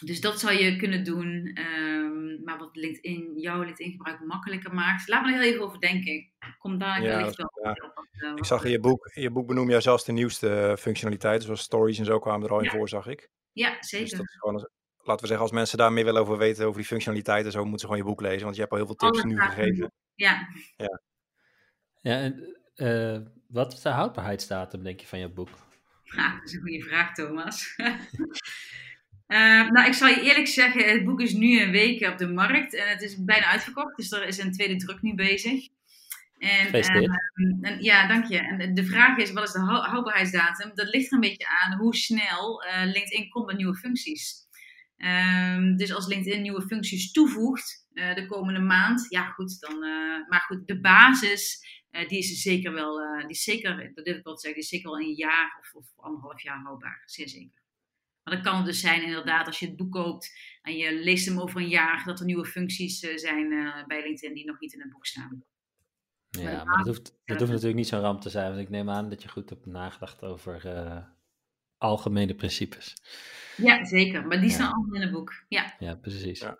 dus 0.00 0.20
dat 0.20 0.40
zou 0.40 0.52
je 0.54 0.76
kunnen 0.76 1.04
doen. 1.04 1.50
Ehm, 1.54 2.42
maar 2.44 2.58
wat 2.58 2.76
LinkedIn, 2.76 3.32
jouw 3.40 3.62
LinkedIn 3.62 3.90
gebruik 3.92 4.20
makkelijker 4.20 4.74
maakt. 4.74 5.08
Laat 5.08 5.24
me 5.24 5.32
er 5.32 5.40
heel 5.40 5.50
even 5.52 5.64
over 5.64 5.80
denken. 5.80 6.30
Kom 6.58 6.78
daar 6.78 7.02
Ja, 7.02 7.16
wellicht 7.16 7.36
wel 7.36 7.50
ja. 7.62 7.70
op. 7.70 8.06
eh, 8.12 8.32
Ik 8.34 8.44
zag 8.44 8.64
in 8.64 8.70
je 8.70 8.80
boek, 8.80 9.06
in 9.14 9.22
je 9.22 9.30
boek 9.30 9.46
benoem 9.46 9.70
jij 9.70 9.80
zelfs 9.80 10.04
de 10.04 10.12
nieuwste 10.12 10.48
eh, 10.60 10.76
functionaliteiten, 10.76 11.44
zoals 11.44 11.60
stories 11.62 11.98
en 11.98 12.04
zo 12.04 12.18
kwamen 12.18 12.46
er 12.46 12.52
al 12.52 12.58
in 12.58 12.64
Ja. 12.64 12.70
voor, 12.70 12.88
zag 12.88 13.06
ik. 13.06 13.30
Ja, 13.52 13.76
Dus 13.76 13.88
zeker. 13.88 14.16
dat 14.16 14.26
is 14.26 14.36
gewoon, 14.38 14.54
als- 14.54 14.68
laten 14.96 15.20
we 15.22 15.26
zeggen, 15.26 15.44
als 15.46 15.54
mensen 15.54 15.78
daar 15.78 15.92
meer 15.92 16.04
willen 16.04 16.20
over 16.20 16.38
weten, 16.38 16.64
over 16.64 16.78
die 16.78 16.86
functionaliteiten, 16.88 17.52
zo 17.52 17.60
moeten 17.60 17.78
ze 17.80 17.86
gewoon 17.86 18.00
je 18.02 18.08
boek 18.08 18.20
lezen, 18.20 18.42
want 18.42 18.54
je 18.54 18.60
hebt 18.60 18.72
al 18.72 18.78
heel 18.78 18.86
veel 18.86 18.96
tips 19.10 19.22
nu 19.24 19.40
gegeven. 19.40 19.92
Ja, 20.14 20.48
Ja, 20.76 22.18
en 22.20 22.56
eh, 22.74 23.18
wat 23.48 23.72
is 23.72 23.80
de 23.82 23.88
houdbaarheidsdatum, 23.88 24.82
denk 24.82 25.00
je, 25.00 25.06
van 25.06 25.18
je 25.18 25.28
boek? 25.28 25.48
Ja, 26.02 26.34
dat 26.38 26.44
is 26.48 26.52
een 26.52 26.60
goede 26.60 26.82
vraag, 26.82 27.14
Thomas. 27.14 27.76
Eh, 29.30 29.70
nou, 29.70 29.86
ik 29.86 29.92
zal 29.94 30.08
je 30.08 30.20
eerlijk 30.22 30.46
zeggen, 30.46 30.84
het 30.92 31.04
boek 31.04 31.20
is 31.20 31.32
nu 31.32 31.60
een 31.60 31.70
week 31.70 32.06
op 32.08 32.18
de 32.18 32.28
markt 32.28 32.74
en 32.74 32.88
het 32.88 33.02
is 33.02 33.24
bijna 33.24 33.46
uitverkocht, 33.46 33.96
dus 33.96 34.10
er 34.12 34.26
is 34.26 34.38
een 34.38 34.52
tweede 34.52 34.76
druk 34.76 35.02
nu 35.02 35.14
bezig. 35.14 35.68
En, 36.38 36.72
eh, 36.88 36.94
en- 37.60 37.82
ja, 37.82 38.06
dank 38.08 38.24
je. 38.26 38.38
En 38.38 38.74
de- 38.74 38.84
vraag 38.84 39.16
is, 39.18 39.32
wat 39.32 39.44
is 39.46 39.52
de 39.52 39.58
hou- 39.58 39.86
houdbaarheidsdatum? 39.88 40.70
Dat 40.74 40.88
ligt 40.88 41.06
er 41.06 41.12
een 41.14 41.20
beetje 41.20 41.46
aan 41.48 41.78
hoe 41.78 41.94
snel 41.96 42.62
eh, 42.62 42.84
LinkedIn 42.84 43.28
komt 43.28 43.46
met 43.46 43.56
nieuwe 43.56 43.74
functies. 43.74 44.34
Ehm, 44.96 45.76
dus 45.76 45.94
als 45.94 46.06
LinkedIn 46.06 46.42
nieuwe 46.42 46.62
functies 46.62 47.12
toevoegt 47.12 47.86
eh, 47.92 48.14
de 48.14 48.26
komende 48.26 48.60
maand, 48.60 49.06
ja 49.08 49.24
goed, 49.24 49.60
dan. 49.60 49.78
maar 50.28 50.44
goed, 50.46 50.66
de 50.66 50.80
basis, 50.80 51.64
die 52.08 52.18
is 52.18 52.42
zeker 52.42 52.72
wel, 52.72 53.18
die 53.20 53.28
is 53.28 53.42
zeker, 53.42 53.90
dat 53.94 54.04
wil 54.04 54.14
ik 54.16 54.24
wel 54.24 54.38
zeggen, 54.38 54.52
die 54.60 54.62
is 54.62 54.68
zeker 54.68 54.90
wel 54.90 55.00
een 55.00 55.14
jaar 55.14 55.56
of, 55.60 55.74
of 55.74 55.86
anderhalf 55.96 56.42
jaar 56.42 56.58
houdbaar, 56.62 57.02
zeer 57.04 57.28
zeker. 57.28 57.59
Maar 58.24 58.34
dat 58.34 58.44
kan 58.44 58.56
het 58.56 58.64
dus 58.66 58.80
zijn, 58.80 59.02
inderdaad, 59.02 59.46
als 59.46 59.58
je 59.58 59.66
het 59.66 59.76
boek 59.76 59.92
koopt 59.92 60.30
en 60.62 60.76
je 60.76 60.94
leest 60.94 61.26
hem 61.26 61.40
over 61.40 61.60
een 61.60 61.68
jaar, 61.68 62.02
dat 62.04 62.18
er 62.18 62.24
nieuwe 62.26 62.44
functies 62.46 63.00
eh, 63.02 63.16
zijn 63.16 63.52
eh, 63.52 63.86
bij 63.86 64.02
LinkedIn 64.02 64.34
die 64.34 64.46
nog 64.46 64.60
niet 64.60 64.72
in 64.72 64.80
het 64.80 64.90
boek 64.90 65.06
staan. 65.06 65.44
Ja, 66.30 66.64
maar 66.64 66.76
dat 66.76 66.86
hoeft, 66.86 67.18
dat 67.24 67.38
hoeft 67.38 67.50
natuurlijk 67.50 67.78
niet 67.78 67.88
zo'n 67.88 68.00
ramp 68.00 68.20
te 68.20 68.30
zijn, 68.30 68.48
want 68.48 68.60
ik 68.60 68.68
neem 68.70 68.90
aan 68.90 69.08
dat 69.08 69.22
je 69.22 69.28
goed 69.28 69.50
hebt 69.50 69.66
nagedacht 69.66 70.22
over 70.22 70.66
eh, 70.66 71.04
algemene 71.78 72.34
principes. 72.34 72.94
Ja, 73.56 73.84
zeker. 73.84 74.26
Maar 74.26 74.40
die 74.40 74.48
Ja. 74.48 74.54
staan 74.54 74.72
allemaal 74.72 74.94
in 74.94 75.00
het 75.00 75.12
boek. 75.12 75.44
Ja, 75.48 75.74
Ja, 75.78 75.94
precies. 75.94 76.40
Ja. 76.40 76.58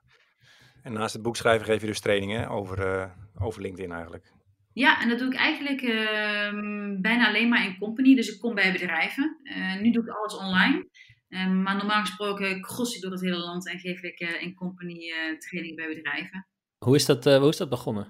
En 0.82 0.92
naast 0.92 1.12
het 1.12 1.22
boek 1.22 1.36
schrijven 1.36 1.66
geef 1.66 1.80
je 1.80 1.86
dus 1.86 2.00
trainingen 2.00 2.48
over, 2.48 2.78
eh, 3.00 3.10
over 3.34 3.62
LinkedIn 3.62 3.92
eigenlijk. 3.92 4.32
Ja, 4.72 5.00
en 5.02 5.08
dat 5.08 5.18
doe 5.18 5.28
ik 5.28 5.34
eigenlijk 5.38 5.82
ehm, 5.82 7.00
bijna 7.00 7.28
alleen 7.28 7.48
maar 7.48 7.64
in 7.64 7.78
company. 7.78 8.14
Dus 8.14 8.34
ik 8.34 8.40
kom 8.40 8.54
bij 8.54 8.72
bedrijven. 8.72 9.40
Eh, 9.42 9.80
nu 9.80 9.90
doe 9.90 10.02
ik 10.02 10.08
alles 10.08 10.36
online. 10.36 10.88
Ehm, 11.30 11.62
maar 11.62 11.76
normaal 11.76 12.00
gesproken 12.00 12.60
cross 12.60 12.94
ik 12.96 13.02
door 13.02 13.10
het 13.10 13.20
hele 13.20 13.38
land 13.38 13.68
en 13.68 13.78
geef 13.78 14.02
ik 14.02 14.20
eh, 14.20 14.42
in 14.42 14.54
company 14.54 15.10
eh, 15.10 15.38
training 15.38 15.76
bij 15.76 15.88
bedrijven. 15.88 16.46
Hoe, 16.84 16.94
is 16.96 17.06
dat, 17.06 17.26
eh, 17.26 17.38
hoe 17.38 17.48
is 17.48 17.56
dat 17.56 17.68
begonnen? 17.68 18.06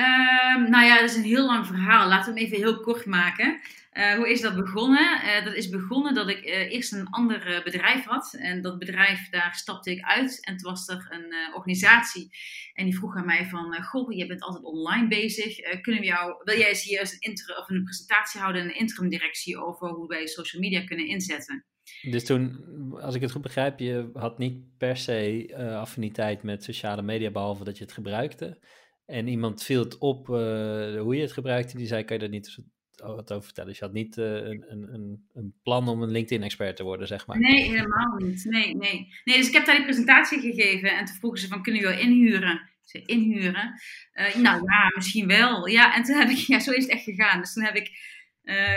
Ehm, 0.00 0.70
nou 0.70 0.84
ja, 0.84 1.00
dat 1.00 1.10
is 1.10 1.16
een 1.16 1.22
heel 1.22 1.46
lang 1.46 1.66
verhaal. 1.66 2.08
Laten 2.08 2.34
we 2.34 2.40
hem 2.40 2.48
even 2.48 2.64
heel 2.64 2.80
kort 2.80 3.06
maken. 3.06 3.60
Eh, 3.90 4.14
hoe 4.14 4.30
is 4.30 4.40
dat 4.40 4.54
begonnen? 4.54 5.22
Eh, 5.22 5.44
dat 5.44 5.54
is 5.54 5.68
begonnen 5.68 6.14
dat 6.14 6.28
ik 6.28 6.44
eh, 6.44 6.72
eerst 6.72 6.92
een 6.92 7.08
ander 7.08 7.60
bedrijf 7.64 8.04
had. 8.04 8.34
En 8.38 8.62
dat 8.62 8.78
bedrijf, 8.78 9.28
daar 9.28 9.54
stapte 9.54 9.90
ik 9.90 10.02
uit. 10.02 10.44
En 10.44 10.56
toen 10.56 10.70
was 10.70 10.88
er 10.88 11.06
een 11.10 11.54
organisatie. 11.54 12.30
En 12.74 12.84
die 12.84 12.96
vroeg 12.96 13.16
aan 13.16 13.26
mij 13.26 13.46
van... 13.46 13.82
Goh, 13.82 14.12
je 14.12 14.26
bent 14.26 14.42
altijd 14.42 14.64
online 14.64 15.08
bezig. 15.08 15.80
Kunnen 15.80 16.00
we 16.00 16.06
jou, 16.06 16.34
wil 16.44 16.58
jij 16.58 16.68
eens 16.68 16.82
hier 16.82 17.18
een, 17.18 17.58
of 17.58 17.68
een 17.68 17.84
presentatie 17.84 18.40
houden... 18.40 18.62
in 18.62 18.68
een 18.68 18.78
interim 18.78 19.10
directie 19.10 19.58
over 19.58 19.88
hoe 19.88 20.08
wij 20.08 20.26
social 20.26 20.62
media 20.62 20.84
kunnen 20.84 21.06
inzetten? 21.06 21.64
Dus 22.02 22.24
toen, 22.24 22.64
als 23.00 23.14
ik 23.14 23.20
het 23.20 23.32
goed 23.32 23.42
begrijp, 23.42 23.78
je 23.78 24.10
had 24.12 24.38
niet 24.38 24.76
per 24.78 24.96
se 24.96 25.54
affiniteit 25.80 26.42
met 26.42 26.64
sociale 26.64 27.02
media, 27.02 27.30
behalve 27.30 27.64
dat 27.64 27.78
je 27.78 27.84
het 27.84 27.92
gebruikte. 27.92 28.58
En 29.10 29.28
iemand 29.28 29.62
viel 29.62 29.84
het 29.84 29.98
op 29.98 30.28
eh, 30.28 31.00
hoe 31.00 31.14
je 31.14 31.20
het 31.20 31.32
gebruikte, 31.32 31.76
die 31.76 31.86
zei, 31.86 32.04
kan 32.04 32.16
je 32.16 32.22
daar 32.22 32.30
niet 32.30 32.58
wat 32.96 33.32
over 33.32 33.44
vertellen? 33.44 33.70
Dus 33.70 33.78
je 33.78 33.84
had 33.84 33.94
niet 33.94 34.18
eh, 34.18 34.34
een, 34.34 34.64
een, 34.68 35.28
een, 35.34 35.54
plan 35.62 35.88
om 35.88 36.02
een 36.02 36.10
LinkedIn-expert 36.10 36.76
te 36.76 36.82
worden, 36.82 37.06
zeg 37.06 37.26
maar. 37.26 37.38
Nee, 37.38 37.62
helemaal 37.62 38.16
niet. 38.16 38.44
Nee, 38.44 38.76
nee. 38.76 39.08
nee, 39.24 39.36
dus 39.36 39.46
ik 39.46 39.52
heb 39.52 39.66
daar 39.66 39.76
die 39.76 39.84
presentatie 39.84 40.40
gegeven. 40.40 40.98
En 40.98 41.04
toen 41.04 41.14
vroegen 41.14 41.40
ze 41.40 41.48
van, 41.48 41.62
kunnen 41.62 41.82
we 41.82 41.88
jou 41.88 42.00
inhuren? 42.00 42.70
Zei, 42.82 43.04
inhuren? 43.06 43.80
Eh, 44.12 44.34
nou 44.34 44.62
ja, 44.62 44.92
misschien 44.94 45.26
wel. 45.26 45.66
Ja, 45.66 45.94
en 45.94 46.02
toen 46.02 46.16
heb 46.16 46.28
ik, 46.28 46.36
ja, 46.36 46.60
zo 46.60 46.70
is 46.70 46.82
het 46.82 46.92
echt 46.92 47.04
gegaan. 47.04 47.40
Dus 47.40 47.52
toen 47.52 47.64
heb 47.64 47.76
ik 47.76 48.18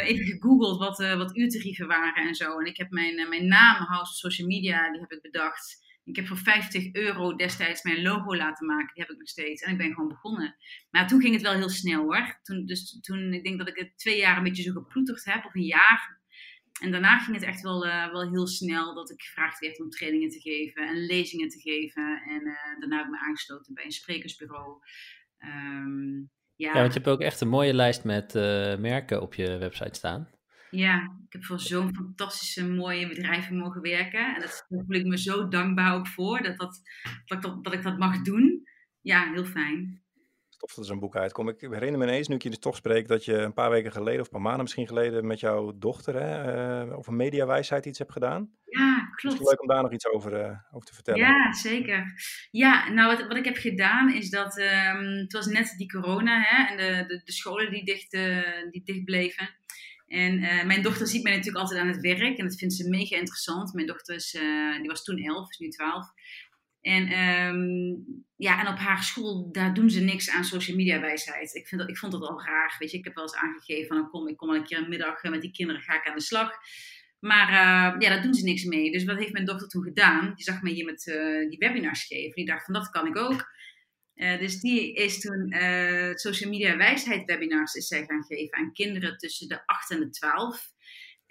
even 0.04 0.26
gegoogeld 0.26 0.80
wat, 0.80 0.98
wat 0.98 1.38
uurtarieven 1.38 1.88
waren 1.88 2.28
en 2.28 2.36
zo. 2.36 2.60
En 2.60 2.66
ik 2.66 2.78
heb 2.78 2.90
mijn, 2.90 3.30
mijn 3.30 3.48
naam, 3.48 3.86
House 3.86 4.12
of 4.12 4.18
Social 4.18 4.48
Media, 4.48 4.92
die 4.92 5.02
heb 5.02 5.12
ik 5.12 5.22
bedacht. 5.22 5.83
Ik 6.06 6.16
heb 6.16 6.28
voor 6.28 6.38
50 6.38 6.94
euro 6.94 7.36
destijds 7.36 7.84
mijn 7.84 8.02
logo 8.02 8.36
laten 8.36 8.68
maken. 8.68 8.94
Die 8.94 9.04
heb 9.04 9.12
ik 9.12 9.18
nog 9.18 9.28
steeds. 9.28 9.62
En 9.62 9.72
ik 9.72 9.78
ben 9.78 9.94
gewoon 9.94 10.08
begonnen. 10.08 10.56
Maar 10.90 11.08
toen 11.08 11.22
ging 11.22 11.34
het 11.34 11.42
wel 11.42 11.54
heel 11.54 11.70
snel 11.70 12.02
hoor. 12.02 12.40
Toen, 12.42 12.66
dus 12.66 13.00
toen, 13.02 13.34
ik 13.34 13.44
denk 13.44 13.58
dat 13.58 13.68
ik 13.68 13.78
het 13.78 13.98
twee 13.98 14.18
jaar 14.18 14.38
een 14.38 14.44
beetje 14.44 14.64
zo 14.64 14.72
geploeterd 14.72 15.26
heb. 15.26 15.46
Of 15.46 15.56
een 15.56 15.66
jaar. 15.66 16.22
En 16.82 16.92
daarna 16.92 17.20
ging 17.20 17.36
het 17.36 17.46
echt 17.46 17.62
wel, 17.62 17.86
eh, 17.86 18.12
wel 18.12 18.32
heel 18.32 18.48
snel 18.48 18.94
dat 18.94 19.12
ik 19.12 19.22
gevraagd 19.22 19.60
werd 19.60 19.80
om 19.80 19.90
trainingen 19.90 20.30
te 20.30 20.40
geven 20.40 20.88
en 20.88 21.06
lezingen 21.06 21.50
te 21.50 21.60
geven. 21.60 22.22
En 22.26 22.46
eh, 22.46 22.80
daarna 22.80 22.98
heb 22.98 23.06
ik 23.06 23.12
me 23.12 23.20
aangesloten 23.20 23.74
bij 23.74 23.86
een 23.86 23.92
sprekersbureau. 23.92 24.80
Ehm, 25.38 26.18
ja, 26.56 26.74
Ja, 26.74 26.74
want 26.74 26.94
je 26.94 27.00
hebt 27.00 27.12
ook 27.12 27.22
echt 27.22 27.42
een 27.42 27.48
mooie 27.48 27.74
lijst 27.74 28.04
met 28.04 28.36
eh, 28.36 28.78
merken 28.78 29.22
op 29.22 29.34
je 29.34 29.58
website 29.58 29.96
staan. 29.96 30.30
Ja, 30.74 31.02
ik 31.28 31.34
heb 31.34 31.44
voor 31.46 31.60
zo'n 31.60 31.96
fantastische 31.96 32.68
mooie 32.68 33.08
bedrijven 33.08 33.58
mogen 33.58 33.82
werken. 33.82 34.36
En 34.36 34.42
dat- 34.42 34.66
daar 34.70 34.84
voel 34.86 34.96
ik 34.96 35.06
me 35.06 35.18
zo 35.18 35.48
dankbaar 35.48 35.94
ook 35.96 36.08
voor, 36.08 36.42
dat, 36.42 36.58
dat, 36.58 36.82
dat, 37.26 37.38
ik 37.38 37.42
dat, 37.44 37.64
dat 37.64 37.74
ik 37.74 37.84
dat 37.84 37.98
mag 37.98 38.22
doen. 38.22 38.68
Ja, 39.02 39.32
heel 39.32 39.46
fijn. 39.46 40.02
Tof 40.58 40.70
dat 40.74 40.84
er 40.84 40.86
zo'n 40.92 41.00
boek 41.00 41.16
uitkomt. 41.16 41.50
Ik 41.50 41.60
herinner 41.72 42.00
me 42.00 42.06
ineens, 42.06 42.28
nu 42.28 42.36
ik 42.36 42.44
je 42.44 42.50
dus 42.50 42.60
toch 42.60 42.76
spreek, 42.76 43.08
dat 43.08 43.26
je 43.26 43.34
een 43.38 43.54
paar 43.54 43.70
weken 43.70 43.92
geleden, 43.92 44.20
of 44.20 44.26
een 44.26 44.32
paar 44.32 44.42
maanden 44.42 44.62
misschien 44.62 44.88
geleden, 44.88 45.28
met 45.28 45.40
jouw 45.40 45.78
dochter 45.78 46.14
hè, 46.16 46.82
eh, 46.88 46.98
over 46.98 47.14
mediawijsheid 47.14 47.86
iets 47.86 48.00
hebt 48.00 48.12
gedaan. 48.12 48.50
Ja, 48.66 49.08
Misschien 49.12 49.30
klopt. 49.32 49.50
leuk 49.50 49.62
om 49.62 49.68
daar 49.68 49.82
nog 49.82 49.92
iets 49.94 50.08
over, 50.08 50.34
eh, 50.34 50.58
over 50.72 50.88
te 50.88 50.94
vertellen. 50.94 51.20
Ja, 51.20 51.54
zeker. 51.54 52.14
Ja, 52.52 52.90
nou 52.92 53.16
wat, 53.18 53.28
wat 53.28 53.38
ik 53.38 53.46
heb 53.46 53.56
gedaan 53.58 54.14
is 54.14 54.30
dat 54.30 54.58
ehm, 54.58 55.04
het 55.06 55.34
was 55.34 55.46
net 55.46 55.74
die 55.78 55.92
corona 55.92 56.42
hè, 56.42 56.64
en 56.64 56.78
de, 56.78 57.08
de, 57.08 57.22
de 57.24 57.32
scholen 57.32 57.72
die 57.72 57.86
dicht, 57.86 58.14
eh, 58.14 58.72
die 58.72 58.84
dicht 58.84 59.04
bleven. 59.06 59.50
En 60.14 60.44
eh, 60.44 60.66
mijn 60.66 60.82
dochter 60.82 61.08
ziet 61.08 61.24
mij 61.24 61.32
natuurlijk 61.32 61.64
altijd 61.64 61.80
aan 61.80 61.88
het 61.88 62.02
werk 62.02 62.38
en 62.38 62.48
dat 62.48 62.58
vindt 62.58 62.74
ze 62.74 62.90
mega 62.90 63.16
interessant. 63.16 63.74
Mijn 63.74 63.88
dochter 63.88 64.16
is, 64.16 64.34
eh, 64.34 64.78
die 64.78 64.88
was 64.88 65.04
toen 65.04 65.18
11, 65.18 65.50
is 65.50 65.58
nu 65.58 65.70
12. 65.70 66.08
En, 66.82 67.08
ehm, 67.08 67.96
ja, 68.36 68.60
en 68.60 68.68
op 68.68 68.78
haar 68.78 69.04
school, 69.04 69.52
daar 69.52 69.74
doen 69.74 69.90
ze 69.90 70.02
niks 70.02 70.30
aan 70.30 70.44
social 70.44 70.78
media 70.78 71.00
wijsheid. 71.00 71.56
Ik, 71.56 71.68
vind 71.68 71.82
dat, 71.82 71.90
ik 71.90 71.98
vond 71.98 72.12
dat 72.12 72.22
al 72.22 72.44
raar, 72.44 72.76
weet 72.80 72.92
je. 72.92 72.98
Ik 72.98 73.04
heb 73.04 73.16
wel 73.16 73.24
eens 73.24 73.36
aangegeven 73.36 73.88
van, 73.88 73.98
nou, 73.98 74.10
kom, 74.10 74.28
ik 74.28 74.38
kom 74.38 74.48
wel 74.48 74.58
een 74.58 74.66
keer 74.66 74.78
een 74.78 74.90
middag 74.90 75.24
eh, 75.24 75.32
met 75.32 75.42
die 75.42 75.52
kinderen, 75.52 75.82
ga 75.82 75.96
ik 75.96 76.08
aan 76.08 76.16
de 76.16 76.22
slag. 76.22 76.52
Maar 77.20 77.52
ja, 78.02 78.10
daar 78.10 78.22
doen 78.22 78.34
ze 78.34 78.44
niks 78.44 78.64
mee. 78.64 78.92
Dus 78.92 79.04
wat 79.04 79.18
heeft 79.18 79.34
mijn 79.34 79.46
dochter 79.46 79.68
toen 79.68 79.84
gedaan? 79.84 80.34
Die 80.36 80.44
zag 80.44 80.62
mij 80.62 80.72
hier 80.72 80.86
met 80.86 81.04
die 81.50 81.58
webinars 81.58 82.06
geven. 82.06 82.36
Die 82.36 82.46
dacht 82.46 82.66
van, 82.66 82.74
dat 82.74 82.90
kan 82.90 83.08
ik 83.08 83.18
ook. 83.18 83.46
Uh, 84.16 84.40
dus 84.40 84.60
die 84.60 84.94
is 84.94 85.20
toen 85.20 85.54
social 86.16 86.50
media 86.50 86.78
wijsheid 86.78 87.26
webinars 87.26 87.74
is 87.74 87.88
zij 87.88 88.06
gaan 88.06 88.24
geven 88.24 88.58
aan 88.58 88.74
kinderen 88.74 89.18
tussen 89.18 89.48
de 89.48 89.66
8 89.66 89.92
en 89.92 90.00
de 90.00 90.10
12. 90.10 90.72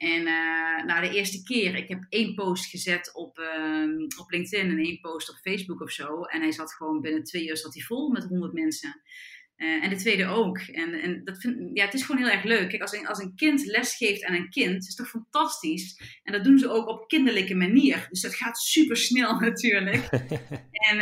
En 0.02 0.20
uh, 0.20 0.84
nou, 0.84 1.00
de 1.00 1.14
eerste 1.14 1.42
keer, 1.42 1.74
ik 1.74 1.88
heb 1.88 2.06
één 2.08 2.34
post 2.34 2.66
gezet 2.66 3.14
op, 3.14 3.38
uh, 3.38 4.06
op 4.18 4.30
LinkedIn 4.30 4.70
en 4.70 4.78
één 4.78 5.00
post 5.00 5.30
op 5.30 5.36
Facebook 5.36 5.80
of 5.80 5.90
zo. 5.90 6.22
En 6.22 6.40
hij 6.40 6.52
zat 6.52 6.74
gewoon 6.74 7.00
binnen 7.00 7.24
twee 7.24 7.48
uur 7.48 7.56
zat 7.56 7.74
hij 7.74 7.82
vol 7.82 8.10
met 8.10 8.24
100 8.24 8.52
mensen. 8.52 9.02
Uh, 9.62 9.84
en 9.84 9.90
de 9.90 9.96
tweede 9.96 10.26
ook. 10.26 10.58
En, 10.58 10.92
en 11.00 11.24
dat 11.24 11.38
vind, 11.38 11.70
ja, 11.72 11.84
het 11.84 11.94
is 11.94 12.02
gewoon 12.02 12.22
heel 12.22 12.32
erg 12.32 12.44
leuk. 12.44 12.68
Kijk, 12.68 12.82
als 12.82 12.92
een, 12.92 13.06
als 13.06 13.18
een 13.18 13.34
kind 13.34 13.64
les 13.64 13.96
geeft 13.96 14.24
aan 14.24 14.34
een 14.34 14.50
kind, 14.50 14.88
is 14.88 14.94
toch 14.94 15.08
fantastisch. 15.08 16.00
En 16.22 16.32
dat 16.32 16.44
doen 16.44 16.58
ze 16.58 16.70
ook 16.70 16.88
op 16.88 17.08
kinderlijke 17.08 17.54
manier. 17.54 18.06
Dus 18.10 18.20
dat 18.20 18.34
gaat 18.34 18.58
super 18.58 18.96
snel 18.96 19.38
natuurlijk. 19.40 20.08
en 20.90 20.98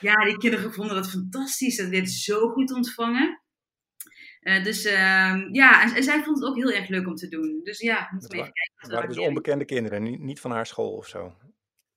ja, 0.00 0.24
die 0.24 0.38
kinderen 0.38 0.72
vonden 0.72 0.94
dat 0.94 1.10
fantastisch. 1.10 1.76
Dat 1.76 1.88
werd 1.88 2.10
zo 2.10 2.48
goed 2.48 2.72
ontvangen. 2.72 3.42
Uh, 4.40 4.64
dus 4.64 4.84
uh, 4.84 4.92
ja, 5.50 5.82
en, 5.82 5.94
en, 5.94 6.02
zij 6.02 6.22
vond 6.22 6.38
het 6.38 6.48
ook 6.48 6.56
heel 6.56 6.72
erg 6.72 6.88
leuk 6.88 7.06
om 7.06 7.14
te 7.14 7.28
doen. 7.28 7.60
Dus 7.62 7.80
ja, 7.80 8.08
moeten 8.10 8.30
we 8.30 8.36
even 8.36 8.52
kijken. 8.52 8.74
Het 8.76 8.90
waren 8.90 9.08
dus 9.08 9.18
onbekende 9.18 9.64
kinderen, 9.64 10.02
niet, 10.02 10.20
niet 10.20 10.40
van 10.40 10.50
haar 10.50 10.66
school 10.66 10.92
of 10.92 11.08
zo? 11.08 11.36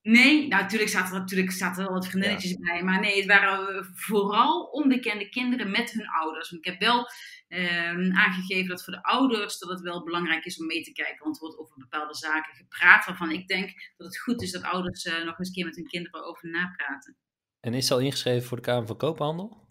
Nee, 0.07 0.47
nou 0.47 0.61
natuurlijk 0.61 0.89
zaten 0.89 1.13
er, 1.13 1.19
natuurlijk 1.19 1.51
zaten 1.51 1.81
er 1.81 1.89
wel 1.89 1.99
wat 1.99 2.07
vriendinnetjes 2.07 2.51
ja. 2.51 2.57
bij. 2.57 2.83
Maar 2.83 2.99
nee, 2.99 3.17
het 3.17 3.25
waren 3.25 3.85
vooral 3.93 4.63
onbekende 4.63 5.29
kinderen 5.29 5.71
met 5.71 5.91
hun 5.91 6.07
ouders. 6.07 6.49
Want 6.49 6.65
ik 6.65 6.71
heb 6.71 6.81
wel 6.81 7.05
uh, 7.47 8.17
aangegeven 8.17 8.67
dat 8.67 8.83
voor 8.83 8.93
de 8.93 9.03
ouders 9.03 9.59
dat 9.59 9.69
het 9.69 9.81
wel 9.81 10.03
belangrijk 10.03 10.45
is 10.45 10.59
om 10.59 10.65
mee 10.65 10.83
te 10.83 10.91
kijken. 10.91 11.23
Want 11.23 11.35
er 11.35 11.41
wordt 11.41 11.57
over 11.57 11.77
bepaalde 11.77 12.15
zaken 12.15 12.55
gepraat 12.55 13.05
waarvan 13.05 13.31
ik 13.31 13.47
denk 13.47 13.93
dat 13.97 14.07
het 14.07 14.19
goed 14.19 14.41
is 14.41 14.51
dat 14.51 14.63
ouders 14.63 15.05
uh, 15.05 15.23
nog 15.25 15.39
eens 15.39 15.47
een 15.47 15.53
keer 15.53 15.65
met 15.65 15.75
hun 15.75 15.87
kinderen 15.87 16.25
over 16.25 16.49
napraten. 16.49 17.17
En 17.59 17.73
is 17.73 17.87
ze 17.87 17.93
al 17.93 17.99
ingeschreven 17.99 18.47
voor 18.47 18.57
de 18.57 18.63
Kamer 18.63 18.87
van 18.87 18.97
Koophandel? 18.97 19.66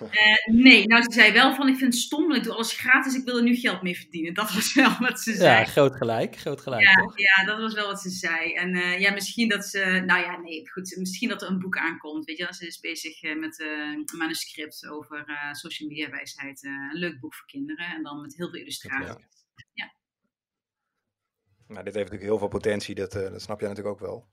Uh, 0.00 0.54
nee, 0.54 0.86
nou 0.86 1.02
ze 1.02 1.12
zei 1.12 1.32
wel 1.32 1.54
van 1.54 1.68
ik 1.68 1.76
vind 1.76 1.94
het 1.94 2.02
stom, 2.02 2.32
ik 2.32 2.42
doe 2.42 2.52
alles 2.52 2.72
gratis, 2.72 3.14
ik 3.14 3.24
wil 3.24 3.36
er 3.36 3.42
nu 3.42 3.56
geld 3.56 3.82
mee 3.82 3.96
verdienen. 3.98 4.34
Dat 4.34 4.52
was 4.52 4.74
wel 4.74 4.96
wat 4.98 5.20
ze 5.20 5.34
zei. 5.34 5.58
Ja, 5.58 5.64
groot 5.64 5.96
gelijk, 5.96 6.36
groot 6.36 6.60
gelijk 6.60 6.82
ja, 6.82 6.94
toch? 6.94 7.18
Ja, 7.18 7.44
dat 7.44 7.58
was 7.58 7.74
wel 7.74 7.86
wat 7.86 8.00
ze 8.00 8.10
zei. 8.10 8.54
En 8.54 8.74
uh, 8.74 9.00
ja, 9.00 9.12
misschien 9.12 9.48
dat 9.48 9.64
ze, 9.64 10.02
nou 10.06 10.20
ja, 10.20 10.36
nee, 10.40 10.70
goed, 10.70 10.96
misschien 10.98 11.28
dat 11.28 11.42
er 11.42 11.48
een 11.48 11.58
boek 11.58 11.78
aankomt. 11.78 12.24
Weet 12.24 12.38
je, 12.38 12.46
ze 12.50 12.66
is 12.66 12.80
bezig 12.80 13.22
uh, 13.22 13.38
met 13.38 13.60
een 13.60 14.08
manuscript 14.18 14.88
over 14.88 15.24
social 15.52 15.88
media 15.88 16.10
wijsheid. 16.10 16.62
een 16.62 16.98
leuk 16.98 17.20
boek 17.20 17.34
voor 17.34 17.46
kinderen 17.46 17.86
en 17.86 18.02
dan 18.02 18.20
met 18.20 18.36
heel 18.36 18.50
veel 18.50 18.60
illustraties. 18.60 19.08
Ja. 19.08 19.66
ja. 19.72 19.94
Nou, 21.66 21.84
dit 21.84 21.94
heeft 21.94 22.10
natuurlijk 22.10 22.22
heel 22.22 22.38
veel 22.38 22.48
potentie, 22.48 22.94
dat, 22.94 23.12
dat 23.12 23.42
snap 23.42 23.60
jij 23.60 23.68
natuurlijk 23.68 23.94
ook 23.94 24.06
wel. 24.06 24.28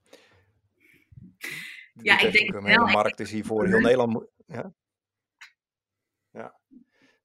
Ja, 1.94 2.20
ik 2.20 2.34
denk 2.34 2.52
wel. 2.52 2.64
hele 2.64 2.92
markt 2.92 3.20
is 3.20 3.32
hier 3.32 3.46
voor 3.46 3.68
heel 3.68 3.80
Nederland. 3.90 4.26
Ja, 4.46 4.74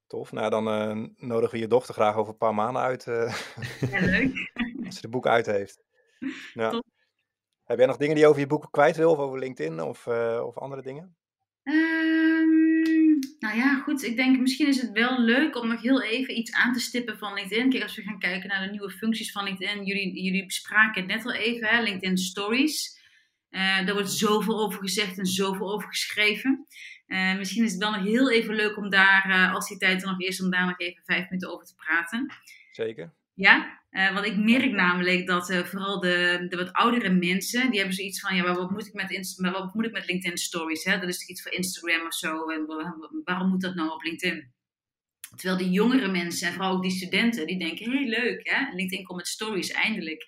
tof. 0.07 0.31
Nou, 0.31 0.49
dan 0.49 0.67
uh, 0.67 1.07
nodigen 1.15 1.55
we 1.55 1.61
je 1.61 1.67
dochter 1.67 1.93
graag 1.93 2.15
over 2.15 2.31
een 2.31 2.37
paar 2.37 2.53
maanden 2.53 2.81
uit. 2.81 3.05
Uh, 3.05 3.35
ja, 3.91 3.99
leuk. 3.99 4.51
als 4.85 4.95
ze 4.95 5.01
de 5.01 5.09
boek 5.09 5.27
uit 5.27 5.45
heeft. 5.45 5.83
Ja. 6.53 6.83
Heb 7.63 7.77
jij 7.77 7.87
nog 7.87 7.97
dingen 7.97 8.15
die 8.15 8.23
je 8.23 8.29
over 8.29 8.41
je 8.41 8.47
boek 8.47 8.67
kwijt 8.71 8.97
wil, 8.97 9.11
of 9.11 9.17
over 9.17 9.39
LinkedIn 9.39 9.81
of, 9.81 10.05
uh, 10.05 10.41
of 10.45 10.57
andere 10.57 10.81
dingen? 10.81 11.15
Um, 11.63 13.19
nou 13.39 13.57
ja, 13.57 13.79
goed. 13.79 14.03
Ik 14.03 14.15
denk 14.15 14.39
misschien 14.39 14.67
is 14.67 14.81
het 14.81 14.91
wel 14.91 15.19
leuk 15.19 15.55
om 15.55 15.67
nog 15.67 15.81
heel 15.81 16.01
even 16.01 16.37
iets 16.37 16.51
aan 16.51 16.73
te 16.73 16.79
stippen 16.79 17.17
van 17.17 17.33
LinkedIn. 17.33 17.69
Kijk, 17.69 17.83
als 17.83 17.95
we 17.95 18.01
gaan 18.01 18.19
kijken 18.19 18.49
naar 18.49 18.65
de 18.65 18.71
nieuwe 18.71 18.89
functies 18.89 19.31
van 19.31 19.43
LinkedIn. 19.43 19.85
Jullie, 19.85 20.23
jullie 20.23 20.45
bespraken 20.45 21.01
het 21.01 21.11
net 21.11 21.25
al 21.25 21.33
even, 21.33 21.67
hè? 21.67 21.81
LinkedIn 21.81 22.17
Stories. 22.17 22.96
Uh, 23.49 23.85
daar 23.85 23.93
wordt 23.93 24.11
zoveel 24.11 24.59
over 24.59 24.79
gezegd 24.79 25.17
en 25.17 25.25
zoveel 25.25 25.73
over 25.73 25.87
geschreven. 25.87 26.67
Uh, 27.07 27.37
misschien 27.37 27.63
is 27.63 27.71
het 27.71 27.81
wel 27.81 27.91
nog 27.91 28.03
heel 28.03 28.31
even 28.31 28.55
leuk 28.55 28.77
om 28.77 28.89
daar, 28.89 29.29
uh, 29.29 29.53
als 29.53 29.67
die 29.67 29.77
tijd 29.77 30.01
er 30.01 30.07
nog 30.07 30.19
is, 30.19 30.41
om 30.41 30.49
daar 30.49 30.65
nog 30.65 30.79
even 30.79 31.03
vijf 31.05 31.23
minuten 31.29 31.53
over 31.53 31.65
te 31.65 31.75
praten. 31.75 32.33
Zeker. 32.71 33.13
Ja, 33.33 33.81
want 33.89 34.25
ik 34.25 34.37
merk 34.37 34.71
namelijk 34.71 35.27
dat 35.27 35.55
vooral 35.55 35.99
de, 35.99 36.45
de 36.49 36.55
wat 36.55 36.73
oudere 36.73 37.09
mensen, 37.09 37.69
die 37.69 37.79
hebben 37.79 37.95
zoiets 37.95 38.19
van, 38.19 38.35
ja, 38.35 38.53
wat 38.53 38.71
moet 38.71 38.87
ik 38.87 38.93
met, 38.93 39.35
wat 39.37 39.73
moet 39.73 39.85
ik 39.85 39.91
met 39.91 40.07
LinkedIn 40.07 40.37
Stories? 40.37 40.83
Hè? 40.83 40.99
Dat 40.99 41.09
is 41.09 41.19
toch 41.19 41.27
iets 41.27 41.41
voor 41.41 41.51
Instagram 41.51 42.05
of 42.05 42.13
zo. 42.13 42.49
En 42.49 42.65
waarom 43.23 43.49
moet 43.49 43.61
dat 43.61 43.75
nou 43.75 43.89
op 43.89 44.03
LinkedIn? 44.03 44.53
Terwijl 45.35 45.57
de 45.57 45.69
jongere 45.69 46.07
mensen 46.07 46.47
en 46.47 46.53
vooral 46.53 46.75
ook 46.75 46.81
die 46.81 46.91
studenten, 46.91 47.47
die 47.47 47.59
denken, 47.59 47.91
hé 47.91 47.97
hey, 47.97 48.07
leuk 48.07 48.49
hè, 48.49 48.75
LinkedIn 48.75 49.05
komt 49.05 49.17
met 49.17 49.27
stories 49.27 49.71
eindelijk. 49.71 50.25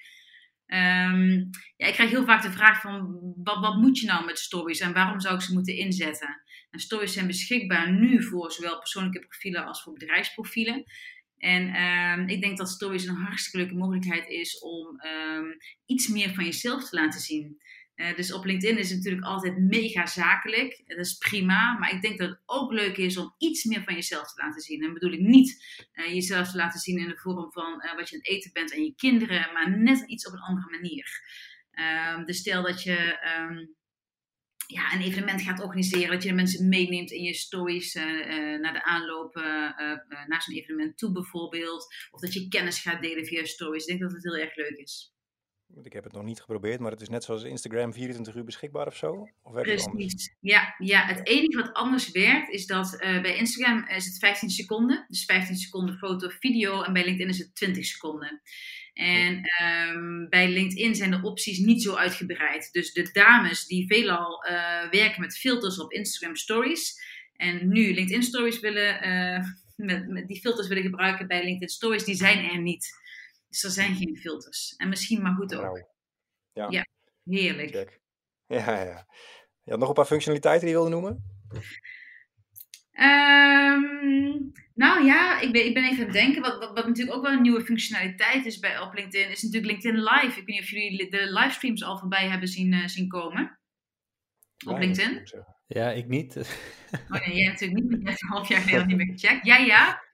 Um, 0.73 1.49
ja, 1.77 1.87
ik 1.87 1.93
krijg 1.93 2.09
heel 2.09 2.25
vaak 2.25 2.41
de 2.41 2.51
vraag 2.51 2.81
van 2.81 3.19
wat, 3.43 3.59
wat, 3.59 3.75
moet 3.75 3.99
je 3.99 4.05
nou 4.05 4.25
met 4.25 4.39
stories 4.39 4.79
en 4.79 4.93
waarom 4.93 5.19
zou 5.19 5.35
ik 5.35 5.41
ze 5.41 5.53
moeten 5.53 5.75
inzetten? 5.75 6.41
En 6.69 6.79
stories 6.79 7.13
zijn 7.13 7.27
beschikbaar 7.27 7.91
nu 7.91 8.23
voor 8.23 8.51
zowel 8.51 8.77
persoonlijke 8.77 9.19
profielen 9.19 9.65
als 9.65 9.83
voor 9.83 9.93
bedrijfsprofielen. 9.93 10.83
En 11.37 11.81
um, 11.83 12.27
ik 12.27 12.41
denk 12.41 12.57
dat 12.57 12.69
stories 12.69 13.05
een 13.05 13.15
hartstikke 13.15 13.57
leuke 13.57 13.75
mogelijkheid 13.75 14.27
is 14.27 14.59
om 14.59 15.01
um, 15.05 15.57
iets 15.85 16.07
meer 16.07 16.33
van 16.33 16.43
jezelf 16.43 16.89
te 16.89 16.95
laten 16.95 17.19
zien. 17.19 17.57
Uh, 17.99 18.15
dus 18.15 18.33
op 18.33 18.45
LinkedIn 18.45 18.77
is 18.77 18.89
het 18.89 18.97
natuurlijk 18.97 19.25
altijd 19.25 19.57
mega 19.57 20.05
zakelijk. 20.05 20.81
Dat 20.85 20.97
is 20.97 21.17
prima. 21.17 21.77
Maar 21.77 21.93
ik 21.93 22.01
denk 22.01 22.17
dat 22.17 22.29
het 22.29 22.41
ook 22.45 22.71
leuk 22.71 22.97
is 22.97 23.17
om 23.17 23.35
iets 23.37 23.63
meer 23.63 23.83
van 23.83 23.93
jezelf 23.93 24.33
te 24.33 24.41
laten 24.43 24.61
zien. 24.61 24.83
En 24.83 24.93
bedoel 24.93 25.11
ik 25.11 25.19
niet 25.19 25.65
uh, 25.93 26.13
jezelf 26.13 26.51
te 26.51 26.57
laten 26.57 26.79
zien 26.79 26.97
in 26.97 27.07
de 27.07 27.17
vorm 27.17 27.51
van 27.51 27.83
uh, 27.85 27.95
wat 27.95 28.09
je 28.09 28.15
aan 28.15 28.21
het 28.21 28.27
eten 28.27 28.51
bent 28.53 28.73
aan 28.73 28.83
je 28.83 28.95
kinderen. 28.95 29.53
Maar 29.53 29.79
net 29.79 30.03
iets 30.07 30.27
op 30.27 30.33
een 30.33 30.39
andere 30.39 30.69
manier. 30.69 31.21
Ehm, 31.71 32.25
dus 32.25 32.37
stel 32.37 32.63
dat 32.63 32.83
je 32.83 33.19
um, 33.39 33.75
ja, 34.67 34.93
een 34.93 35.01
evenement 35.01 35.41
gaat 35.41 35.61
organiseren. 35.61 36.11
Dat 36.11 36.23
je 36.23 36.33
mensen 36.33 36.69
meeneemt 36.69 37.11
in 37.11 37.23
je 37.23 37.33
stories 37.33 37.93
naar 37.93 38.73
de 38.73 38.83
aanloop 38.83 39.35
naar 40.27 40.41
zo'n 40.41 40.55
evenement 40.55 40.97
toe 40.97 41.11
bijvoorbeeld. 41.11 41.95
Of 42.11 42.21
dat 42.21 42.33
je 42.33 42.47
kennis 42.47 42.79
gaat 42.79 43.01
delen 43.01 43.25
via 43.25 43.45
stories. 43.45 43.85
Ik 43.85 43.87
denk 43.87 44.01
dat 44.01 44.11
het 44.11 44.23
heel 44.23 44.43
erg 44.43 44.55
leuk 44.55 44.77
is. 44.77 45.13
Ik 45.83 45.93
heb 45.93 46.03
het 46.03 46.13
nog 46.13 46.23
niet 46.23 46.39
geprobeerd, 46.39 46.79
maar 46.79 46.91
het 46.91 47.01
is 47.01 47.09
net 47.09 47.23
zoals 47.23 47.43
Instagram 47.43 47.93
24 47.93 48.35
uur 48.35 48.43
beschikbaar 48.43 48.87
of 48.87 48.95
zo? 48.95 49.29
Of 49.43 49.53
Precies. 49.53 50.35
Ja, 50.39 50.75
ja, 50.77 51.05
het 51.05 51.27
enige 51.27 51.61
wat 51.61 51.73
anders 51.73 52.11
werkt 52.11 52.49
is 52.49 52.65
dat 52.65 52.93
uh, 52.93 53.21
bij 53.21 53.37
Instagram 53.37 53.87
is 53.87 54.05
het 54.05 54.17
15 54.17 54.49
seconden. 54.49 55.05
Dus 55.07 55.25
15 55.25 55.55
seconden 55.55 55.97
foto 55.97 56.27
of 56.27 56.33
video. 56.39 56.81
En 56.81 56.93
bij 56.93 57.03
LinkedIn 57.03 57.29
is 57.29 57.37
het 57.37 57.55
20 57.55 57.85
seconden. 57.85 58.41
En 58.93 59.41
um, 59.63 60.29
bij 60.29 60.49
LinkedIn 60.49 60.95
zijn 60.95 61.11
de 61.11 61.21
opties 61.23 61.57
niet 61.57 61.83
zo 61.83 61.95
uitgebreid. 61.95 62.69
Dus 62.71 62.93
de 62.93 63.09
dames 63.11 63.65
die 63.65 63.87
veelal 63.87 64.45
uh, 64.45 64.89
werken 64.89 65.21
met 65.21 65.37
filters 65.37 65.79
op 65.79 65.91
Instagram 65.91 66.35
Stories. 66.35 66.99
En 67.33 67.67
nu 67.67 67.93
LinkedIn 67.93 68.23
Stories 68.23 68.59
willen, 68.59 69.07
uh, 69.07 69.45
met, 69.87 70.07
met 70.07 70.27
die 70.27 70.39
filters 70.39 70.67
willen 70.67 70.83
gebruiken 70.83 71.27
bij 71.27 71.43
LinkedIn 71.43 71.69
Stories, 71.69 72.03
die 72.03 72.15
zijn 72.15 72.49
er 72.49 72.61
niet. 72.61 72.87
Dus 73.49 73.63
er 73.63 73.69
zijn 73.69 73.95
geen 73.95 74.17
filters. 74.17 74.73
En 74.77 74.89
misschien 74.89 75.21
maar 75.21 75.35
goed 75.35 75.55
ook. 75.55 75.61
Nou, 75.61 75.85
ja. 76.53 76.67
ja, 76.69 76.85
heerlijk. 77.23 77.71
Check. 77.71 77.97
Ja, 78.47 78.81
ja. 78.81 79.05
Je 79.63 79.71
had 79.71 79.79
nog 79.79 79.89
een 79.89 79.95
paar 79.95 80.05
functionaliteiten 80.05 80.67
die 80.67 80.75
je 80.75 80.81
wilde 80.81 80.95
noemen? 80.95 81.23
Um, 82.99 84.51
nou 84.73 85.05
ja, 85.05 85.39
ik 85.39 85.51
ben, 85.51 85.65
ik 85.65 85.73
ben 85.73 85.83
even 85.83 85.97
aan 85.97 86.03
het 86.03 86.13
denken. 86.13 86.41
Wat, 86.41 86.57
wat, 86.59 86.73
wat, 86.73 86.87
natuurlijk 86.87 87.17
ook 87.17 87.23
wel 87.23 87.31
een 87.31 87.41
nieuwe 87.41 87.65
functionaliteit 87.65 88.45
is 88.45 88.59
bij, 88.59 88.79
op 88.79 88.93
LinkedIn, 88.93 89.29
is 89.29 89.41
natuurlijk 89.41 89.71
LinkedIn 89.71 90.03
Live. 90.03 90.27
Ik 90.27 90.35
weet 90.35 90.47
niet 90.47 90.61
of 90.61 90.69
jullie 90.69 91.09
de 91.09 91.33
livestreams 91.33 91.83
al 91.83 91.97
voorbij 91.97 92.29
hebben 92.29 92.47
zien, 92.47 92.73
uh, 92.73 92.87
zien 92.87 93.07
komen. 93.07 93.59
Op 94.65 94.77
Nee, 94.77 94.79
LinkedIn. 94.79 95.23
Ja, 95.67 95.91
ik 95.91 96.07
niet. 96.07 96.37
Oh 97.09 97.25
nee, 97.25 97.37
jij 97.37 97.47
natuurlijk 97.47 97.81
niet, 97.81 97.91
want 97.91 98.07
hebt 98.07 98.21
een 98.21 98.29
half 98.29 98.47
jaar 98.47 98.61
geleden 98.61 98.87
niet 98.87 98.97
meer 98.97 99.17
gecheckt. 99.17 99.45
Jij 99.45 99.65
ja? 99.65 99.87
Mm, 99.89 100.08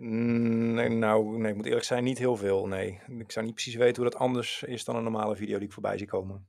Nee, 0.00 0.88
nou, 0.88 1.38
nee, 1.38 1.50
ik 1.50 1.56
moet 1.56 1.66
eerlijk 1.66 1.84
zijn, 1.84 2.04
niet 2.04 2.18
heel 2.18 2.36
veel. 2.36 2.66
Nee, 2.66 3.00
ik 3.18 3.32
zou 3.32 3.44
niet 3.44 3.54
precies 3.54 3.74
weten 3.74 4.02
hoe 4.02 4.10
dat 4.10 4.20
anders 4.20 4.62
is 4.62 4.84
dan 4.84 4.96
een 4.96 5.02
normale 5.02 5.36
video 5.36 5.58
die 5.58 5.66
ik 5.66 5.72
voorbij 5.72 5.98
zie 5.98 6.06
komen. 6.06 6.48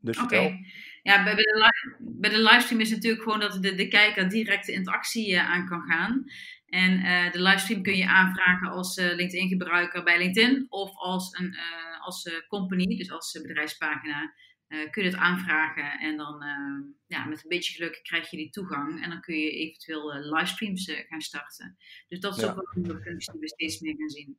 Dus 0.00 0.22
Oké. 0.22 0.58
Ja, 1.02 1.24
bij, 1.24 1.34
de 1.34 1.42
li- 1.42 1.96
bij 2.20 2.30
de 2.30 2.38
livestream 2.38 2.80
is 2.80 2.88
het 2.90 2.96
natuurlijk 2.96 3.22
gewoon 3.22 3.40
dat 3.40 3.62
de, 3.62 3.74
de 3.74 3.88
kijker 3.88 4.28
direct 4.28 4.66
de 4.66 4.72
interactie 4.72 5.34
eh, 5.34 5.50
aan 5.50 5.66
kan 5.66 5.82
gaan. 5.82 6.24
En 6.66 6.98
eh, 6.98 7.32
de 7.32 7.42
livestream 7.42 7.82
kun 7.82 7.96
je 7.96 8.06
aanvragen 8.08 8.68
als 8.68 8.96
eh, 8.96 9.14
LinkedIn-gebruiker 9.14 10.04
bij 10.04 10.18
LinkedIn 10.18 10.66
of 10.68 10.90
als, 10.94 11.38
een, 11.38 11.56
als 12.00 12.44
company, 12.48 12.96
dus 12.96 13.10
als 13.10 13.38
bedrijfspagina. 13.42 14.32
Eh, 14.68 14.90
kun 14.90 15.02
je 15.02 15.08
het 15.10 15.18
aanvragen 15.18 15.98
en 16.00 16.16
dan 16.16 16.42
eh, 16.42 16.92
ja, 17.06 17.24
met 17.24 17.42
een 17.42 17.48
beetje 17.48 17.72
geluk 17.74 18.00
krijg 18.02 18.30
je 18.30 18.36
die 18.36 18.50
toegang 18.50 19.02
en 19.02 19.10
dan 19.10 19.20
kun 19.20 19.34
je 19.38 19.50
eventueel 19.50 20.12
eh, 20.12 20.30
livestreams 20.32 20.92
gaan 21.08 21.20
starten. 21.20 21.76
Dus 22.08 22.20
dat 22.20 22.36
is 22.36 22.42
Ja. 22.42 22.48
ook 22.48 22.54
wel 22.54 22.68
een 22.74 22.82
nieuwe 22.82 23.00
functie 23.02 23.32
die 23.32 23.40
we 23.40 23.48
steeds 23.48 23.80
meer 23.80 23.94
gaan 23.96 24.08
zien. 24.08 24.38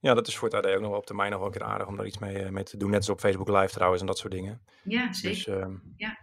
Ja, 0.00 0.14
dat 0.14 0.26
is 0.26 0.36
voor 0.36 0.48
het 0.48 0.56
AD 0.56 0.66
ook 0.66 0.80
nog 0.80 0.90
wel 0.90 0.98
op 0.98 1.06
termijn 1.06 1.30
nog 1.30 1.38
wel 1.38 1.48
een 1.48 1.54
keer 1.54 1.66
aardig 1.66 1.86
om 1.86 1.96
daar 1.96 2.06
iets 2.06 2.18
mee, 2.18 2.50
mee 2.50 2.64
te 2.64 2.76
doen. 2.76 2.90
Net 2.90 2.98
als 2.98 3.08
op 3.08 3.20
Facebook 3.20 3.48
Live 3.48 3.74
trouwens 3.74 4.00
en 4.00 4.06
dat 4.06 4.18
soort 4.18 4.32
dingen. 4.32 4.62
Ja, 4.82 5.12
zeker. 5.12 5.36
Dus 5.36 5.46
ehm, 5.46 5.72
Ja. 5.72 5.78
Ja. 5.96 6.18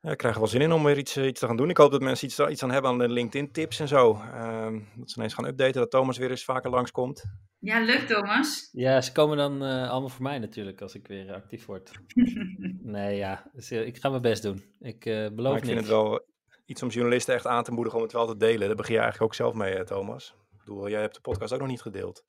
Ja, 0.00 0.10
ik 0.10 0.16
krijg 0.18 0.34
er 0.34 0.40
wel 0.40 0.50
zin 0.50 0.60
in 0.60 0.72
om 0.72 0.84
weer 0.84 0.98
iets, 0.98 1.16
eh, 1.16 1.26
iets 1.26 1.40
te 1.40 1.46
gaan 1.46 1.56
doen. 1.56 1.70
Ik 1.70 1.76
hoop 1.76 1.90
dat 1.90 2.00
mensen 2.00 2.26
iets, 2.26 2.38
iets 2.38 2.62
aan 2.62 2.70
hebben 2.70 2.90
aan 2.90 2.98
de 2.98 3.08
LinkedIn 3.08 3.52
tips 3.52 3.80
en 3.80 3.88
zo. 3.88 4.14
Ehm, 4.14 4.80
dat 4.96 5.10
ze 5.10 5.16
ineens 5.16 5.34
gaan 5.34 5.46
updaten, 5.46 5.80
dat 5.80 5.90
Thomas 5.90 6.18
weer 6.18 6.30
eens 6.30 6.44
vaker 6.44 6.70
langskomt. 6.70 7.24
Ja, 7.58 7.80
leuk 7.80 8.06
Thomas. 8.06 8.68
Ja, 8.72 9.00
ze 9.00 9.12
komen 9.12 9.36
dan 9.36 9.64
eh, 9.64 9.90
allemaal 9.90 10.08
voor 10.08 10.22
mij 10.22 10.38
natuurlijk 10.38 10.80
als 10.80 10.94
ik 10.94 11.06
weer 11.06 11.32
actief 11.32 11.66
word. 11.66 11.92
Nee, 12.82 13.16
ja, 13.16 13.50
dus, 13.52 13.70
eh, 13.70 13.86
ik 13.86 13.96
ga 13.96 14.08
mijn 14.08 14.22
best 14.22 14.42
doen. 14.42 14.64
Ik 14.80 15.06
eh, 15.06 15.14
beloof 15.14 15.52
Maar 15.52 15.58
ik 15.58 15.64
vind 15.64 15.78
het 15.78 15.88
wel 15.88 16.26
iets 16.68 16.82
om 16.82 16.88
journalisten 16.88 17.34
echt 17.34 17.46
aan 17.46 17.64
te 17.64 17.72
moedigen 17.72 17.98
om 17.98 18.04
het 18.04 18.12
wel 18.12 18.26
te 18.26 18.36
delen. 18.36 18.66
Daar 18.66 18.76
begin 18.76 18.94
je 18.94 19.00
eigenlijk 19.00 19.30
ook 19.30 19.36
zelf 19.36 19.54
mee, 19.54 19.74
eh, 19.74 19.84
Thomas. 19.84 20.34
Ik 20.52 20.58
bedoel, 20.58 20.88
jij 20.88 21.00
hebt 21.00 21.14
de 21.14 21.20
podcast 21.20 21.52
ook 21.52 21.58
nog 21.58 21.68
niet 21.68 21.82
gedeeld, 21.82 22.24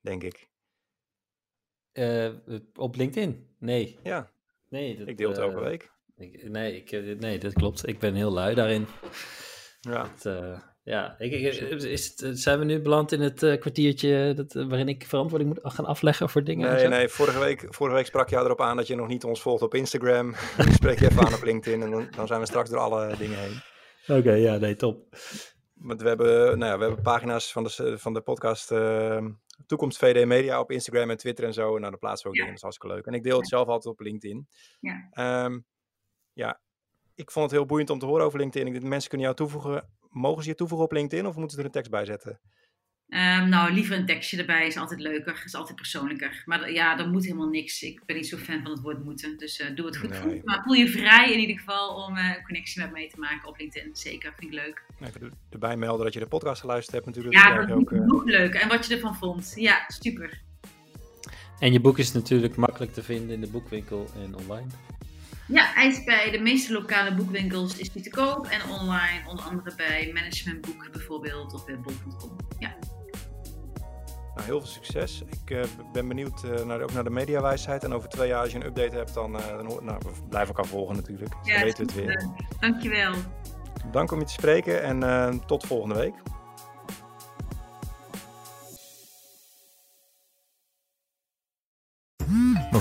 denk 0.00 0.22
ik. 0.22 0.50
Eh, 1.92 2.32
op 2.74 2.96
LinkedIn? 2.96 3.54
Nee. 3.58 3.98
Ja, 4.02 4.32
Nee, 4.72 4.96
dat, 4.96 5.08
ik 5.08 5.16
deel 5.16 5.28
het 5.28 5.38
elke 5.38 5.56
eh, 5.56 5.62
week. 5.62 5.91
Ik- 6.22 6.48
nee, 6.50 6.76
ik, 6.76 6.90
eh, 6.92 7.18
nee, 7.18 7.38
dat 7.38 7.52
klopt. 7.52 7.88
Ik 7.88 7.98
ben 7.98 8.14
heel 8.14 8.32
lui 8.32 8.54
daarin. 8.54 8.86
Ja. 9.80 10.08
Het, 10.14 10.26
eh, 10.26 10.58
ja, 10.82 11.14
ik, 11.18 11.32
ik- 11.32 11.82
is 11.82 12.08
het, 12.08 12.22
eh, 12.22 12.30
zijn 12.32 12.58
we 12.58 12.64
nu 12.64 12.80
beland 12.80 13.12
in 13.12 13.20
het 13.20 13.42
eh, 13.42 13.60
kwartiertje 13.60 14.32
dat, 14.36 14.54
eh, 14.54 14.66
waarin 14.68 14.88
ik 14.88 15.04
verantwoording 15.06 15.54
moet 15.54 15.72
gaan 15.72 15.84
afleggen 15.86 16.28
voor 16.28 16.44
dingen? 16.44 16.66
en 16.68 16.74
Nee, 16.74 16.82
zo? 16.82 16.88
nee, 16.88 17.08
vorige 17.08 17.38
week, 17.38 17.66
vorige 17.68 17.96
week 17.96 18.06
sprak 18.06 18.28
je 18.28 18.36
erop 18.36 18.60
aan 18.60 18.76
dat 18.76 18.86
je 18.86 18.94
nog 18.94 19.08
niet 19.08 19.24
ons 19.24 19.42
volgt 19.42 19.62
op 19.62 19.74
Instagram. 19.74 20.34
Nu 20.66 20.72
spreek 20.72 20.98
je 20.98 21.10
even 21.10 21.26
aan 21.26 21.34
op 21.34 21.42
LinkedIn 21.42 21.82
en 21.82 21.90
dan, 21.90 22.08
dan 22.16 22.26
zijn 22.26 22.40
we 22.40 22.46
straks 22.46 22.70
door 22.70 22.78
alle 22.78 23.16
dingen 23.18 23.38
heen. 23.38 23.60
Oké, 24.18 24.32
ja, 24.32 24.56
nee, 24.56 24.76
top. 24.76 25.16
Want 25.74 26.02
we 26.02 26.08
hebben, 26.08 26.58
nou 26.58 26.70
ja, 26.72 26.78
we 26.78 26.84
hebben 26.84 27.02
pagina's 27.02 27.52
van 27.52 27.64
de, 27.64 27.94
van 27.98 28.14
de 28.14 28.20
podcast 28.20 28.70
eh, 28.70 29.24
Toekomst 29.66 29.98
VD 29.98 30.26
Media 30.26 30.60
op 30.60 30.70
Instagram 30.70 31.10
en 31.10 31.16
Twitter 31.16 31.44
en 31.44 31.52
zo. 31.52 31.74
En 31.74 31.80
nou, 31.80 31.90
daar 31.90 31.98
plaatsen 31.98 32.22
we 32.22 32.28
ook 32.28 32.34
Ja. 32.34 32.40
dingen, 32.44 32.60
dat 32.60 32.70
is 32.70 32.76
hartstikke 32.76 32.94
leuk. 32.94 33.06
En 33.06 33.14
ik 33.14 33.22
deel 33.22 33.38
het 33.38 33.48
zelf 33.48 33.68
altijd 33.68 33.94
op 33.94 34.00
LinkedIn. 34.00 34.48
Ja. 34.80 35.08
Ehm, 35.10 35.58
ja, 36.32 36.60
ik 37.14 37.30
vond 37.30 37.44
het 37.44 37.54
heel 37.54 37.66
boeiend 37.66 37.90
om 37.90 37.98
te 37.98 38.06
horen 38.06 38.24
over 38.24 38.38
LinkedIn. 38.38 38.66
Ik 38.66 38.72
denk, 38.72 38.84
mensen 38.84 39.08
kunnen 39.08 39.26
jou 39.26 39.38
toevoegen. 39.38 39.88
Mogen 40.08 40.42
ze 40.42 40.48
je 40.48 40.54
toevoegen 40.54 40.86
op 40.86 40.92
LinkedIn 40.92 41.26
of 41.26 41.36
moeten 41.36 41.52
ze 41.54 41.58
er 41.58 41.64
een 41.64 41.72
tekst 41.72 41.90
bij 41.90 42.04
zetten? 42.04 42.40
Ehm, 43.08 43.48
nou, 43.48 43.72
liever 43.72 43.96
een 43.96 44.06
tekstje 44.06 44.36
erbij 44.38 44.66
is 44.66 44.76
altijd 44.76 45.00
leuker, 45.00 45.42
is 45.44 45.54
altijd 45.54 45.76
persoonlijker. 45.76 46.42
Maar 46.44 46.72
ja, 46.72 46.98
er 46.98 47.08
moet 47.08 47.24
helemaal 47.24 47.48
niks. 47.48 47.82
Ik 47.82 48.02
ben 48.06 48.16
niet 48.16 48.26
zo 48.28 48.36
fan 48.36 48.62
van 48.62 48.70
het 48.70 48.80
woord 48.80 49.04
moeten. 49.04 49.36
Dus 49.38 49.60
uh, 49.60 49.76
doe 49.76 49.86
het 49.86 49.96
goed, 49.96 50.24
Nee. 50.24 50.40
Maar 50.44 50.62
voel 50.64 50.74
je 50.74 50.88
vrij 50.88 51.32
in 51.32 51.38
ieder 51.38 51.58
geval 51.58 51.94
om 52.04 52.16
eh, 52.16 52.28
een 52.36 52.42
connectie 52.44 52.82
met 52.82 52.92
mij 52.92 53.08
te 53.08 53.18
maken 53.18 53.48
op 53.48 53.58
LinkedIn. 53.58 53.96
Zeker, 53.96 54.32
vind 54.38 54.52
ik 54.52 54.58
leuk. 54.58 54.82
Even 55.00 55.20
er- 55.22 55.32
erbij 55.50 55.76
melden 55.76 56.04
dat 56.04 56.14
je 56.14 56.20
de 56.20 56.26
podcast 56.26 56.60
geluisterd 56.60 56.94
hebt 56.94 57.06
natuurlijk. 57.06 57.34
Ja, 57.34 57.54
dat 57.56 57.68
is 57.68 57.74
ook, 57.74 57.92
eh, 57.92 57.98
nog 58.00 58.24
leuk. 58.24 58.54
En 58.54 58.68
wat 58.68 58.86
je 58.86 58.94
ervan 58.94 59.14
vond. 59.16 59.52
Ja, 59.56 59.84
super. 59.88 60.42
En 61.58 61.72
je 61.72 61.80
boek 61.80 61.98
is 61.98 62.12
natuurlijk 62.12 62.56
makkelijk 62.56 62.92
te 62.92 63.02
vinden 63.02 63.34
in 63.34 63.40
de 63.40 63.50
boekwinkel 63.50 64.06
en 64.14 64.34
online. 64.36 64.66
Ja, 65.52 65.70
hij 65.74 65.86
is 65.86 66.04
bij 66.04 66.30
de 66.30 66.38
meeste 66.38 66.72
lokale 66.72 67.14
boekwinkels 67.14 67.76
is 67.78 67.90
die 67.92 68.02
te 68.02 68.10
koop. 68.10 68.46
En 68.46 68.70
online, 68.70 69.28
onder 69.28 69.44
andere 69.44 69.74
bij 69.76 70.10
Managementboek 70.14 70.88
bijvoorbeeld 70.92 71.54
of 71.54 71.64
bij 71.64 71.78
bol.com. 71.80 72.36
Ja. 72.58 72.74
nou, 74.34 74.46
heel 74.46 74.58
veel 74.60 74.68
succes. 74.68 75.22
Ik 75.30 75.50
eh, 75.50 75.62
ben 75.92 76.08
benieuwd 76.08 76.44
eh, 76.44 76.64
naar, 76.64 76.80
ook 76.82 76.92
naar 76.92 77.04
de 77.04 77.10
mediawijsheid. 77.10 77.84
En 77.84 77.92
over 77.92 78.08
twee 78.08 78.28
jaar 78.28 78.40
als 78.40 78.50
je 78.52 78.56
een 78.56 78.66
update 78.66 78.96
hebt, 78.96 79.14
dan, 79.14 79.36
eh, 79.38 79.46
dan 79.48 79.66
hoor- 79.66 79.84
nou, 79.84 79.98
we 80.04 80.28
blijven 80.28 80.54
elkaar 80.54 80.70
volgen 80.70 80.96
natuurlijk. 80.96 81.30
Dus 81.30 81.52
dan 81.52 81.58
Ja, 81.58 81.64
weten 81.64 81.86
we 81.86 81.92
het 81.92 82.00
weer. 82.00 82.28
Dankjewel. 82.60 83.12
Dank 83.90 84.12
om 84.12 84.18
je 84.18 84.24
te 84.24 84.32
spreken 84.32 84.82
en 84.82 85.40
tot 85.46 85.66
volgende 85.66 85.94
week. 85.94 86.14